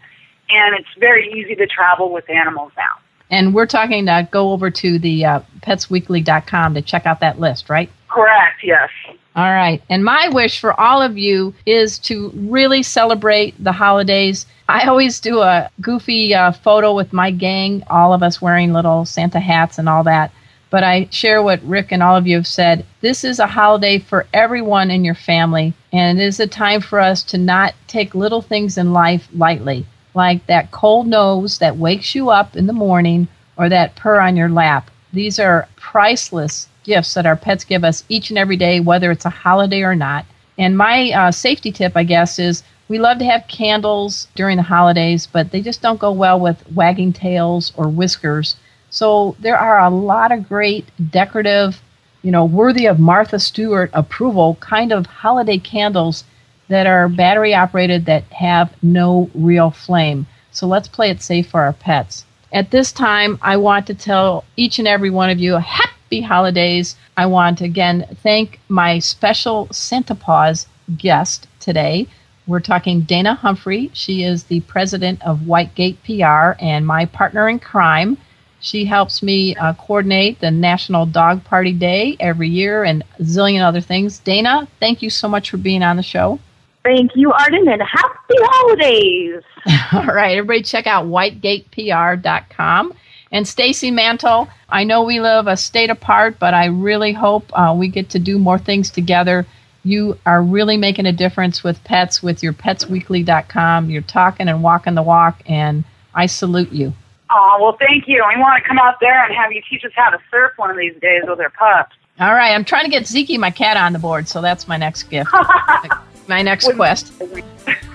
and 0.49 0.75
it's 0.75 0.89
very 0.99 1.31
easy 1.33 1.55
to 1.55 1.67
travel 1.67 2.11
with 2.11 2.29
animals 2.29 2.71
now. 2.77 2.97
And 3.29 3.53
we're 3.53 3.65
talking 3.65 4.05
to 4.05 4.27
go 4.31 4.51
over 4.51 4.69
to 4.69 4.99
the 4.99 5.25
uh, 5.25 5.39
petsweekly.com 5.61 6.75
to 6.75 6.81
check 6.81 7.05
out 7.05 7.19
that 7.21 7.39
list, 7.39 7.69
right? 7.69 7.89
Correct, 8.09 8.63
yes. 8.63 8.89
All 9.35 9.51
right. 9.51 9.81
And 9.89 10.05
my 10.05 10.29
wish 10.29 10.59
for 10.59 10.79
all 10.79 11.01
of 11.01 11.17
you 11.17 11.55
is 11.65 11.97
to 11.99 12.29
really 12.35 12.83
celebrate 12.83 13.61
the 13.63 13.71
holidays. 13.71 14.45
I 14.67 14.87
always 14.87 15.19
do 15.19 15.41
a 15.41 15.69
goofy 15.81 16.33
uh, 16.33 16.51
photo 16.51 16.95
with 16.95 17.13
my 17.13 17.31
gang, 17.31 17.83
all 17.89 18.13
of 18.13 18.23
us 18.23 18.41
wearing 18.41 18.73
little 18.73 19.05
Santa 19.05 19.39
hats 19.39 19.77
and 19.77 19.89
all 19.89 20.03
that. 20.03 20.31
But 20.69 20.83
I 20.83 21.07
share 21.11 21.43
what 21.43 21.63
Rick 21.63 21.91
and 21.91 22.01
all 22.01 22.15
of 22.15 22.25
you 22.25 22.37
have 22.37 22.47
said. 22.47 22.85
This 23.01 23.23
is 23.23 23.39
a 23.39 23.47
holiday 23.47 23.99
for 23.99 24.25
everyone 24.33 24.89
in 24.89 25.03
your 25.03 25.15
family, 25.15 25.73
and 25.91 26.19
it 26.19 26.23
is 26.25 26.39
a 26.39 26.47
time 26.47 26.81
for 26.81 26.99
us 26.99 27.21
to 27.23 27.37
not 27.37 27.75
take 27.87 28.15
little 28.15 28.41
things 28.41 28.77
in 28.77 28.93
life 28.93 29.27
lightly 29.33 29.85
like 30.13 30.45
that 30.47 30.71
cold 30.71 31.07
nose 31.07 31.57
that 31.59 31.77
wakes 31.77 32.15
you 32.15 32.29
up 32.29 32.55
in 32.55 32.67
the 32.67 32.73
morning 32.73 33.27
or 33.57 33.69
that 33.69 33.95
purr 33.95 34.19
on 34.19 34.35
your 34.35 34.49
lap. 34.49 34.89
These 35.11 35.39
are 35.39 35.67
priceless 35.75 36.67
gifts 36.83 37.13
that 37.13 37.25
our 37.25 37.35
pets 37.35 37.63
give 37.63 37.83
us 37.83 38.03
each 38.09 38.29
and 38.29 38.37
every 38.37 38.57
day, 38.57 38.79
whether 38.79 39.11
it's 39.11 39.25
a 39.25 39.29
holiday 39.29 39.81
or 39.81 39.95
not. 39.95 40.25
And 40.57 40.77
my 40.77 41.11
uh, 41.11 41.31
safety 41.31 41.71
tip, 41.71 41.93
I 41.95 42.03
guess, 42.03 42.37
is 42.37 42.63
we 42.87 42.99
love 42.99 43.17
to 43.19 43.25
have 43.25 43.47
candles 43.47 44.27
during 44.35 44.57
the 44.57 44.63
holidays, 44.63 45.27
but 45.27 45.51
they 45.51 45.61
just 45.61 45.81
don't 45.81 45.99
go 45.99 46.11
well 46.11 46.39
with 46.39 46.63
wagging 46.71 47.13
tails 47.13 47.71
or 47.75 47.87
whiskers. 47.87 48.55
So 48.89 49.35
there 49.39 49.57
are 49.57 49.79
a 49.79 49.89
lot 49.89 50.31
of 50.31 50.47
great 50.47 50.85
decorative, 51.09 51.81
you 52.21 52.31
know, 52.31 52.45
worthy 52.45 52.85
of 52.85 52.99
Martha 52.99 53.39
Stewart 53.39 53.89
approval 53.93 54.55
kind 54.59 54.91
of 54.91 55.05
holiday 55.05 55.57
candles 55.57 56.23
that 56.67 56.85
are 56.85 57.09
battery 57.09 57.53
operated 57.53 58.05
that 58.05 58.23
have 58.31 58.73
no 58.83 59.29
real 59.33 59.71
flame. 59.71 60.27
So 60.51 60.67
let's 60.67 60.87
play 60.87 61.09
it 61.09 61.21
safe 61.21 61.49
for 61.49 61.61
our 61.61 61.73
pets. 61.73 62.25
At 62.51 62.69
this 62.69 62.91
time, 62.91 63.39
I 63.41 63.57
want 63.57 63.87
to 63.87 63.95
tell 63.95 64.43
each 64.55 64.77
and 64.77 64.87
every 64.87 65.09
one 65.09 65.31
of 65.31 65.39
you 65.39 65.55
a 65.55 65.59
happy 65.59 66.21
holidays. 66.21 66.95
I 67.17 67.25
want 67.25 67.57
to 67.57 67.65
again 67.65 68.05
thank 68.21 68.59
my 68.69 68.99
special 68.99 69.67
Santa 69.71 70.13
Paws 70.13 70.67
guest 70.97 71.47
today. 71.59 72.07
We're 72.45 72.59
talking 72.59 73.01
Dana 73.01 73.35
Humphrey. 73.35 73.89
She 73.93 74.23
is 74.23 74.43
the 74.43 74.59
president 74.61 75.21
of 75.23 75.39
Whitegate 75.39 75.97
PR 76.03 76.61
and 76.61 76.85
my 76.85 77.05
partner 77.05 77.47
in 77.47 77.59
crime. 77.59 78.17
She 78.59 78.85
helps 78.85 79.21
me 79.21 79.55
uh, 79.55 79.73
coordinate 79.73 80.39
the 80.39 80.51
National 80.51 81.05
Dog 81.05 81.43
Party 81.43 81.73
Day 81.73 82.15
every 82.19 82.49
year 82.49 82.83
and 82.83 83.03
a 83.19 83.23
zillion 83.23 83.61
other 83.61 83.81
things. 83.81 84.19
Dana, 84.19 84.67
thank 84.79 85.01
you 85.01 85.09
so 85.09 85.27
much 85.27 85.49
for 85.49 85.57
being 85.57 85.83
on 85.83 85.97
the 85.97 86.03
show. 86.03 86.39
Thank 86.83 87.11
you, 87.15 87.31
Arden, 87.31 87.67
and 87.67 87.81
happy 87.81 88.35
holidays. 88.39 89.41
All 89.93 90.13
right, 90.13 90.37
everybody 90.37 90.63
check 90.63 90.85
out 90.85 91.05
whitegatepr.com. 91.05 92.93
And 93.31 93.47
Stacy 93.47 93.89
Mantle, 93.89 94.47
I 94.69 94.83
know 94.83 95.03
we 95.03 95.19
live 95.19 95.47
a 95.47 95.57
state 95.57 95.89
apart, 95.89 96.39
but 96.39 96.53
I 96.53 96.65
really 96.65 97.13
hope 97.13 97.45
uh, 97.53 97.73
we 97.77 97.87
get 97.87 98.09
to 98.11 98.19
do 98.19 98.37
more 98.37 98.59
things 98.59 98.91
together. 98.91 99.45
You 99.83 100.17
are 100.25 100.41
really 100.41 100.77
making 100.77 101.05
a 101.05 101.11
difference 101.11 101.63
with 101.63 101.83
pets 101.83 102.23
with 102.23 102.41
your 102.41 102.53
petsweekly.com. 102.53 103.89
You're 103.89 104.01
talking 104.01 104.47
and 104.47 104.63
walking 104.63 104.95
the 104.95 105.03
walk, 105.03 105.41
and 105.45 105.83
I 106.13 106.27
salute 106.27 106.71
you. 106.71 106.93
Oh, 107.29 107.57
well, 107.59 107.77
thank 107.79 108.07
you. 108.07 108.23
We 108.27 108.39
want 108.39 108.61
to 108.61 108.67
come 108.67 108.77
out 108.77 108.99
there 109.01 109.25
and 109.25 109.33
have 109.35 109.51
you 109.51 109.61
teach 109.69 109.83
us 109.83 109.91
how 109.95 110.09
to 110.09 110.19
surf 110.29 110.53
one 110.57 110.69
of 110.69 110.77
these 110.77 110.95
days 111.01 111.23
with 111.27 111.39
our 111.39 111.49
pups. 111.49 111.95
All 112.19 112.33
right, 112.33 112.53
I'm 112.53 112.63
trying 112.63 112.85
to 112.85 112.91
get 112.91 113.07
Zeke, 113.07 113.39
my 113.39 113.49
cat, 113.49 113.75
on 113.75 113.91
the 113.91 113.99
board, 113.99 114.27
so 114.27 114.39
that's 114.41 114.67
my 114.67 114.77
next 114.77 115.03
gift. 115.03 115.31
my 116.27 116.41
next 116.41 116.71
quest. 116.73 117.11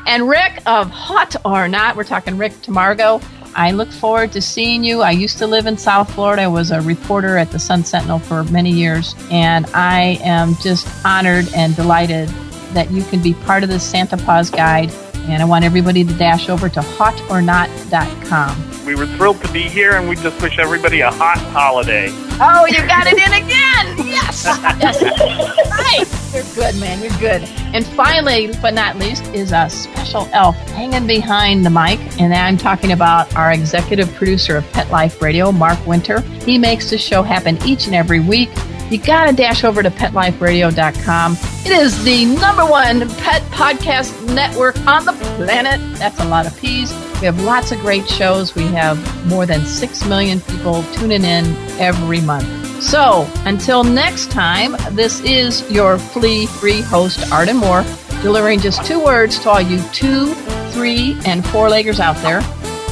And 0.07 0.27
Rick 0.27 0.63
of 0.65 0.91
Haute 0.91 1.37
or 1.45 1.69
Not, 1.69 1.95
we're 1.95 2.03
talking 2.03 2.39
Rick 2.39 2.53
Tamargo. 2.63 3.23
I 3.55 3.73
look 3.73 3.91
forward 3.91 4.33
to 4.33 4.41
seeing 4.41 4.85
you. 4.85 5.03
I 5.03 5.11
used 5.11 5.39
to 5.39 5.47
live 5.47 5.67
in 5.67 5.77
South 5.77 6.13
Florida. 6.15 6.43
I 6.43 6.47
was 6.47 6.71
a 6.71 6.81
reporter 6.81 7.37
at 7.37 7.51
the 7.51 7.59
Sun 7.59 7.85
Sentinel 7.85 8.19
for 8.19 8.45
many 8.45 8.71
years, 8.71 9.15
and 9.31 9.67
I 9.75 10.19
am 10.23 10.55
just 10.57 10.87
honored 11.05 11.47
and 11.55 11.75
delighted 11.75 12.29
that 12.73 12.91
you 12.91 13.03
can 13.05 13.23
be 13.23 13.35
part 13.35 13.63
of 13.63 13.69
the 13.69 13.81
Santa 13.81 14.17
Paws 14.17 14.51
Guide. 14.51 14.93
And 15.29 15.43
I 15.43 15.45
want 15.45 15.65
everybody 15.65 16.05
to 16.05 16.15
dash 16.15 16.49
over 16.49 16.69
to 16.71 16.81
hauteornot.com. 16.81 18.87
We 18.87 18.95
were 18.95 19.07
thrilled 19.07 19.43
to 19.43 19.53
be 19.53 19.63
here, 19.63 19.97
and 19.97 20.09
we 20.09 20.17
just 20.17 20.41
wish 20.41 20.59
everybody 20.59 21.01
a 21.01 21.11
hot 21.11 21.37
holiday. 21.37 22.09
Oh, 22.41 22.65
you 22.67 22.79
got 22.87 23.07
it 23.07 23.19
in 23.19 23.33
again! 23.35 24.09
Yes! 24.09 24.45
yes. 24.81 25.03
Right! 25.79 26.07
You're 26.35 26.45
good, 26.55 26.81
man. 26.81 27.03
You're 27.03 27.19
good. 27.19 27.43
And 27.75 27.87
finally, 27.87 28.49
but 28.63 28.75
not 28.75 28.97
least, 28.97 29.25
is 29.35 29.53
a 29.53 29.69
special 29.69 30.29
elf 30.33 30.57
hanging 30.71 31.07
behind 31.07 31.65
the 31.65 31.71
mic. 31.71 31.99
And 32.21 32.35
I'm 32.35 32.57
talking 32.57 32.93
about 32.93 33.35
our 33.37 33.53
executive 33.53 34.13
producer 34.15 34.57
of 34.57 34.71
Pet 34.73 34.91
Life 34.91 35.21
Radio, 35.21 35.53
Mark 35.53 35.85
Winter. 35.87 36.21
He 36.21 36.59
makes 36.59 36.91
the 36.91 36.99
show 36.99 37.23
happen 37.23 37.59
each 37.65 37.87
and 37.87 37.95
every 37.95 38.21
week 38.21 38.51
you 38.91 38.99
gotta 38.99 39.33
dash 39.33 39.65
over 39.65 39.83
to 39.83 39.91
PetLifeRadio.com. 39.91 41.37
It 41.65 41.73
is 41.73 42.03
the 42.05 42.25
number 42.25 42.65
one 42.65 43.09
pet 43.17 43.43
podcast 43.53 44.35
network 44.35 44.79
on 44.87 45.05
the 45.05 45.13
planet. 45.37 45.81
That's 45.99 46.19
a 46.21 46.25
lot 46.25 46.47
of 46.47 46.59
P's. 46.59 46.93
We 47.21 47.27
have 47.27 47.43
lots 47.43 47.73
of 47.73 47.81
great 47.81 48.09
shows. 48.09 48.55
We 48.55 48.65
have 48.69 48.99
more 49.27 49.45
than 49.45 49.65
6 49.67 50.05
million 50.07 50.41
people 50.41 50.83
tuning 50.95 51.25
in 51.25 51.47
every 51.79 52.21
month. 52.21 52.83
So, 52.83 53.29
until 53.45 53.83
next 53.83 54.31
time, 54.31 54.77
this 54.93 55.21
is 55.21 55.69
your 55.71 55.99
flea 55.99 56.47
free 56.47 56.81
host, 56.81 57.33
Arden 57.33 57.57
Moore, 57.57 57.85
delivering 58.23 58.61
just 58.61 58.85
two 58.85 59.05
words 59.05 59.39
to 59.41 59.51
all 59.51 59.61
you 59.61 59.83
two, 59.93 60.33
three, 60.71 61.19
and 61.27 61.45
four 61.47 61.69
leggers 61.69 61.99
out 61.99 62.17
there. 62.23 62.41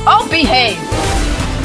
Oh, 0.09 0.27
behave! 0.31 1.06